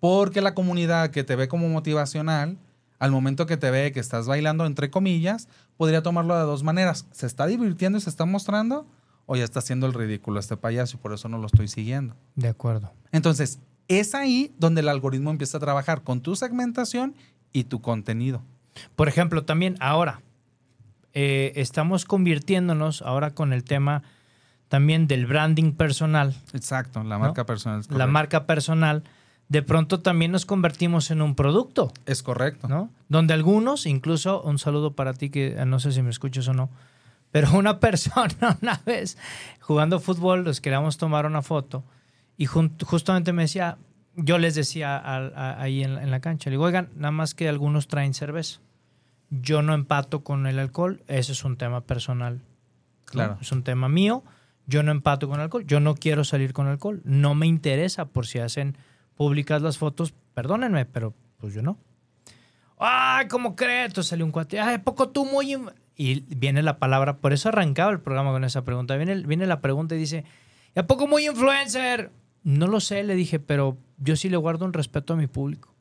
Porque 0.00 0.40
la 0.40 0.54
comunidad 0.54 1.10
que 1.10 1.24
te 1.24 1.36
ve 1.36 1.46
como 1.48 1.68
motivacional, 1.68 2.56
al 2.98 3.10
momento 3.10 3.46
que 3.46 3.56
te 3.58 3.70
ve 3.70 3.92
que 3.92 4.00
estás 4.00 4.26
bailando, 4.26 4.64
entre 4.66 4.90
comillas, 4.90 5.48
podría 5.76 6.02
tomarlo 6.02 6.36
de 6.36 6.42
dos 6.44 6.62
maneras. 6.62 7.06
¿Se 7.12 7.26
está 7.26 7.46
divirtiendo 7.46 7.98
y 7.98 8.00
se 8.00 8.08
está 8.10 8.24
mostrando? 8.24 8.86
¿O 9.32 9.36
ya 9.36 9.44
está 9.44 9.60
haciendo 9.60 9.86
el 9.86 9.94
ridículo 9.94 10.40
este 10.40 10.56
payaso 10.56 10.96
y 10.96 10.98
por 10.98 11.12
eso 11.12 11.28
no 11.28 11.38
lo 11.38 11.46
estoy 11.46 11.68
siguiendo? 11.68 12.16
De 12.34 12.48
acuerdo. 12.48 12.90
Entonces, 13.12 13.60
es 13.86 14.16
ahí 14.16 14.52
donde 14.58 14.80
el 14.80 14.88
algoritmo 14.88 15.30
empieza 15.30 15.58
a 15.58 15.60
trabajar 15.60 16.02
con 16.02 16.20
tu 16.20 16.34
segmentación 16.34 17.14
y 17.52 17.62
tu 17.62 17.80
contenido. 17.80 18.42
Por 18.96 19.06
ejemplo, 19.06 19.44
también 19.44 19.76
ahora 19.78 20.20
eh, 21.12 21.52
estamos 21.54 22.06
convirtiéndonos 22.06 23.02
ahora 23.02 23.30
con 23.30 23.52
el 23.52 23.62
tema 23.62 24.02
también 24.66 25.06
del 25.06 25.26
branding 25.26 25.74
personal, 25.74 26.34
Exacto, 26.52 27.04
la 27.04 27.16
marca 27.16 27.46
personal. 27.46 27.84
La 27.88 28.08
marca 28.08 28.46
personal. 28.46 29.04
De 29.48 29.62
pronto 29.62 30.00
también 30.00 30.32
nos 30.32 30.44
convertimos 30.44 31.12
en 31.12 31.22
un 31.22 31.36
producto, 31.36 31.92
Es 32.04 32.24
correcto. 32.24 32.66
¿no? 32.66 32.90
Donde 33.08 33.32
algunos, 33.34 33.86
incluso 33.86 34.42
un 34.42 34.58
saludo 34.58 34.94
para 34.94 35.14
ti 35.14 35.30
que 35.30 35.52
eh, 35.52 35.64
no 35.66 35.78
sé 35.78 35.92
si 35.92 36.02
me 36.02 36.10
escuchas 36.10 36.48
o 36.48 36.52
no, 36.52 36.68
pero 37.30 37.52
una 37.52 37.78
persona 37.80 38.58
una 38.62 38.80
vez 38.84 39.16
jugando 39.60 40.00
fútbol 40.00 40.44
nos 40.44 40.60
queríamos 40.60 40.96
tomar 40.98 41.26
una 41.26 41.42
foto 41.42 41.84
y 42.36 42.46
justamente 42.46 43.32
me 43.32 43.42
decía, 43.42 43.76
yo 44.16 44.38
les 44.38 44.54
decía 44.54 44.96
a- 44.96 45.60
ahí 45.62 45.82
en, 45.84 45.94
la- 45.96 46.02
en 46.02 46.10
la 46.10 46.20
cancha, 46.20 46.48
le 46.50 46.54
digo, 46.54 46.64
oigan, 46.64 46.88
nada 46.96 47.12
más 47.12 47.34
que 47.34 47.48
algunos 47.48 47.86
traen 47.86 48.14
cerveza. 48.14 48.60
Yo 49.30 49.62
no 49.62 49.74
empato 49.74 50.24
con 50.24 50.46
el 50.46 50.58
alcohol, 50.58 51.02
ese 51.06 51.32
es 51.32 51.44
un 51.44 51.56
tema 51.56 51.82
personal. 51.82 52.36
¿no? 52.38 52.42
Claro. 53.04 53.38
Es 53.40 53.52
un 53.52 53.62
tema 53.62 53.88
mío, 53.88 54.24
yo 54.66 54.82
no 54.82 54.90
empato 54.90 55.28
con 55.28 55.38
alcohol, 55.38 55.64
yo 55.66 55.80
no 55.80 55.94
quiero 55.94 56.24
salir 56.24 56.52
con 56.52 56.66
alcohol, 56.66 57.00
no 57.04 57.34
me 57.34 57.46
interesa 57.46 58.06
por 58.06 58.26
si 58.26 58.38
hacen 58.38 58.76
públicas 59.16 59.60
las 59.62 59.78
fotos, 59.78 60.14
perdónenme, 60.34 60.86
pero 60.86 61.12
pues 61.38 61.52
yo 61.54 61.60
no. 61.62 61.76
¡Ay, 62.78 63.28
cómo 63.28 63.54
crees! 63.54 63.88
Entonces 63.88 64.08
salió 64.08 64.24
un 64.24 64.32
cuate, 64.32 64.58
¡ay, 64.58 64.76
¿a 64.76 64.82
poco 64.82 65.10
tú 65.10 65.26
muy... 65.26 65.56
in-?" 66.00 66.26
Y 66.28 66.34
viene 66.34 66.62
la 66.62 66.78
palabra, 66.78 67.18
por 67.18 67.32
eso 67.32 67.48
arrancaba 67.48 67.92
el 67.92 68.00
programa 68.00 68.30
con 68.32 68.44
esa 68.44 68.64
pregunta. 68.64 68.96
Viene, 68.96 69.16
viene 69.26 69.46
la 69.46 69.60
pregunta 69.60 69.94
y 69.94 69.98
dice, 69.98 70.24
¿y 70.74 70.80
a 70.80 70.86
poco 70.86 71.06
muy 71.06 71.26
influencer? 71.26 72.10
No 72.42 72.66
lo 72.66 72.80
sé, 72.80 73.02
le 73.02 73.14
dije, 73.14 73.38
pero 73.38 73.76
yo 73.98 74.16
sí 74.16 74.28
le 74.28 74.36
guardo 74.36 74.64
un 74.64 74.72
respeto 74.72 75.12
a 75.12 75.16
mi 75.16 75.26
público. 75.26 75.74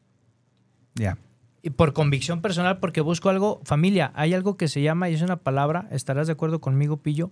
Ya. 0.95 1.17
Y 1.61 1.71
por 1.71 1.93
convicción 1.93 2.41
personal, 2.41 2.79
porque 2.79 3.01
busco 3.01 3.29
algo, 3.29 3.61
familia, 3.63 4.11
hay 4.15 4.33
algo 4.33 4.57
que 4.57 4.67
se 4.67 4.81
llama, 4.81 5.09
y 5.09 5.13
es 5.13 5.21
una 5.21 5.37
palabra, 5.37 5.87
estarás 5.91 6.27
de 6.27 6.33
acuerdo 6.33 6.59
conmigo, 6.61 6.97
Pillo, 6.97 7.31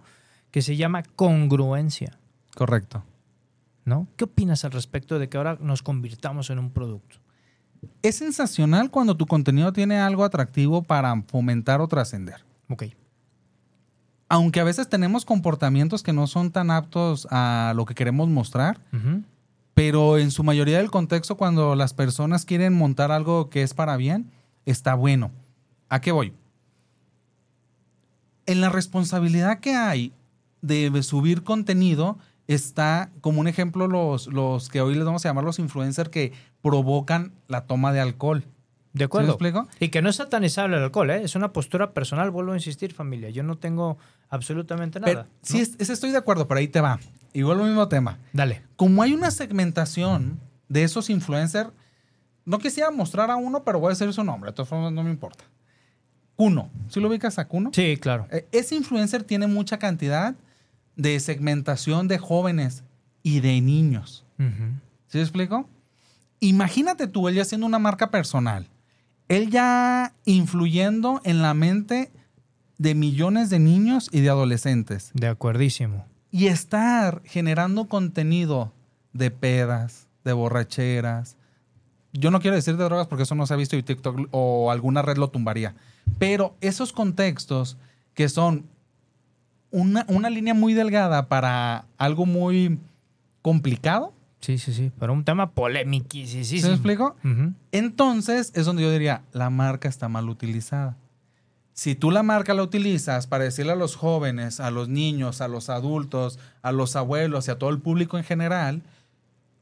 que 0.51 0.61
se 0.61 0.75
llama 0.75 1.03
congruencia, 1.15 2.19
Correcto. 2.55 3.03
¿no? 3.85 4.07
¿Qué 4.17 4.25
opinas 4.25 4.65
al 4.65 4.71
respecto 4.71 5.19
de 5.19 5.29
que 5.29 5.38
ahora 5.38 5.57
nos 5.61 5.83
convirtamos 5.83 6.49
en 6.49 6.59
un 6.59 6.71
producto? 6.71 7.17
Es 8.01 8.15
sensacional 8.15 8.89
cuando 8.89 9.15
tu 9.15 9.25
contenido 9.25 9.71
tiene 9.71 9.99
algo 9.99 10.23
atractivo 10.23 10.83
para 10.83 11.21
fomentar 11.23 11.81
o 11.81 11.88
trascender. 11.88 12.46
Ok. 12.70 12.84
Aunque 14.30 14.59
a 14.59 14.63
veces 14.63 14.89
tenemos 14.89 15.26
comportamientos 15.26 16.03
que 16.03 16.13
no 16.13 16.28
son 16.28 16.51
tan 16.51 16.70
aptos 16.70 17.28
a 17.32 17.74
lo 17.76 17.86
que 17.86 17.95
queremos 17.95 18.28
mostrar, 18.28 18.82
pero 19.74 20.18
en 20.18 20.32
su 20.32 20.43
mayoría 20.43 20.80
del 20.80 20.91
contexto, 20.91 21.38
cuando 21.38 21.76
las 21.76 21.93
personas 21.93 22.43
quieren 22.43 22.74
montar 22.74 23.11
algo 23.11 23.49
que 23.49 23.63
es 23.63 23.74
para 23.74 23.95
bien, 23.95 24.32
está 24.65 24.95
bueno. 24.95 25.32
¿A 25.88 26.01
qué 26.01 26.11
voy? 26.11 26.34
En 28.45 28.59
la 28.59 28.70
responsabilidad 28.70 29.59
que 29.59 29.76
hay 29.76 30.11
de 30.61 31.03
subir 31.03 31.43
contenido 31.43 32.18
está 32.47 33.11
como 33.22 33.41
un 33.41 33.47
ejemplo 33.47 33.88
los, 33.88 34.28
los 34.28 34.70
que 34.70 34.82
hoy 34.82 34.95
les 34.95 35.05
vamos 35.05 35.26
a 35.26 35.30
llamar 35.30 35.43
los 35.43 35.59
influencers 35.59 36.09
que 36.09 36.34
provocan 36.61 37.34
la 37.47 37.65
toma 37.65 37.93
de 37.93 37.99
alcohol. 37.99 38.45
De 38.93 39.03
acuerdo. 39.03 39.33
¿Sí 39.38 39.43
me 39.43 39.49
explico? 39.49 39.67
Y 39.79 39.89
que 39.89 40.01
no 40.01 40.09
es 40.09 40.15
satanizable 40.15 40.77
el 40.77 40.83
alcohol, 40.83 41.09
¿eh? 41.11 41.21
es 41.23 41.35
una 41.35 41.53
postura 41.53 41.93
personal, 41.93 42.31
vuelvo 42.31 42.53
a 42.53 42.55
insistir, 42.55 42.93
familia. 42.93 43.29
Yo 43.29 43.43
no 43.43 43.57
tengo 43.57 43.97
absolutamente 44.29 44.99
nada. 44.99 45.11
Pero, 45.11 45.23
¿no? 45.23 45.29
sí, 45.41 45.59
es- 45.59 45.75
es- 45.77 45.89
estoy 45.89 46.11
de 46.11 46.17
acuerdo, 46.17 46.47
pero 46.47 46.59
ahí 46.59 46.67
te 46.67 46.81
va. 46.81 46.99
Igual 47.33 47.59
el 47.59 47.65
mismo 47.67 47.88
tema. 47.88 48.17
Dale. 48.33 48.63
Como 48.75 49.03
hay 49.03 49.13
una 49.13 49.29
segmentación 49.31 50.39
de 50.69 50.83
esos 50.83 51.09
influencers, 51.09 51.69
no 52.45 52.57
quisiera 52.59 52.89
mostrar 52.91 53.29
a 53.29 53.35
uno, 53.35 53.63
pero 53.63 53.79
voy 53.79 53.88
a 53.88 53.89
decir 53.89 54.11
su 54.13 54.23
nombre. 54.23 54.51
De 54.51 54.55
todas 54.55 54.69
formas, 54.69 54.91
no 54.91 55.03
me 55.03 55.11
importa. 55.11 55.43
Kuno. 56.35 56.69
¿Sí 56.89 56.99
lo 56.99 57.09
ubicas 57.09 57.38
a 57.39 57.47
Kuno? 57.47 57.71
Sí, 57.73 57.97
claro. 57.97 58.27
Eh, 58.31 58.47
Ese 58.51 58.75
influencer 58.75 59.23
tiene 59.23 59.47
mucha 59.47 59.77
cantidad 59.79 60.35
de 60.95 61.19
segmentación 61.19 62.07
de 62.07 62.17
jóvenes 62.19 62.83
y 63.23 63.39
de 63.41 63.59
niños. 63.61 64.23
¿Sí 64.38 65.17
me 65.17 65.21
explico? 65.21 65.67
Imagínate 66.39 67.07
tú, 67.07 67.27
él 67.27 67.35
ya 67.35 67.45
siendo 67.45 67.65
una 67.65 67.79
marca 67.79 68.11
personal, 68.11 68.67
él 69.28 69.49
ya 69.49 70.13
influyendo 70.25 71.21
en 71.23 71.41
la 71.41 71.53
mente 71.53 72.11
de 72.78 72.95
millones 72.95 73.49
de 73.49 73.59
niños 73.59 74.09
y 74.11 74.21
de 74.21 74.30
adolescentes 74.30 75.11
De 75.13 75.28
acuerdísimo. 75.28 76.05
y 76.32 76.47
estar 76.47 77.21
generando 77.25 77.86
contenido 77.86 78.71
de 79.13 79.32
pedas, 79.32 80.07
de 80.23 80.34
borracheras. 80.34 81.36
Yo 82.13 82.30
no 82.32 82.39
quiero 82.39 82.55
decir 82.55 82.78
de 82.78 82.84
drogas 82.84 83.07
porque 83.07 83.23
eso 83.23 83.36
no 83.36 83.45
se 83.47 83.53
ha 83.53 83.57
visto 83.57 83.75
y 83.75 83.84
TikTok 83.84 84.28
o 84.32 84.69
alguna 84.71 85.01
red 85.01 85.17
lo 85.17 85.30
tumbaría. 85.30 85.75
Pero 86.19 86.55
esos 86.61 86.93
contextos 86.93 87.78
que 88.13 88.30
son 88.30 88.65
una, 89.71 90.05
una 90.07 90.30
línea 90.30 90.53
muy 90.53 90.73
delgada 90.73 91.28
para 91.28 91.86
algo 91.97 92.25
muy 92.25 92.80
complicado, 93.41 94.13
Sí, 94.39 94.57
sí, 94.57 94.73
sí. 94.73 94.91
Pero 94.99 95.13
un 95.13 95.25
tema 95.25 95.51
polémico. 95.51 96.07
Sí, 96.11 96.45
sí, 96.45 96.59
¿se 96.59 96.67
me 96.67 96.73
explico? 96.73 97.15
Entonces 97.71 98.51
es 98.55 98.65
donde 98.65 98.83
yo 98.83 98.91
diría, 98.91 99.23
la 99.33 99.49
marca 99.49 99.89
está 99.89 100.07
mal 100.07 100.29
utilizada. 100.29 100.97
Si 101.73 101.93
tú 101.93 102.09
la 102.09 102.23
marca 102.23 102.55
la 102.55 102.63
utilizas 102.63 103.27
para 103.27 103.43
decirle 103.43 103.73
a 103.73 103.75
los 103.75 103.95
jóvenes, 103.95 104.59
a 104.59 104.71
los 104.71 104.89
niños, 104.89 105.41
a 105.41 105.47
los 105.47 105.69
adultos, 105.69 106.39
a 106.63 106.71
los 106.71 106.95
abuelos 106.95 107.47
y 107.47 107.51
a 107.51 107.59
todo 107.59 107.69
el 107.69 107.79
público 107.79 108.17
en 108.17 108.23
general, 108.23 108.81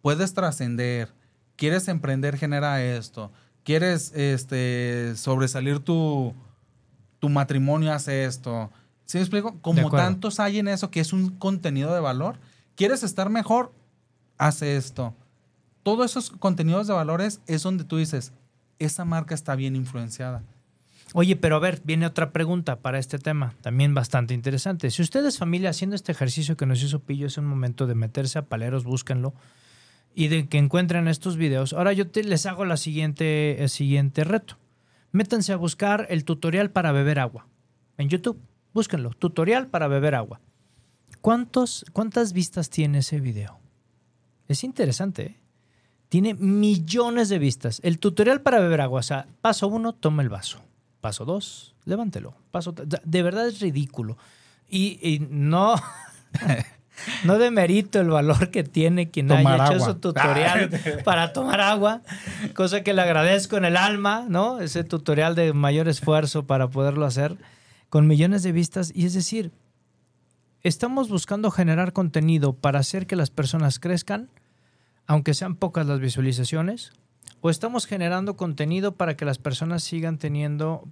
puedes 0.02 0.34
trascender, 0.34 1.10
quieres 1.58 1.90
emprender, 1.90 2.38
genera 2.38 2.82
esto, 2.82 3.32
quieres 3.64 4.14
este, 4.16 5.14
sobresalir 5.18 5.80
tu, 5.80 6.34
tu 7.20 7.28
matrimonio, 7.28 7.92
hace 7.92 8.24
esto. 8.24 8.72
¿Sí 9.06 9.18
me 9.18 9.24
explico? 9.24 9.58
Como 9.62 9.90
tantos 9.90 10.40
hay 10.40 10.60
en 10.60 10.68
eso 10.68 10.92
que 10.92 11.00
es 11.00 11.12
un 11.12 11.32
contenido 11.32 11.94
de 11.94 12.00
valor, 12.00 12.40
quieres 12.76 13.04
estar 13.04 13.30
mejor, 13.30 13.74
hace 14.38 14.78
esto. 14.78 15.14
Todos 15.84 16.12
esos 16.12 16.32
contenidos 16.32 16.88
de 16.88 16.94
valores 16.94 17.42
es 17.48 17.64
donde 17.64 17.84
tú 17.84 17.98
dices, 17.98 18.34
esa 18.80 19.06
marca 19.06 19.36
está 19.36 19.56
bien 19.56 19.76
influenciada. 19.76 20.44
Oye, 21.14 21.36
pero 21.36 21.56
a 21.56 21.60
ver, 21.60 21.82
viene 21.84 22.06
otra 22.06 22.32
pregunta 22.32 22.78
para 22.78 23.00
este 23.00 23.20
tema, 23.20 23.54
también 23.62 23.94
bastante 23.94 24.34
interesante. 24.34 24.92
Si 24.92 25.02
ustedes, 25.02 25.38
familia, 25.38 25.70
haciendo 25.70 25.96
este 25.96 26.12
ejercicio 26.12 26.58
que 26.58 26.66
nos 26.66 26.82
hizo 26.82 27.00
Pillo, 27.00 27.28
es 27.28 27.38
un 27.38 27.46
momento 27.46 27.88
de 27.88 27.96
meterse 27.96 28.40
a 28.40 28.46
paleros, 28.46 28.84
búsquenlo, 28.84 29.34
y 30.14 30.30
de 30.30 30.48
que 30.48 30.58
encuentren 30.58 31.08
estos 31.08 31.38
videos. 31.38 31.74
Ahora 31.74 31.94
yo 31.94 32.06
les 32.14 32.46
hago 32.46 32.66
la 32.66 32.78
siguiente, 32.78 33.62
el 33.62 33.70
siguiente 33.70 34.24
reto. 34.24 34.58
Métanse 35.12 35.54
a 35.54 35.58
buscar 35.58 36.08
el 36.10 36.26
tutorial 36.26 36.72
para 36.72 36.92
beber 36.92 37.20
agua 37.20 37.48
en 37.98 38.10
YouTube. 38.10 38.40
Búsquenlo, 38.74 39.12
tutorial 39.12 39.68
para 39.68 39.88
beber 39.88 40.16
agua. 40.16 40.42
¿Cuántos, 41.22 41.86
¿Cuántas 41.94 42.34
vistas 42.34 42.70
tiene 42.70 43.00
ese 43.00 43.20
video? 43.22 43.65
Es 44.48 44.64
interesante, 44.64 45.26
¿eh? 45.26 45.40
Tiene 46.10 46.34
millones 46.36 47.30
de 47.30 47.40
vistas. 47.40 47.82
El 47.84 48.00
tutorial 48.00 48.42
para 48.42 48.60
beber 48.60 48.82
agua, 48.82 49.00
o 49.00 49.04
sea, 49.04 49.28
paso 49.42 49.68
uno, 49.68 49.94
toma 49.94 50.22
el 50.22 50.30
vaso. 50.30 50.62
Paso 51.02 51.26
dos, 51.26 51.76
levántelo. 51.84 52.36
Paso 52.52 52.74
de 52.74 53.24
verdad 53.24 53.48
es 53.48 53.60
ridículo. 53.60 54.18
Y, 54.70 55.00
y 55.02 55.28
no, 55.30 55.76
no 57.24 57.38
demerito 57.38 58.00
el 58.00 58.10
valor 58.10 58.50
que 58.52 58.64
tiene 58.64 59.10
quien 59.10 59.28
Tomar 59.28 59.62
haya 59.62 59.66
hecho 59.66 59.74
agua. 59.74 59.86
su 59.88 59.96
tutorial 59.96 60.70
para 61.04 61.34
tomar 61.34 61.60
agua, 61.60 62.02
cosa 62.54 62.82
que 62.82 62.94
le 62.94 63.02
agradezco 63.02 63.58
en 63.58 63.66
el 63.66 63.78
alma, 63.78 64.26
¿no? 64.30 64.60
Ese 64.60 64.84
tutorial 64.84 65.36
de 65.36 65.54
mayor 65.54 65.88
esfuerzo 65.88 66.46
para 66.46 66.70
poderlo 66.70 67.06
hacer 67.06 67.36
con 67.90 68.08
millones 68.08 68.44
de 68.44 68.52
vistas. 68.52 68.92
Y 68.96 69.06
es 69.06 69.14
decir, 69.14 69.52
estamos 70.68 71.10
buscando 71.10 71.52
generar 71.52 71.94
contenido 71.94 72.54
para 72.54 72.80
hacer 72.80 73.06
que 73.08 73.16
las 73.16 73.30
personas 73.30 73.80
crezcan, 73.80 74.30
aunque 75.06 75.34
sean 75.36 75.56
pocas 75.56 75.86
las 75.86 76.00
visualizaciones, 76.00 76.92
o 77.42 77.50
estamos 77.52 77.86
generando 77.86 78.36
contenido 78.36 78.94
para 78.96 79.16
que 79.16 79.26
las 79.26 79.38
personas 79.38 79.84
sigan 79.84 80.18
teniendo 80.18 80.88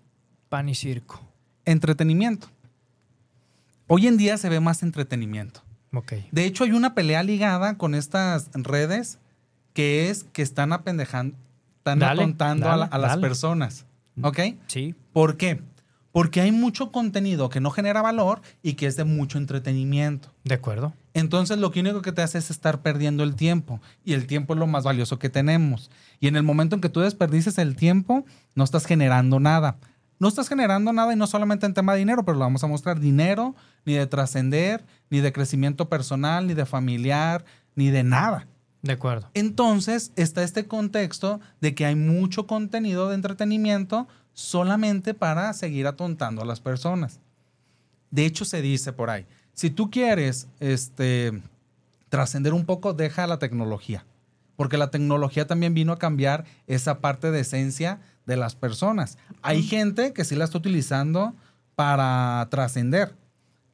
pan 0.49 0.69
y 0.69 0.75
circo. 0.75 1.21
entretenimiento. 1.65 2.47
Hoy 3.87 4.07
en 4.07 4.17
día 4.17 4.37
se 4.37 4.49
ve 4.49 4.59
más 4.59 4.83
entretenimiento. 4.83 5.61
De 6.31 6.45
hecho, 6.45 6.63
hay 6.65 6.71
una 6.71 6.93
pelea 6.93 7.23
ligada 7.23 7.77
con 7.77 7.95
estas 7.95 8.49
redes 8.53 9.17
que 9.73 10.09
es 10.09 10.23
que 10.25 10.41
están 10.41 10.73
apendejando, 10.73 11.35
están 11.79 11.99
Dale, 11.99 12.21
a, 12.23 12.77
la- 12.77 12.85
a 12.85 12.97
las 12.97 13.17
personas. 13.17 13.85
¿Ok? 14.21 14.39
Sí. 14.67 14.93
¿Por 15.13 15.37
qué? 15.37 15.61
Porque 16.13 16.41
hay 16.41 16.51
mucho 16.51 16.91
contenido 16.91 17.49
que 17.49 17.59
no 17.59 17.71
genera 17.71 18.03
valor 18.03 18.41
y 18.61 18.75
que 18.75 18.85
es 18.85 18.95
de 18.95 19.03
mucho 19.03 19.39
entretenimiento. 19.39 20.31
De 20.43 20.53
acuerdo. 20.53 20.93
Entonces 21.15 21.57
lo 21.57 21.71
que 21.71 21.79
único 21.79 22.03
que 22.03 22.11
te 22.11 22.21
hace 22.21 22.37
es 22.37 22.51
estar 22.51 22.83
perdiendo 22.83 23.23
el 23.23 23.35
tiempo. 23.35 23.81
Y 24.05 24.13
el 24.13 24.27
tiempo 24.27 24.53
es 24.53 24.59
lo 24.59 24.67
más 24.67 24.83
valioso 24.83 25.17
que 25.17 25.31
tenemos. 25.31 25.89
Y 26.19 26.27
en 26.27 26.35
el 26.35 26.43
momento 26.43 26.75
en 26.75 26.81
que 26.81 26.89
tú 26.89 26.99
desperdices 26.99 27.57
el 27.57 27.75
tiempo, 27.75 28.25
no 28.53 28.63
estás 28.63 28.85
generando 28.85 29.39
nada. 29.39 29.77
No 30.19 30.27
estás 30.27 30.47
generando 30.47 30.93
nada 30.93 31.13
y 31.13 31.15
no 31.15 31.25
solamente 31.25 31.65
en 31.65 31.73
tema 31.73 31.93
de 31.93 31.99
dinero, 31.99 32.23
pero 32.23 32.37
lo 32.37 32.45
vamos 32.45 32.63
a 32.63 32.67
mostrar. 32.67 32.99
Dinero, 32.99 33.55
ni 33.83 33.93
de 33.95 34.05
trascender, 34.05 34.85
ni 35.09 35.19
de 35.19 35.33
crecimiento 35.33 35.89
personal, 35.89 36.45
ni 36.45 36.53
de 36.53 36.67
familiar, 36.67 37.43
ni 37.73 37.89
de 37.89 38.03
nada. 38.03 38.47
De 38.83 38.93
acuerdo. 38.93 39.29
Entonces 39.33 40.11
está 40.15 40.43
este 40.43 40.67
contexto 40.67 41.39
de 41.59 41.73
que 41.73 41.85
hay 41.85 41.95
mucho 41.95 42.45
contenido 42.45 43.09
de 43.09 43.15
entretenimiento 43.15 44.07
solamente 44.33 45.13
para 45.13 45.53
seguir 45.53 45.87
atontando 45.87 46.41
a 46.41 46.45
las 46.45 46.59
personas. 46.59 47.19
De 48.11 48.25
hecho, 48.25 48.45
se 48.45 48.61
dice 48.61 48.93
por 48.93 49.09
ahí, 49.09 49.25
si 49.53 49.69
tú 49.69 49.89
quieres 49.89 50.47
este, 50.59 51.41
trascender 52.09 52.53
un 52.53 52.65
poco, 52.65 52.93
deja 52.93 53.27
la 53.27 53.39
tecnología, 53.39 54.05
porque 54.55 54.77
la 54.77 54.91
tecnología 54.91 55.47
también 55.47 55.73
vino 55.73 55.93
a 55.93 55.99
cambiar 55.99 56.45
esa 56.67 56.99
parte 56.99 57.31
de 57.31 57.41
esencia 57.41 57.99
de 58.25 58.37
las 58.37 58.55
personas. 58.55 59.17
Hay 59.41 59.63
gente 59.63 60.13
que 60.13 60.25
sí 60.25 60.35
la 60.35 60.45
está 60.45 60.57
utilizando 60.57 61.33
para 61.75 62.47
trascender. 62.49 63.15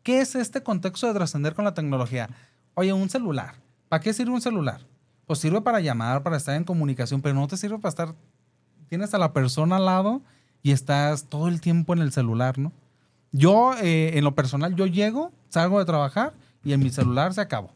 ¿Qué 0.03 0.21
es 0.21 0.35
este 0.35 0.63
contexto 0.63 1.07
de 1.07 1.13
trascender 1.13 1.53
con 1.53 1.65
la 1.65 1.73
tecnología? 1.73 2.29
Oye, 2.73 2.93
un 2.93 3.09
celular. 3.09 3.55
¿Para 3.89 4.01
qué 4.01 4.13
sirve 4.13 4.31
un 4.31 4.41
celular? 4.41 4.81
Pues 5.25 5.39
sirve 5.39 5.61
para 5.61 5.79
llamar, 5.79 6.23
para 6.23 6.37
estar 6.37 6.55
en 6.55 6.63
comunicación, 6.63 7.21
pero 7.21 7.35
no 7.35 7.47
te 7.47 7.57
sirve 7.57 7.77
para 7.77 7.89
estar... 7.89 8.15
Tienes 8.87 9.13
a 9.13 9.17
la 9.17 9.33
persona 9.33 9.75
al 9.75 9.85
lado 9.85 10.21
y 10.63 10.71
estás 10.71 11.25
todo 11.25 11.47
el 11.47 11.61
tiempo 11.61 11.93
en 11.93 11.99
el 11.99 12.11
celular, 12.11 12.57
¿no? 12.57 12.71
Yo, 13.31 13.73
eh, 13.81 14.17
en 14.17 14.23
lo 14.23 14.33
personal, 14.35 14.75
yo 14.75 14.85
llego, 14.87 15.31
salgo 15.49 15.79
de 15.79 15.85
trabajar 15.85 16.33
y 16.63 16.73
en 16.73 16.79
mi 16.81 16.89
celular 16.89 17.33
se 17.33 17.41
acabó. 17.41 17.71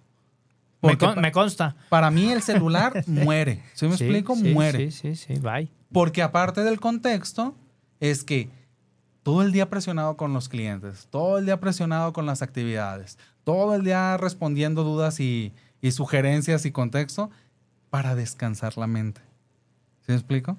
Me, 0.81 0.97
con- 0.97 1.15
consta. 1.31 1.75
para 1.89 2.11
mí 2.11 2.29
el 2.31 2.41
celular 2.41 3.03
muere. 3.07 3.63
¿Sí 3.73 3.87
me 3.87 3.95
Sí, 3.97 4.03
explico? 4.03 4.35
sí, 4.35 4.53
muere. 4.53 4.91
Sí, 4.91 5.15
sí, 5.15 5.35
sí. 5.35 5.39
Bye. 5.39 5.69
Porque 5.91 6.21
aparte 6.21 6.61
del 6.63 6.79
contexto, 6.79 7.55
es 8.01 8.23
que 8.25 8.49
todo 9.21 9.43
el 9.43 9.53
día 9.53 9.69
presionado 9.69 10.17
con 10.17 10.33
los 10.33 10.49
clientes, 10.49 11.07
todo 11.09 11.37
el 11.37 11.45
día 11.45 11.59
presionado 11.61 12.11
con 12.11 12.25
las 12.25 12.41
actividades, 12.41 13.17
todo 13.45 13.75
el 13.75 13.83
día 13.85 14.17
respondiendo 14.17 14.83
dudas 14.83 15.21
y, 15.21 15.53
y 15.81 15.91
sugerencias 15.91 16.65
y 16.65 16.71
contexto 16.71 17.29
para 17.89 18.15
descansar 18.15 18.77
la 18.77 18.87
mente. 18.87 19.21
¿Sí 20.01 20.07
me 20.11 20.15
explico? 20.15 20.57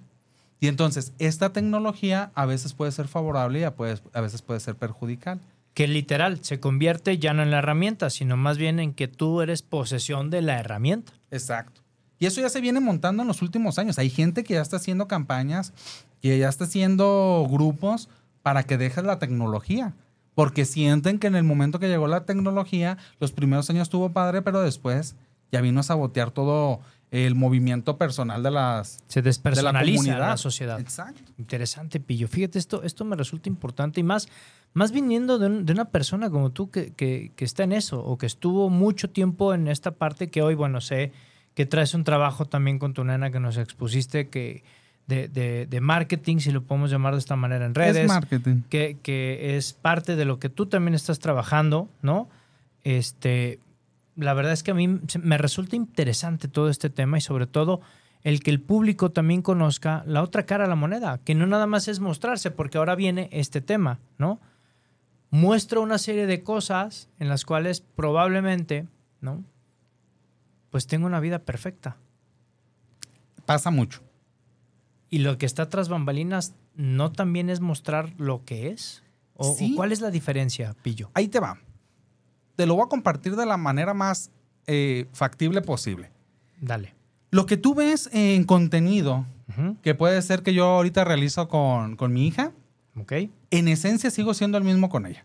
Y 0.60 0.68
entonces, 0.68 1.12
esta 1.18 1.52
tecnología 1.52 2.30
a 2.34 2.46
veces 2.46 2.72
puede 2.74 2.92
ser 2.92 3.08
favorable 3.08 3.60
y 3.60 3.64
a, 3.64 3.74
puede- 3.74 4.00
a 4.12 4.20
veces 4.20 4.42
puede 4.42 4.60
ser 4.60 4.76
perjudicial. 4.76 5.40
Que 5.74 5.88
literal 5.88 6.38
se 6.42 6.60
convierte 6.60 7.18
ya 7.18 7.34
no 7.34 7.42
en 7.42 7.50
la 7.50 7.58
herramienta, 7.58 8.08
sino 8.08 8.36
más 8.36 8.58
bien 8.58 8.78
en 8.78 8.94
que 8.94 9.08
tú 9.08 9.40
eres 9.40 9.62
posesión 9.62 10.30
de 10.30 10.40
la 10.40 10.58
herramienta. 10.60 11.12
Exacto. 11.30 11.80
Y 12.18 12.26
eso 12.26 12.40
ya 12.40 12.48
se 12.48 12.60
viene 12.60 12.80
montando 12.80 13.22
en 13.22 13.28
los 13.28 13.42
últimos 13.42 13.78
años. 13.78 13.98
Hay 13.98 14.08
gente 14.08 14.44
que 14.44 14.54
ya 14.54 14.62
está 14.62 14.76
haciendo 14.76 15.08
campañas, 15.08 15.72
que 16.22 16.38
ya 16.38 16.48
está 16.48 16.64
haciendo 16.64 17.46
grupos 17.50 18.08
para 18.42 18.62
que 18.62 18.78
dejes 18.78 19.04
la 19.04 19.18
tecnología. 19.18 19.94
Porque 20.34 20.64
sienten 20.64 21.18
que 21.18 21.26
en 21.26 21.34
el 21.34 21.44
momento 21.44 21.78
que 21.78 21.88
llegó 21.88 22.06
la 22.08 22.24
tecnología, 22.24 22.96
los 23.20 23.32
primeros 23.32 23.68
años 23.70 23.82
estuvo 23.82 24.12
padre, 24.12 24.42
pero 24.42 24.62
después 24.62 25.16
ya 25.52 25.60
vino 25.60 25.80
a 25.80 25.84
sabotear 25.84 26.30
todo 26.30 26.80
el 27.16 27.34
movimiento 27.36 27.96
personal 27.96 28.42
de 28.42 28.50
las 28.50 28.98
Se 29.06 29.20
de 29.20 29.26
la 29.26 29.28
despersonaliza 29.30 29.96
comunidad. 29.98 30.28
la 30.30 30.36
sociedad. 30.36 30.80
Exacto. 30.80 31.30
Interesante, 31.38 32.00
Pillo. 32.00 32.26
Fíjate, 32.26 32.58
esto, 32.58 32.82
esto 32.82 33.04
me 33.04 33.14
resulta 33.14 33.48
importante 33.48 34.00
y 34.00 34.02
más, 34.02 34.26
más 34.72 34.90
viniendo 34.90 35.38
de, 35.38 35.46
un- 35.46 35.64
de 35.64 35.72
una 35.72 35.84
persona 35.84 36.28
como 36.28 36.50
tú 36.50 36.70
que, 36.70 36.92
que- 36.92 37.30
que 37.36 37.44
está 37.44 37.62
en 37.62 37.72
eso 37.72 38.02
o 38.04 38.18
que 38.18 38.26
estuvo 38.26 38.68
mucho 38.68 39.10
tiempo 39.10 39.54
en 39.54 39.68
esta 39.68 39.92
parte 39.92 40.28
que 40.28 40.42
hoy, 40.42 40.56
bueno, 40.56 40.80
sé 40.80 41.12
que 41.54 41.66
traes 41.66 41.94
un 41.94 42.02
trabajo 42.02 42.46
también 42.46 42.80
con 42.80 42.94
tu 42.94 43.04
nena 43.04 43.30
que 43.30 43.38
nos 43.38 43.58
expusiste 43.58 44.28
que 44.28 44.64
de, 45.06 45.28
de- 45.28 45.66
de 45.66 45.80
marketing, 45.80 46.38
si 46.38 46.50
lo 46.50 46.64
podemos 46.64 46.90
llamar 46.90 47.12
de 47.12 47.20
esta 47.20 47.36
manera 47.36 47.64
en 47.64 47.76
redes. 47.76 47.96
Es 47.98 48.08
marketing. 48.08 48.62
que, 48.68 48.96
que 49.02 49.56
es 49.56 49.72
parte 49.72 50.16
de 50.16 50.24
lo 50.24 50.40
que 50.40 50.48
tú 50.48 50.66
también 50.66 50.94
estás 50.94 51.20
trabajando, 51.20 51.88
¿no? 52.02 52.28
Este, 52.82 53.60
la 54.16 54.34
verdad 54.34 54.52
es 54.52 54.62
que 54.62 54.70
a 54.70 54.74
mí 54.74 55.00
me 55.20 55.38
resulta 55.38 55.76
interesante 55.76 56.48
todo 56.48 56.68
este 56.68 56.90
tema 56.90 57.18
y 57.18 57.20
sobre 57.20 57.46
todo 57.46 57.80
el 58.22 58.42
que 58.42 58.50
el 58.50 58.60
público 58.60 59.10
también 59.10 59.42
conozca 59.42 60.02
la 60.06 60.22
otra 60.22 60.46
cara 60.46 60.64
de 60.64 60.70
la 60.70 60.76
moneda, 60.76 61.18
que 61.18 61.34
no 61.34 61.46
nada 61.46 61.66
más 61.66 61.88
es 61.88 62.00
mostrarse, 62.00 62.50
porque 62.50 62.78
ahora 62.78 62.94
viene 62.94 63.28
este 63.32 63.60
tema, 63.60 64.00
¿no? 64.18 64.40
Muestro 65.30 65.82
una 65.82 65.98
serie 65.98 66.26
de 66.26 66.42
cosas 66.42 67.10
en 67.18 67.28
las 67.28 67.44
cuales 67.44 67.80
probablemente, 67.80 68.86
¿no? 69.20 69.44
Pues 70.70 70.86
tengo 70.86 71.06
una 71.06 71.20
vida 71.20 71.40
perfecta. 71.40 71.96
Pasa 73.44 73.70
mucho. 73.70 74.00
Y 75.10 75.18
lo 75.18 75.36
que 75.36 75.46
está 75.46 75.68
tras 75.68 75.88
bambalinas 75.88 76.54
no 76.76 77.12
también 77.12 77.50
es 77.50 77.60
mostrar 77.60 78.14
lo 78.16 78.44
que 78.44 78.70
es. 78.70 79.02
¿O, 79.36 79.50
o 79.50 79.56
cuál 79.76 79.92
es 79.92 80.00
la 80.00 80.10
diferencia, 80.10 80.74
Pillo? 80.82 81.10
Ahí 81.14 81.28
te 81.28 81.40
va. 81.40 81.58
Te 82.56 82.66
lo 82.66 82.74
voy 82.74 82.84
a 82.84 82.88
compartir 82.88 83.36
de 83.36 83.46
la 83.46 83.56
manera 83.56 83.94
más 83.94 84.30
eh, 84.66 85.06
factible 85.12 85.60
posible. 85.62 86.10
Dale. 86.60 86.94
Lo 87.30 87.46
que 87.46 87.56
tú 87.56 87.74
ves 87.74 88.08
en 88.12 88.44
contenido, 88.44 89.26
que 89.82 89.94
puede 89.94 90.20
ser 90.22 90.42
que 90.42 90.54
yo 90.54 90.64
ahorita 90.66 91.04
realizo 91.04 91.48
con, 91.48 91.96
con 91.96 92.12
mi 92.12 92.26
hija, 92.26 92.52
Ok, 92.96 93.12
en 93.50 93.66
esencia 93.66 94.08
sigo 94.10 94.34
siendo 94.34 94.56
el 94.56 94.62
mismo 94.64 94.88
con 94.88 95.04
ella. 95.06 95.24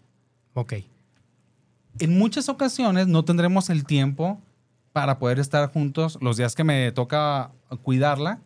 ok. 0.55 0.73
En 1.99 2.17
muchas 2.17 2.49
ocasiones 2.49 3.07
no 3.07 3.25
tendremos 3.25 3.69
el 3.69 3.83
tiempo 3.85 4.39
para 4.93 5.19
poder 5.19 5.37
estar 5.39 5.71
juntos 5.71 6.17
los 6.21 6.37
días 6.37 6.55
que 6.55 6.63
me 6.63 6.91
toca 6.93 7.51
cuidarla, 7.83 8.39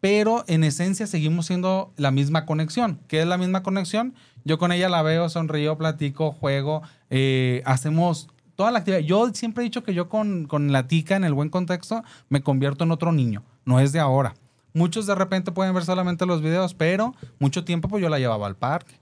pero 0.00 0.44
en 0.46 0.64
esencia 0.64 1.06
seguimos 1.06 1.46
siendo 1.46 1.92
la 1.96 2.10
misma 2.10 2.46
conexión. 2.46 2.98
¿Qué 3.08 3.20
es 3.20 3.26
la 3.26 3.36
misma 3.36 3.62
conexión? 3.62 4.14
Yo 4.44 4.58
con 4.58 4.72
ella 4.72 4.88
la 4.88 5.02
veo, 5.02 5.28
sonrío, 5.28 5.76
platico, 5.76 6.32
juego, 6.32 6.82
eh, 7.10 7.62
hacemos 7.64 8.28
toda 8.56 8.70
la 8.70 8.80
actividad. 8.80 9.00
Yo 9.00 9.30
siempre 9.34 9.62
he 9.62 9.64
dicho 9.64 9.82
que 9.82 9.94
yo 9.94 10.08
con, 10.08 10.46
con 10.46 10.72
la 10.72 10.86
tica, 10.86 11.16
en 11.16 11.24
el 11.24 11.34
buen 11.34 11.48
contexto, 11.48 12.02
me 12.28 12.42
convierto 12.42 12.84
en 12.84 12.90
otro 12.90 13.12
niño. 13.12 13.42
No 13.64 13.80
es 13.80 13.92
de 13.92 14.00
ahora. 14.00 14.34
Muchos 14.72 15.06
de 15.06 15.14
repente 15.14 15.52
pueden 15.52 15.74
ver 15.74 15.84
solamente 15.84 16.26
los 16.26 16.42
videos, 16.42 16.74
pero 16.74 17.14
mucho 17.38 17.64
tiempo 17.64 17.88
pues 17.88 18.02
yo 18.02 18.08
la 18.08 18.18
llevaba 18.18 18.46
al 18.46 18.56
parque. 18.56 18.94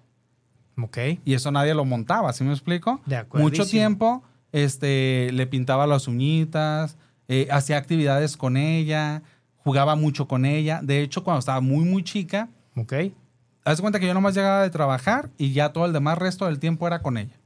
Ok. 0.80 0.98
Y 1.24 1.34
eso 1.34 1.50
nadie 1.50 1.74
lo 1.74 1.84
montaba, 1.84 2.32
¿sí 2.32 2.44
me 2.44 2.52
explico? 2.52 3.00
De 3.04 3.16
acuerdísimo. 3.16 3.50
Mucho 3.50 3.70
tiempo 3.70 4.22
este, 4.52 5.30
le 5.32 5.46
pintaba 5.46 5.86
las 5.86 6.08
uñitas, 6.08 6.96
eh, 7.26 7.48
hacía 7.50 7.76
actividades 7.76 8.36
con 8.36 8.56
ella, 8.56 9.22
jugaba 9.56 9.96
mucho 9.96 10.26
con 10.26 10.44
ella. 10.44 10.80
De 10.82 11.02
hecho, 11.02 11.22
cuando 11.24 11.40
estaba 11.40 11.60
muy, 11.60 11.84
muy 11.84 12.02
chica, 12.02 12.48
Ok. 12.78 12.92
Haz 13.72 13.80
cuenta 13.80 14.00
que 14.00 14.06
yo 14.06 14.14
nomás 14.14 14.34
llegaba 14.34 14.62
de 14.62 14.70
trabajar 14.70 15.30
y 15.36 15.52
ya 15.52 15.72
todo 15.72 15.84
el 15.84 15.92
demás 15.92 16.18
resto 16.18 16.46
del 16.46 16.58
tiempo 16.58 16.86
era 16.86 17.00
con 17.02 17.18
ella. 17.18 17.38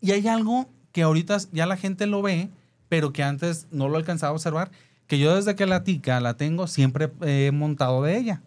Y 0.00 0.12
hay 0.12 0.26
algo 0.28 0.68
que 0.92 1.02
ahorita 1.02 1.38
ya 1.52 1.66
la 1.66 1.76
gente 1.76 2.06
lo 2.06 2.22
ve, 2.22 2.48
pero 2.88 3.12
que 3.12 3.22
antes 3.22 3.66
no 3.70 3.88
lo 3.88 3.98
alcanzaba 3.98 4.30
a 4.30 4.34
observar, 4.34 4.70
que 5.06 5.18
yo 5.18 5.36
desde 5.36 5.54
que 5.54 5.66
la 5.66 5.84
tica 5.84 6.20
la 6.20 6.36
tengo, 6.36 6.66
siempre 6.66 7.10
he 7.22 7.50
montado 7.52 8.02
de 8.02 8.16
ella. 8.16 8.42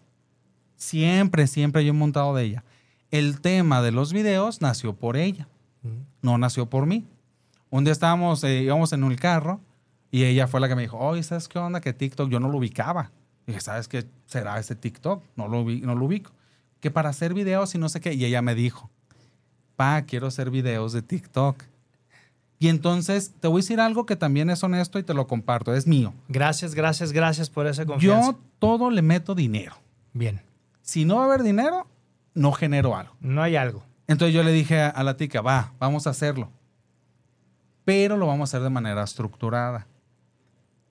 Siempre, 0.76 1.46
siempre 1.46 1.84
yo 1.84 1.90
he 1.90 1.96
montado 1.96 2.34
de 2.34 2.44
ella. 2.44 2.64
El 3.10 3.40
tema 3.40 3.82
de 3.82 3.92
los 3.92 4.12
videos 4.12 4.60
nació 4.60 4.94
por 4.94 5.16
ella, 5.16 5.46
no 6.20 6.38
nació 6.38 6.66
por 6.66 6.86
mí. 6.86 7.06
Un 7.70 7.84
día 7.84 7.92
estábamos, 7.92 8.42
eh, 8.44 8.62
íbamos 8.62 8.92
en 8.92 9.04
un 9.04 9.14
carro 9.14 9.60
y 10.10 10.24
ella 10.24 10.46
fue 10.46 10.60
la 10.60 10.68
que 10.68 10.74
me 10.74 10.82
dijo, 10.82 10.98
oye, 10.98 11.22
¿sabes 11.22 11.48
qué 11.48 11.58
onda? 11.58 11.80
Que 11.80 11.92
TikTok 11.92 12.28
yo 12.28 12.40
no 12.40 12.48
lo 12.48 12.58
ubicaba. 12.58 13.10
dije, 13.46 13.60
¿sabes 13.60 13.88
qué 13.88 14.06
será 14.26 14.58
ese 14.58 14.74
TikTok? 14.74 15.22
No 15.36 15.48
lo, 15.48 15.64
no 15.64 15.94
lo 15.94 16.04
ubico. 16.04 16.32
Que 16.82 16.90
para 16.90 17.08
hacer 17.08 17.32
videos 17.32 17.74
y 17.74 17.78
no 17.78 17.88
sé 17.88 18.00
qué. 18.00 18.12
Y 18.12 18.24
ella 18.26 18.42
me 18.42 18.54
dijo, 18.54 18.90
pa, 19.76 20.02
quiero 20.02 20.26
hacer 20.26 20.50
videos 20.50 20.92
de 20.92 21.00
TikTok. 21.00 21.62
Y 22.58 22.68
entonces 22.68 23.32
te 23.40 23.48
voy 23.48 23.60
a 23.60 23.62
decir 23.62 23.80
algo 23.80 24.04
que 24.04 24.16
también 24.16 24.50
es 24.50 24.62
honesto 24.62 24.98
y 24.98 25.04
te 25.04 25.14
lo 25.14 25.26
comparto, 25.26 25.74
es 25.74 25.86
mío. 25.86 26.12
Gracias, 26.28 26.74
gracias, 26.74 27.12
gracias 27.12 27.48
por 27.48 27.66
esa 27.66 27.86
confianza. 27.86 28.32
Yo 28.32 28.38
todo 28.58 28.90
le 28.90 29.00
meto 29.00 29.34
dinero. 29.34 29.76
Bien. 30.12 30.42
Si 30.82 31.04
no 31.04 31.16
va 31.16 31.22
a 31.22 31.24
haber 31.26 31.44
dinero, 31.44 31.86
no 32.34 32.50
genero 32.50 32.96
algo. 32.96 33.14
No 33.20 33.42
hay 33.42 33.56
algo. 33.56 33.84
Entonces 34.08 34.34
yo 34.34 34.42
le 34.42 34.52
dije 34.52 34.80
a, 34.80 34.88
a 34.88 35.04
la 35.04 35.16
tica, 35.16 35.40
va, 35.40 35.72
vamos 35.78 36.06
a 36.06 36.10
hacerlo. 36.10 36.50
Pero 37.84 38.16
lo 38.16 38.26
vamos 38.26 38.48
a 38.48 38.56
hacer 38.56 38.64
de 38.64 38.70
manera 38.70 39.04
estructurada. 39.04 39.86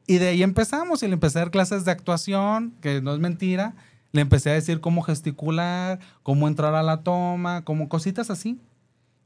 Y 0.07 0.19
de 0.19 0.29
ahí 0.29 0.43
empezamos 0.43 1.03
y 1.03 1.07
le 1.07 1.13
empecé 1.13 1.39
a 1.39 1.43
dar 1.43 1.51
clases 1.51 1.85
de 1.85 1.91
actuación, 1.91 2.73
que 2.81 3.01
no 3.01 3.13
es 3.13 3.19
mentira. 3.19 3.75
Le 4.11 4.21
empecé 4.21 4.49
a 4.49 4.53
decir 4.53 4.81
cómo 4.81 5.01
gesticular, 5.01 5.99
cómo 6.23 6.47
entrar 6.47 6.75
a 6.75 6.83
la 6.83 7.03
toma, 7.03 7.63
como 7.63 7.89
cositas 7.89 8.29
así. 8.29 8.59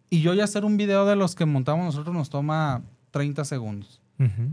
Y 0.10 0.22
yo 0.22 0.34
ya 0.34 0.44
hacer 0.44 0.66
un 0.66 0.78
video 0.78 1.06
de 1.06 1.16
los 1.16 1.36
que 1.36 1.46
montamos 1.46 1.86
nosotros 1.86 2.16
nos 2.16 2.30
toma 2.30 2.84
30 3.12 3.44
segundos. 3.46 4.00
Ujú. 4.20 4.50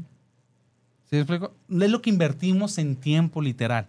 ¿Sí 1.05 1.17
me 1.17 1.19
explico? 1.19 1.53
Es 1.69 1.91
lo 1.91 2.01
que 2.01 2.11
invertimos 2.11 2.79
en 2.79 2.97
tiempo 2.97 3.43
literal. 3.43 3.87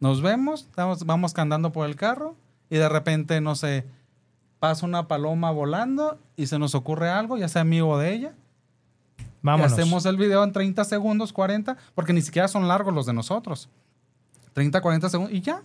Nos 0.00 0.20
vemos, 0.20 0.62
estamos, 0.64 1.06
vamos 1.06 1.32
cantando 1.32 1.72
por 1.72 1.88
el 1.88 1.96
carro 1.96 2.36
y 2.68 2.76
de 2.76 2.88
repente, 2.88 3.40
no 3.40 3.54
sé, 3.54 3.86
pasa 4.58 4.84
una 4.84 5.08
paloma 5.08 5.50
volando 5.50 6.18
y 6.36 6.46
se 6.46 6.58
nos 6.58 6.74
ocurre 6.74 7.08
algo, 7.08 7.38
ya 7.38 7.48
sea 7.48 7.62
amigo 7.62 7.98
de 7.98 8.12
ella. 8.12 8.34
Vámonos. 9.40 9.72
Y 9.72 9.74
hacemos 9.74 10.06
el 10.06 10.16
video 10.16 10.42
en 10.44 10.52
30 10.52 10.84
segundos, 10.84 11.32
40, 11.32 11.76
porque 11.94 12.12
ni 12.12 12.20
siquiera 12.20 12.48
son 12.48 12.68
largos 12.68 12.94
los 12.94 13.06
de 13.06 13.12
nosotros. 13.12 13.68
30, 14.54 14.80
40 14.80 15.08
segundos 15.10 15.34
y 15.34 15.40
ya. 15.42 15.62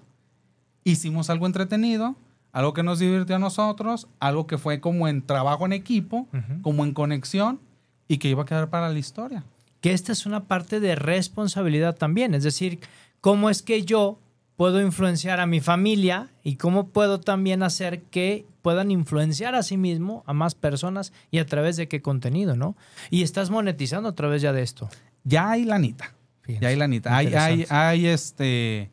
Hicimos 0.83 1.29
algo 1.29 1.45
entretenido, 1.45 2.15
algo 2.51 2.73
que 2.73 2.83
nos 2.83 2.99
divirtió 2.99 3.35
a 3.37 3.39
nosotros, 3.39 4.07
algo 4.19 4.47
que 4.47 4.57
fue 4.57 4.79
como 4.81 5.07
en 5.07 5.21
trabajo 5.25 5.65
en 5.65 5.73
equipo, 5.73 6.27
como 6.61 6.83
en 6.83 6.93
conexión 6.93 7.59
y 8.07 8.17
que 8.17 8.29
iba 8.29 8.43
a 8.43 8.45
quedar 8.45 8.69
para 8.69 8.89
la 8.89 8.99
historia. 8.99 9.43
que 9.81 9.93
esta 9.93 10.11
es 10.11 10.25
una 10.25 10.43
parte 10.45 10.79
de 10.81 10.95
responsabilidad 10.95 11.95
también, 11.95 12.33
es 12.33 12.43
decir, 12.43 12.79
cómo 13.21 13.49
es 13.49 13.61
que 13.61 13.83
yo 13.83 14.19
puedo 14.57 14.81
influenciar 14.81 15.39
a 15.39 15.45
mi 15.45 15.61
familia 15.61 16.31
y 16.43 16.57
cómo 16.57 16.89
puedo 16.89 17.21
también 17.21 17.63
hacer 17.63 18.01
que 18.01 18.45
puedan 18.61 18.91
influenciar 18.91 19.55
a 19.55 19.63
sí 19.63 19.77
mismo 19.77 20.23
a 20.25 20.33
más 20.33 20.53
personas 20.53 21.13
y 21.31 21.39
a 21.39 21.45
través 21.45 21.77
de 21.77 21.87
qué 21.87 22.01
contenido, 22.01 22.57
¿no? 22.57 22.75
Y 23.09 23.23
estás 23.23 23.49
monetizando 23.51 24.09
a 24.09 24.15
través 24.15 24.41
ya 24.41 24.51
de 24.51 24.63
esto. 24.63 24.89
Ya 25.23 25.49
hay 25.51 25.63
lanita. 25.63 26.13
Fíjense, 26.50 26.64
Ya 26.64 26.70
hay 26.70 26.76
lanita. 26.76 27.16
Hay, 27.16 27.34
hay, 27.36 27.66
hay 27.70 28.08
este 28.08 28.91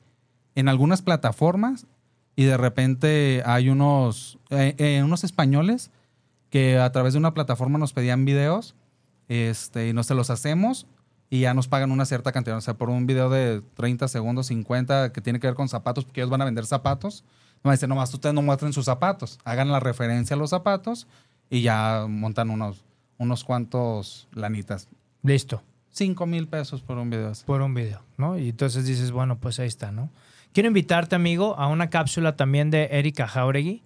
en 0.54 0.68
algunas 0.68 1.00
plataformas 1.00 1.86
y 2.34 2.44
de 2.44 2.58
repente 2.58 3.42
hay 3.46 3.70
unos, 3.70 4.38
eh, 4.50 4.74
eh, 4.76 5.02
unos 5.02 5.24
españoles 5.24 5.90
que 6.50 6.78
a 6.78 6.92
través 6.92 7.14
de 7.14 7.18
una 7.18 7.32
plataforma 7.32 7.78
nos 7.78 7.94
pedían 7.94 8.26
videos 8.26 8.74
este, 9.28 9.88
y 9.88 9.92
nos 9.94 10.06
se 10.06 10.14
los 10.14 10.28
hacemos 10.28 10.86
y 11.30 11.40
ya 11.40 11.54
nos 11.54 11.66
pagan 11.66 11.92
una 11.92 12.04
cierta 12.04 12.30
cantidad. 12.30 12.58
O 12.58 12.60
sea, 12.60 12.74
por 12.74 12.90
un 12.90 13.06
video 13.06 13.30
de 13.30 13.62
30 13.74 14.06
segundos, 14.08 14.48
50, 14.48 15.12
que 15.12 15.22
tiene 15.22 15.40
que 15.40 15.46
ver 15.46 15.56
con 15.56 15.70
zapatos, 15.70 16.04
porque 16.04 16.20
ellos 16.20 16.30
van 16.30 16.42
a 16.42 16.44
vender 16.44 16.66
zapatos. 16.66 17.24
No 17.64 17.70
dicen, 17.70 17.88
nomás 17.88 18.12
ustedes 18.12 18.34
no 18.34 18.42
muestren 18.42 18.74
sus 18.74 18.84
zapatos, 18.84 19.38
hagan 19.44 19.72
la 19.72 19.80
referencia 19.80 20.36
a 20.36 20.38
los 20.38 20.50
zapatos 20.50 21.06
y 21.48 21.62
ya 21.62 22.04
montan 22.06 22.50
unos, 22.50 22.84
unos 23.16 23.44
cuantos 23.44 24.28
lanitas. 24.32 24.88
Listo, 25.22 25.62
5 25.96 26.26
mil 26.26 26.46
pesos 26.46 26.82
por 26.82 26.98
un 26.98 27.08
video 27.08 27.32
por 27.46 27.62
un 27.62 27.72
video, 27.72 28.02
¿no? 28.18 28.38
Y 28.38 28.50
entonces 28.50 28.84
dices, 28.84 29.12
bueno, 29.12 29.38
pues 29.38 29.58
ahí 29.58 29.66
está, 29.66 29.92
¿no? 29.92 30.10
Quiero 30.52 30.68
invitarte, 30.68 31.16
amigo, 31.16 31.56
a 31.58 31.68
una 31.68 31.88
cápsula 31.88 32.36
también 32.36 32.70
de 32.70 32.88
Erika 32.92 33.26
Jauregui, 33.26 33.82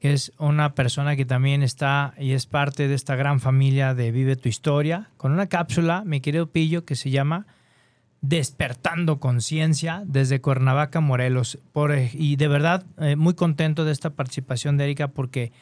que 0.00 0.14
es 0.14 0.32
una 0.38 0.74
persona 0.74 1.14
que 1.14 1.26
también 1.26 1.62
está 1.62 2.14
y 2.18 2.32
es 2.32 2.46
parte 2.46 2.88
de 2.88 2.94
esta 2.94 3.16
gran 3.16 3.38
familia 3.38 3.94
de 3.94 4.12
Vive 4.12 4.36
tu 4.36 4.48
Historia, 4.48 5.10
con 5.18 5.32
una 5.32 5.46
cápsula, 5.46 6.04
mi 6.06 6.20
querido 6.20 6.46
Pillo, 6.46 6.86
que 6.86 6.96
se 6.96 7.10
llama 7.10 7.46
Despertando 8.22 9.20
Conciencia 9.20 10.02
desde 10.06 10.40
Cuernavaca, 10.40 11.00
Morelos. 11.00 11.58
Por, 11.72 11.94
y 12.14 12.36
de 12.36 12.48
verdad, 12.48 12.84
eh, 12.98 13.16
muy 13.16 13.34
contento 13.34 13.84
de 13.84 13.92
esta 13.92 14.10
participación 14.10 14.78
de 14.78 14.84
Erika 14.84 15.08
porque 15.08 15.52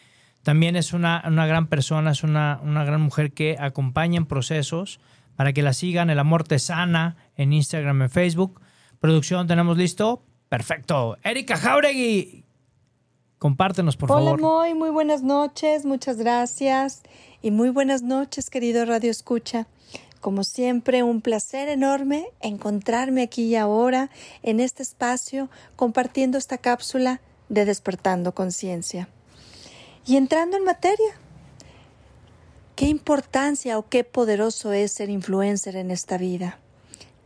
también 0.42 0.76
es 0.76 0.92
una, 0.92 1.22
una 1.26 1.46
gran 1.46 1.66
persona, 1.66 2.12
es 2.12 2.22
una, 2.22 2.60
una 2.62 2.84
gran 2.84 3.00
mujer 3.00 3.32
que 3.32 3.56
acompaña 3.58 4.18
en 4.18 4.26
procesos 4.26 5.00
para 5.40 5.54
que 5.54 5.62
la 5.62 5.72
sigan. 5.72 6.10
El 6.10 6.18
Amor 6.18 6.44
Te 6.44 6.58
Sana 6.58 7.16
en 7.34 7.54
Instagram, 7.54 8.02
en 8.02 8.10
Facebook. 8.10 8.60
Producción, 8.98 9.46
¿tenemos 9.46 9.78
listo? 9.78 10.22
Perfecto. 10.50 11.16
Erika 11.24 11.56
Jauregui, 11.56 12.44
compártenos, 13.38 13.96
por 13.96 14.12
Hola, 14.12 14.32
favor. 14.32 14.40
Moy, 14.42 14.74
muy 14.74 14.90
buenas 14.90 15.22
noches, 15.22 15.86
muchas 15.86 16.18
gracias. 16.18 17.02
Y 17.40 17.52
muy 17.52 17.70
buenas 17.70 18.02
noches, 18.02 18.50
querido 18.50 18.84
Radio 18.84 19.10
Escucha. 19.10 19.66
Como 20.20 20.44
siempre, 20.44 21.02
un 21.02 21.22
placer 21.22 21.70
enorme 21.70 22.26
encontrarme 22.42 23.22
aquí 23.22 23.44
y 23.44 23.56
ahora, 23.56 24.10
en 24.42 24.60
este 24.60 24.82
espacio, 24.82 25.48
compartiendo 25.74 26.36
esta 26.36 26.58
cápsula 26.58 27.22
de 27.48 27.64
Despertando 27.64 28.34
Conciencia. 28.34 29.08
Y 30.04 30.16
entrando 30.16 30.58
en 30.58 30.64
materia, 30.64 31.14
¿qué 32.80 32.86
importancia 32.86 33.78
o 33.78 33.86
qué 33.88 34.02
poderoso 34.02 34.72
es 34.72 34.92
ser 34.92 35.10
influencer 35.10 35.76
en 35.76 35.90
esta 35.90 36.16
vida? 36.16 36.58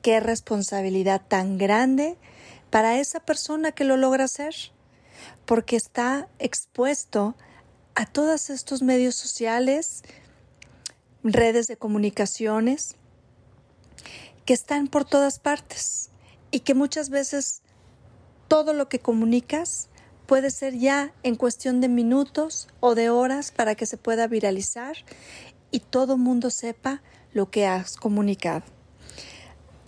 ¿Qué 0.03 0.19
responsabilidad 0.19 1.23
tan 1.27 1.57
grande 1.57 2.19
para 2.71 2.99
esa 2.99 3.21
persona 3.21 3.71
que 3.73 3.85
lo 3.85 3.97
logra 3.97 4.25
hacer? 4.25 4.55
porque 5.47 5.77
está 5.77 6.29
expuesto 6.39 7.35
a 7.95 8.07
todos 8.07 8.51
estos 8.51 8.83
medios 8.83 9.15
sociales, 9.15 10.03
redes 11.23 11.67
de 11.67 11.77
comunicaciones, 11.77 12.97
que 14.45 14.55
están 14.55 14.89
por 14.89 15.05
todas 15.05 15.39
partes 15.39 16.11
y 16.51 16.61
que 16.61 16.75
muchas 16.75 17.09
veces 17.09 17.63
todo 18.49 18.73
lo 18.73 18.89
que 18.89 18.99
comunicas 18.99 19.89
puede 20.27 20.51
ser 20.51 20.77
ya 20.79 21.13
en 21.23 21.37
cuestión 21.37 21.81
de 21.81 21.89
minutos 21.89 22.69
o 22.81 22.95
de 22.95 23.11
horas 23.11 23.53
para 23.53 23.75
que 23.75 23.87
se 23.87 23.97
pueda 23.97 24.27
viralizar 24.27 24.97
y 25.71 25.81
todo 25.81 26.17
mundo 26.17 26.51
sepa 26.51 27.03
lo 27.33 27.51
que 27.51 27.67
has 27.67 27.97
comunicado. 27.97 28.63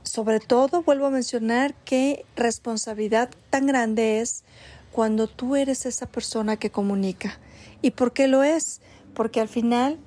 Sobre 0.03 0.41
todo, 0.41 0.83
vuelvo 0.83 1.07
a 1.07 1.11
mencionar 1.11 1.75
qué 1.85 2.25
responsabilidad 2.37 3.31
tan 3.51 3.67
grande 3.67 4.21
es 4.21 4.45
cuando 4.93 5.27
tú 5.27 5.57
eres 5.57 5.85
esa 5.85 6.07
persona 6.07 6.57
que 6.57 6.71
comunica. 6.71 7.39
¿Y 7.83 7.91
por 7.91 8.13
qué 8.13 8.29
lo 8.29 8.43
es? 8.43 8.81
Porque 9.15 9.41
al 9.41 9.49
final 9.49 9.99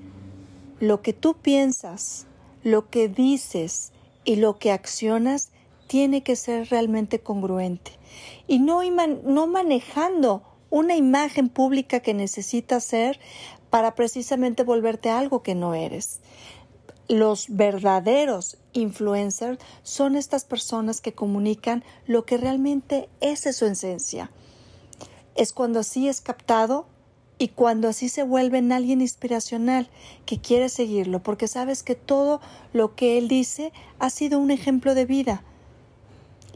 lo 0.79 1.01
que 1.01 1.13
tú 1.13 1.35
piensas, 1.35 2.25
lo 2.63 2.89
que 2.89 3.07
dices 3.07 3.91
y 4.25 4.37
lo 4.37 4.57
que 4.57 4.71
accionas 4.71 5.51
tiene 5.89 6.23
que 6.23 6.37
ser 6.37 6.69
realmente 6.69 7.19
congruente. 7.19 7.91
Y 8.47 8.59
no, 8.59 8.81
no 9.25 9.47
manejando 9.47 10.43
una 10.69 10.95
imagen 10.95 11.49
pública 11.49 11.99
que 11.99 12.13
necesitas 12.13 12.85
ser 12.85 13.19
para 13.69 13.95
precisamente 13.95 14.63
volverte 14.63 15.09
algo 15.09 15.43
que 15.43 15.55
no 15.55 15.73
eres. 15.73 16.21
Los 17.09 17.47
verdaderos 17.49 18.57
influencers 18.71 19.59
son 19.83 20.15
estas 20.15 20.45
personas 20.45 21.01
que 21.01 21.13
comunican 21.13 21.83
lo 22.05 22.23
que 22.23 22.37
realmente 22.37 23.09
es 23.19 23.41
su 23.41 23.65
esencia 23.65 24.31
es 25.39 25.53
cuando 25.53 25.79
así 25.79 26.09
es 26.09 26.19
captado 26.19 26.85
y 27.37 27.47
cuando 27.47 27.87
así 27.87 28.09
se 28.09 28.23
vuelve 28.23 28.57
en 28.57 28.73
alguien 28.73 28.99
inspiracional 28.99 29.89
que 30.25 30.41
quiere 30.41 30.67
seguirlo, 30.67 31.23
porque 31.23 31.47
sabes 31.47 31.81
que 31.81 31.95
todo 31.95 32.41
lo 32.73 32.93
que 32.93 33.17
él 33.17 33.29
dice 33.29 33.71
ha 33.99 34.09
sido 34.09 34.37
un 34.37 34.51
ejemplo 34.51 34.95
de 34.95 35.05
vida 35.05 35.45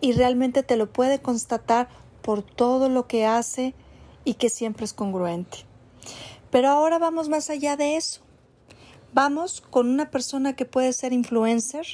y 0.03 0.11
realmente 0.11 0.63
te 0.63 0.75
lo 0.75 0.91
puede 0.91 1.21
constatar 1.21 1.87
por 2.21 2.43
todo 2.43 2.89
lo 2.89 3.07
que 3.07 3.25
hace 3.25 3.73
y 4.25 4.33
que 4.33 4.49
siempre 4.49 4.83
es 4.83 4.91
congruente. 4.91 5.59
Pero 6.51 6.67
ahora 6.67 6.99
vamos 6.99 7.29
más 7.29 7.49
allá 7.49 7.77
de 7.77 7.95
eso. 7.95 8.19
Vamos 9.13 9.61
con 9.61 9.89
una 9.89 10.11
persona 10.11 10.57
que 10.57 10.65
puede 10.65 10.91
ser 10.91 11.13
influencer 11.13 11.85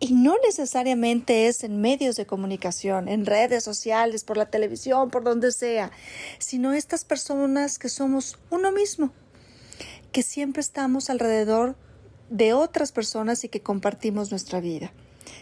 y 0.00 0.12
no 0.12 0.34
necesariamente 0.44 1.46
es 1.46 1.62
en 1.62 1.80
medios 1.80 2.16
de 2.16 2.26
comunicación, 2.26 3.06
en 3.06 3.24
redes 3.24 3.62
sociales, 3.62 4.24
por 4.24 4.36
la 4.36 4.50
televisión, 4.50 5.10
por 5.10 5.22
donde 5.22 5.52
sea, 5.52 5.92
sino 6.40 6.72
estas 6.72 7.04
personas 7.04 7.78
que 7.78 7.88
somos 7.88 8.40
uno 8.50 8.72
mismo, 8.72 9.12
que 10.10 10.24
siempre 10.24 10.62
estamos 10.62 11.10
alrededor 11.10 11.76
de 12.28 12.54
otras 12.54 12.90
personas 12.90 13.44
y 13.44 13.48
que 13.48 13.62
compartimos 13.62 14.32
nuestra 14.32 14.58
vida. 14.58 14.92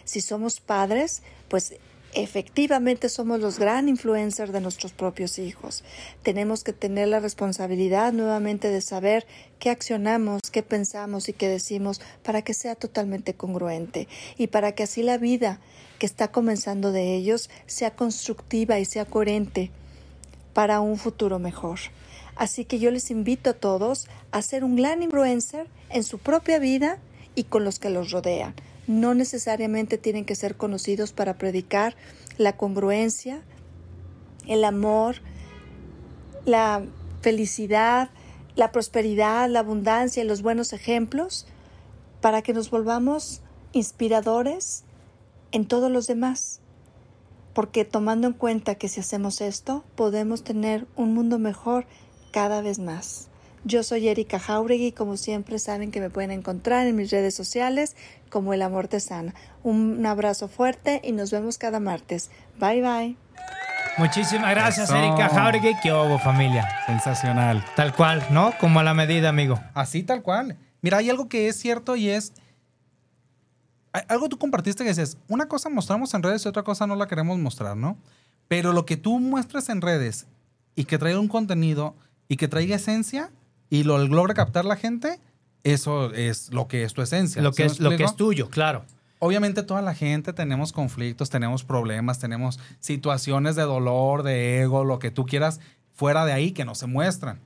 Si 0.04 0.20
somos 0.20 0.60
padres, 0.60 1.22
pues 1.48 1.74
efectivamente 2.14 3.08
somos 3.08 3.40
los 3.40 3.58
gran 3.58 3.88
influencers 3.88 4.52
de 4.52 4.60
nuestros 4.60 4.92
propios 4.92 5.38
hijos. 5.38 5.84
Tenemos 6.22 6.64
que 6.64 6.72
tener 6.72 7.08
la 7.08 7.20
responsabilidad 7.20 8.12
nuevamente 8.12 8.68
de 8.68 8.80
saber 8.80 9.26
qué 9.58 9.70
accionamos, 9.70 10.40
qué 10.50 10.62
pensamos 10.62 11.28
y 11.28 11.32
qué 11.32 11.48
decimos 11.48 12.00
para 12.22 12.42
que 12.42 12.54
sea 12.54 12.74
totalmente 12.74 13.34
congruente 13.34 14.08
y 14.38 14.46
para 14.46 14.72
que 14.72 14.84
así 14.84 15.02
la 15.02 15.18
vida 15.18 15.60
que 15.98 16.06
está 16.06 16.30
comenzando 16.30 16.92
de 16.92 17.14
ellos 17.14 17.50
sea 17.66 17.94
constructiva 17.94 18.78
y 18.78 18.84
sea 18.84 19.04
coherente 19.04 19.70
para 20.52 20.80
un 20.80 20.98
futuro 20.98 21.38
mejor. 21.38 21.80
Así 22.36 22.64
que 22.64 22.78
yo 22.78 22.90
les 22.90 23.10
invito 23.10 23.50
a 23.50 23.54
todos 23.54 24.08
a 24.30 24.42
ser 24.42 24.64
un 24.64 24.76
gran 24.76 25.02
influencer 25.02 25.66
en 25.90 26.02
su 26.02 26.18
propia 26.18 26.58
vida 26.58 26.98
y 27.34 27.44
con 27.44 27.64
los 27.64 27.78
que 27.78 27.90
los 27.90 28.10
rodean. 28.10 28.54
No 28.86 29.14
necesariamente 29.14 29.98
tienen 29.98 30.24
que 30.24 30.34
ser 30.34 30.56
conocidos 30.56 31.12
para 31.12 31.38
predicar 31.38 31.96
la 32.38 32.56
congruencia, 32.56 33.42
el 34.46 34.64
amor, 34.64 35.16
la 36.44 36.84
felicidad, 37.22 38.10
la 38.56 38.72
prosperidad, 38.72 39.48
la 39.48 39.60
abundancia 39.60 40.22
y 40.22 40.26
los 40.26 40.42
buenos 40.42 40.72
ejemplos 40.72 41.46
para 42.20 42.42
que 42.42 42.52
nos 42.52 42.70
volvamos 42.70 43.40
inspiradores 43.72 44.84
en 45.52 45.66
todos 45.66 45.90
los 45.90 46.06
demás. 46.06 46.60
porque 47.54 47.84
tomando 47.84 48.26
en 48.26 48.32
cuenta 48.32 48.74
que 48.74 48.88
si 48.88 49.00
hacemos 49.00 49.40
esto, 49.40 49.84
podemos 49.94 50.42
tener 50.42 50.86
un 50.96 51.14
mundo 51.14 51.38
mejor 51.38 51.86
cada 52.32 52.60
vez 52.60 52.80
más. 52.80 53.28
Yo 53.66 53.82
soy 53.82 54.08
Erika 54.08 54.38
Jauregui 54.38 54.92
como 54.92 55.16
siempre 55.16 55.58
saben 55.58 55.90
que 55.90 55.98
me 55.98 56.10
pueden 56.10 56.30
encontrar 56.30 56.86
en 56.86 56.96
mis 56.96 57.10
redes 57.10 57.34
sociales 57.34 57.96
como 58.28 58.52
El 58.52 58.60
Amor 58.60 58.88
Te 58.88 59.00
Sana. 59.00 59.34
Un 59.62 60.04
abrazo 60.04 60.48
fuerte 60.48 61.00
y 61.02 61.12
nos 61.12 61.30
vemos 61.30 61.56
cada 61.56 61.80
martes. 61.80 62.30
Bye 62.60 62.82
bye. 62.82 63.16
Muchísimas 63.96 64.50
gracias, 64.50 64.90
Eso. 64.90 64.96
Erika 64.96 65.30
Jauregui. 65.30 65.76
¿Qué 65.82 65.90
hubo, 65.92 66.18
familia? 66.18 66.68
Sensacional. 66.84 67.64
Tal 67.74 67.94
cual, 67.94 68.26
¿no? 68.30 68.52
Como 68.60 68.80
a 68.80 68.82
la 68.82 68.92
medida, 68.92 69.30
amigo. 69.30 69.58
Así 69.72 70.02
tal 70.02 70.22
cual. 70.22 70.58
Mira, 70.82 70.98
hay 70.98 71.08
algo 71.08 71.30
que 71.30 71.48
es 71.48 71.56
cierto 71.56 71.96
y 71.96 72.10
es. 72.10 72.34
Algo 74.08 74.28
tú 74.28 74.38
compartiste 74.38 74.82
que 74.82 74.90
dices, 74.90 75.16
una 75.28 75.48
cosa 75.48 75.70
mostramos 75.70 76.12
en 76.12 76.22
redes 76.22 76.44
y 76.44 76.48
otra 76.48 76.64
cosa 76.64 76.86
no 76.86 76.96
la 76.96 77.06
queremos 77.06 77.38
mostrar, 77.38 77.78
¿no? 77.78 77.96
Pero 78.46 78.74
lo 78.74 78.84
que 78.84 78.98
tú 78.98 79.20
muestres 79.20 79.70
en 79.70 79.80
redes 79.80 80.26
y 80.74 80.84
que 80.84 80.98
traiga 80.98 81.18
un 81.18 81.28
contenido 81.28 81.94
y 82.28 82.36
que 82.36 82.48
traiga 82.48 82.76
esencia 82.76 83.30
y 83.74 83.82
lo 83.82 83.98
logre 83.98 84.34
captar 84.34 84.64
la 84.64 84.76
gente, 84.76 85.18
eso 85.64 86.12
es 86.14 86.52
lo 86.52 86.68
que 86.68 86.84
es 86.84 86.94
tu 86.94 87.02
esencia. 87.02 87.42
Lo 87.42 87.52
¿Sí 87.52 87.56
que, 87.56 87.66
es, 87.66 87.80
lo 87.80 87.90
que 87.96 88.04
es 88.04 88.14
tuyo, 88.14 88.48
claro. 88.48 88.84
Obviamente 89.18 89.64
toda 89.64 89.82
la 89.82 89.94
gente 89.94 90.32
tenemos 90.32 90.72
conflictos, 90.72 91.28
tenemos 91.28 91.64
problemas, 91.64 92.20
tenemos 92.20 92.60
situaciones 92.78 93.56
de 93.56 93.62
dolor, 93.62 94.22
de 94.22 94.60
ego, 94.60 94.84
lo 94.84 95.00
que 95.00 95.10
tú 95.10 95.26
quieras, 95.26 95.58
fuera 95.92 96.24
de 96.24 96.32
ahí 96.32 96.52
que 96.52 96.64
no 96.64 96.76
se 96.76 96.86
muestran. 96.86 97.40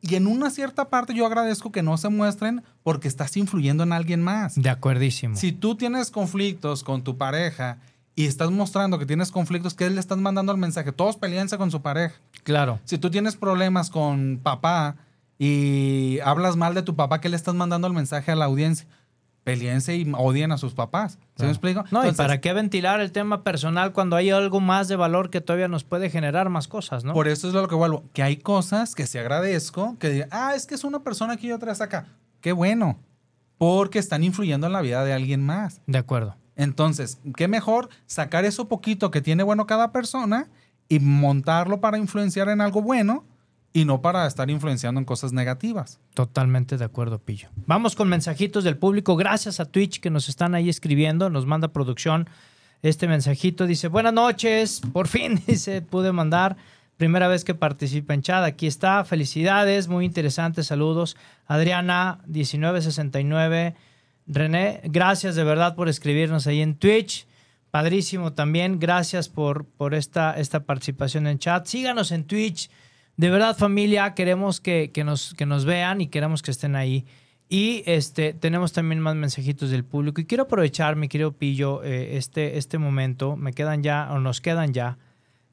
Y 0.00 0.14
en 0.14 0.26
una 0.26 0.48
cierta 0.48 0.88
parte 0.88 1.12
yo 1.12 1.26
agradezco 1.26 1.70
que 1.70 1.82
no 1.82 1.98
se 1.98 2.08
muestren 2.08 2.62
porque 2.82 3.08
estás 3.08 3.36
influyendo 3.36 3.82
en 3.82 3.92
alguien 3.92 4.22
más. 4.22 4.54
De 4.54 4.70
acuerdísimo. 4.70 5.36
Si 5.36 5.52
tú 5.52 5.74
tienes 5.74 6.10
conflictos 6.10 6.82
con 6.82 7.02
tu 7.02 7.18
pareja 7.18 7.78
y 8.14 8.24
estás 8.24 8.50
mostrando 8.50 8.98
que 8.98 9.04
tienes 9.04 9.30
conflictos, 9.30 9.74
¿qué 9.74 9.90
le 9.90 10.00
estás 10.00 10.16
mandando 10.16 10.52
el 10.52 10.58
mensaje? 10.58 10.92
Todos 10.92 11.16
peleense 11.16 11.58
con 11.58 11.70
su 11.70 11.82
pareja. 11.82 12.14
Claro. 12.44 12.78
Si 12.84 12.96
tú 12.96 13.10
tienes 13.10 13.36
problemas 13.36 13.90
con 13.90 14.40
papá 14.42 14.96
y 15.38 16.18
hablas 16.24 16.56
mal 16.56 16.74
de 16.74 16.82
tu 16.82 16.96
papá, 16.96 17.20
¿qué 17.20 17.28
le 17.28 17.36
estás 17.36 17.54
mandando 17.54 17.86
el 17.86 17.92
mensaje 17.92 18.32
a 18.32 18.36
la 18.36 18.46
audiencia? 18.46 18.86
Peleense 19.44 19.96
y 19.96 20.12
odien 20.16 20.52
a 20.52 20.58
sus 20.58 20.74
papás. 20.74 21.12
¿Sí 21.12 21.18
Claro. 21.36 21.46
me 21.46 21.52
explico? 21.52 21.80
No, 21.90 22.00
Entonces, 22.00 22.14
y 22.14 22.16
para 22.16 22.40
qué 22.40 22.52
ventilar 22.52 23.00
el 23.00 23.12
tema 23.12 23.44
personal 23.44 23.92
cuando 23.92 24.16
hay 24.16 24.28
algo 24.30 24.60
más 24.60 24.88
de 24.88 24.96
valor 24.96 25.30
que 25.30 25.40
todavía 25.40 25.68
nos 25.68 25.84
puede 25.84 26.10
generar 26.10 26.50
más 26.50 26.68
cosas, 26.68 27.04
¿no? 27.04 27.14
Por 27.14 27.28
eso 27.28 27.48
es 27.48 27.54
lo 27.54 27.66
que 27.66 27.74
vuelvo. 27.74 28.04
Que 28.12 28.22
hay 28.22 28.36
cosas 28.36 28.94
que 28.94 29.06
se 29.06 29.18
agradezco, 29.20 29.96
que 29.98 30.10
digan, 30.10 30.28
ah, 30.32 30.52
es 30.54 30.66
que 30.66 30.74
es 30.74 30.84
una 30.84 30.98
persona 31.02 31.34
aquí 31.34 31.46
y 31.48 31.52
otra 31.52 31.72
es 31.72 31.80
acá. 31.80 32.06
Qué 32.42 32.52
bueno. 32.52 32.98
Porque 33.56 33.98
están 33.98 34.22
influyendo 34.22 34.66
en 34.66 34.72
la 34.74 34.82
vida 34.82 35.02
de 35.04 35.12
alguien 35.14 35.44
más. 35.46 35.80
De 35.86 35.98
acuerdo. 35.98 36.36
Entonces, 36.54 37.18
qué 37.36 37.48
mejor 37.48 37.88
sacar 38.06 38.44
eso 38.44 38.68
poquito 38.68 39.10
que 39.10 39.22
tiene 39.22 39.44
bueno 39.44 39.66
cada 39.66 39.92
persona 39.92 40.48
y 40.88 40.98
montarlo 40.98 41.80
para 41.80 41.96
influenciar 41.96 42.48
en 42.50 42.60
algo 42.60 42.82
bueno 42.82 43.24
y 43.72 43.84
no 43.84 44.00
para 44.00 44.26
estar 44.26 44.50
influenciando 44.50 44.98
en 44.98 45.04
cosas 45.04 45.32
negativas. 45.32 46.00
Totalmente 46.14 46.76
de 46.76 46.84
acuerdo, 46.84 47.18
Pillo. 47.18 47.48
Vamos 47.66 47.94
con 47.94 48.08
mensajitos 48.08 48.64
del 48.64 48.76
público. 48.76 49.16
Gracias 49.16 49.60
a 49.60 49.66
Twitch 49.66 50.00
que 50.00 50.10
nos 50.10 50.28
están 50.28 50.54
ahí 50.54 50.68
escribiendo. 50.68 51.30
Nos 51.30 51.46
manda 51.46 51.68
producción 51.68 52.28
este 52.82 53.08
mensajito. 53.08 53.66
Dice, 53.66 53.88
buenas 53.88 54.12
noches. 54.12 54.80
Por 54.92 55.08
fin, 55.08 55.42
dice, 55.46 55.82
pude 55.82 56.12
mandar. 56.12 56.56
Primera 56.96 57.28
vez 57.28 57.44
que 57.44 57.54
participa 57.54 58.14
en 58.14 58.22
chat. 58.22 58.42
Aquí 58.42 58.66
está. 58.66 59.04
Felicidades. 59.04 59.86
Muy 59.86 60.04
interesante. 60.04 60.62
Saludos. 60.64 61.16
Adriana, 61.46 62.20
1969. 62.26 63.74
René, 64.26 64.80
gracias 64.84 65.36
de 65.36 65.44
verdad 65.44 65.74
por 65.74 65.88
escribirnos 65.88 66.46
ahí 66.46 66.60
en 66.60 66.74
Twitch. 66.74 67.26
Padrísimo 67.70 68.32
también. 68.32 68.80
Gracias 68.80 69.28
por, 69.28 69.64
por 69.64 69.94
esta, 69.94 70.32
esta 70.38 70.64
participación 70.64 71.26
en 71.26 71.38
chat. 71.38 71.66
Síganos 71.66 72.10
en 72.10 72.24
Twitch. 72.24 72.70
De 73.18 73.30
verdad, 73.30 73.56
familia, 73.56 74.14
queremos 74.14 74.60
que, 74.60 74.92
que 74.92 75.02
nos, 75.02 75.34
que 75.34 75.44
nos 75.44 75.64
vean 75.64 76.00
y 76.00 76.06
queremos 76.06 76.40
que 76.40 76.52
estén 76.52 76.76
ahí. 76.76 77.04
Y 77.48 77.82
este, 77.84 78.32
tenemos 78.32 78.72
también 78.72 79.00
más 79.00 79.16
mensajitos 79.16 79.70
del 79.70 79.84
público. 79.84 80.20
Y 80.20 80.24
quiero 80.24 80.44
aprovechar, 80.44 80.94
mi 80.94 81.08
querido 81.08 81.32
Pillo, 81.32 81.82
eh, 81.82 82.16
este, 82.16 82.58
este 82.58 82.78
momento. 82.78 83.36
Me 83.36 83.52
quedan 83.52 83.82
ya, 83.82 84.08
o 84.12 84.20
nos 84.20 84.40
quedan 84.40 84.72
ya, 84.72 84.98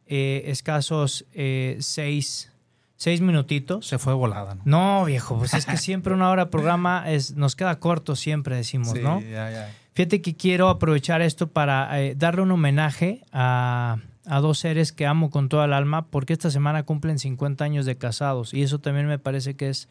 eh, 0.06 0.44
escasos 0.46 1.26
eh, 1.34 1.78
seis, 1.80 2.52
seis 2.98 3.20
minutitos. 3.20 3.88
Se 3.88 3.98
fue 3.98 4.14
volada, 4.14 4.54
¿no? 4.54 4.62
No, 4.66 5.06
viejo, 5.06 5.36
pues 5.40 5.56
es 5.56 5.66
que 5.66 5.78
siempre 5.78 6.14
una 6.14 6.30
hora 6.30 6.46
de 6.46 6.52
programa 6.52 7.06
es, 7.08 7.36
nos 7.36 7.56
queda 7.56 7.80
corto, 7.80 8.16
siempre 8.16 8.56
decimos, 8.56 8.92
Sí, 8.92 9.00
¿no? 9.02 9.22
ya, 9.22 9.50
ya. 9.50 9.74
Fíjate 9.94 10.22
que 10.22 10.36
quiero 10.36 10.70
aprovechar 10.70 11.24
esto 11.24 11.48
para 11.48 12.00
eh, 12.00 12.14
darle 12.14 12.42
un 12.42 12.52
homenaje 12.52 13.24
a, 13.32 13.98
a 14.28 14.40
dos 14.40 14.60
seres 14.60 14.92
que 14.92 15.06
amo 15.06 15.30
con 15.30 15.50
toda 15.50 15.66
el 15.66 15.74
alma, 15.74 16.08
porque 16.08 16.34
esta 16.34 16.50
semana 16.50 16.84
cumplen 16.84 17.20
50 17.20 17.64
años 17.64 17.86
de 17.86 17.98
casados 17.98 18.54
y 18.54 18.64
eso 18.64 18.80
también 18.80 19.08
me 19.08 19.20
parece 19.20 19.56
que 19.56 19.70
es 19.70 19.88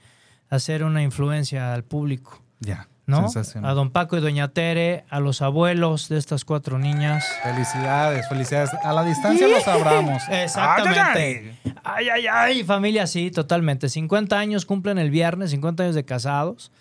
hacer 0.51 0.85
una 0.85 1.03
influencia 1.03 1.73
al 1.75 1.85
público, 1.85 2.43
Ya. 2.61 2.89
¿no? 3.07 3.27
A 3.63 3.73
don 3.75 3.91
Paco 3.91 4.17
y 4.17 4.21
doña 4.21 4.49
Tere, 4.49 5.05
a 5.11 5.21
los 5.21 5.43
abuelos 5.43 6.09
de 6.09 6.17
estas 6.17 6.45
cuatro 6.47 6.79
niñas. 6.79 7.23
Felicidades, 7.43 8.27
felicidades. 8.29 8.71
A 8.83 8.93
la 8.95 9.05
distancia 9.05 9.47
los 9.47 9.69
abramos. 9.69 10.23
Exactamente. 10.31 11.59
Ay, 11.65 11.75
ay, 11.75 11.75
ay. 11.75 11.79
Ay, 11.85 12.09
ay, 12.09 12.27
ay, 12.29 12.65
familia, 12.65 13.07
sí, 13.07 13.31
totalmente. 13.31 13.91
50 13.91 14.39
años 14.39 14.65
cumplen 14.65 14.97
el 14.99 15.11
viernes, 15.11 15.51
50 15.51 15.83
años 15.83 15.95
de 15.95 16.05
casados. 16.07 16.73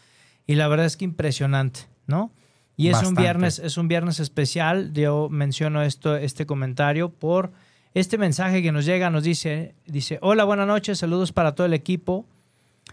Y 0.47 0.55
la 0.55 0.67
verdad 0.69 0.85
es 0.85 0.95
que 0.95 1.03
impresionante, 1.05 1.81
¿no? 2.07 2.31
Y 2.75 2.87
es 2.87 3.03
un 3.03 3.13
viernes, 3.13 3.59
es 3.59 3.77
un 3.77 3.87
viernes 3.87 4.19
especial. 4.19 4.93
Yo 4.93 5.29
menciono 5.29 5.83
esto, 5.83 6.15
este 6.15 6.45
comentario 6.45 7.09
por 7.09 7.51
este 7.93 8.17
mensaje 8.17 8.63
que 8.63 8.71
nos 8.71 8.85
llega, 8.85 9.09
nos 9.09 9.23
dice, 9.23 9.75
dice, 9.85 10.17
hola, 10.21 10.43
buenas 10.43 10.67
noches, 10.67 10.97
saludos 10.97 11.31
para 11.31 11.53
todo 11.53 11.67
el 11.67 11.73
equipo 11.73 12.25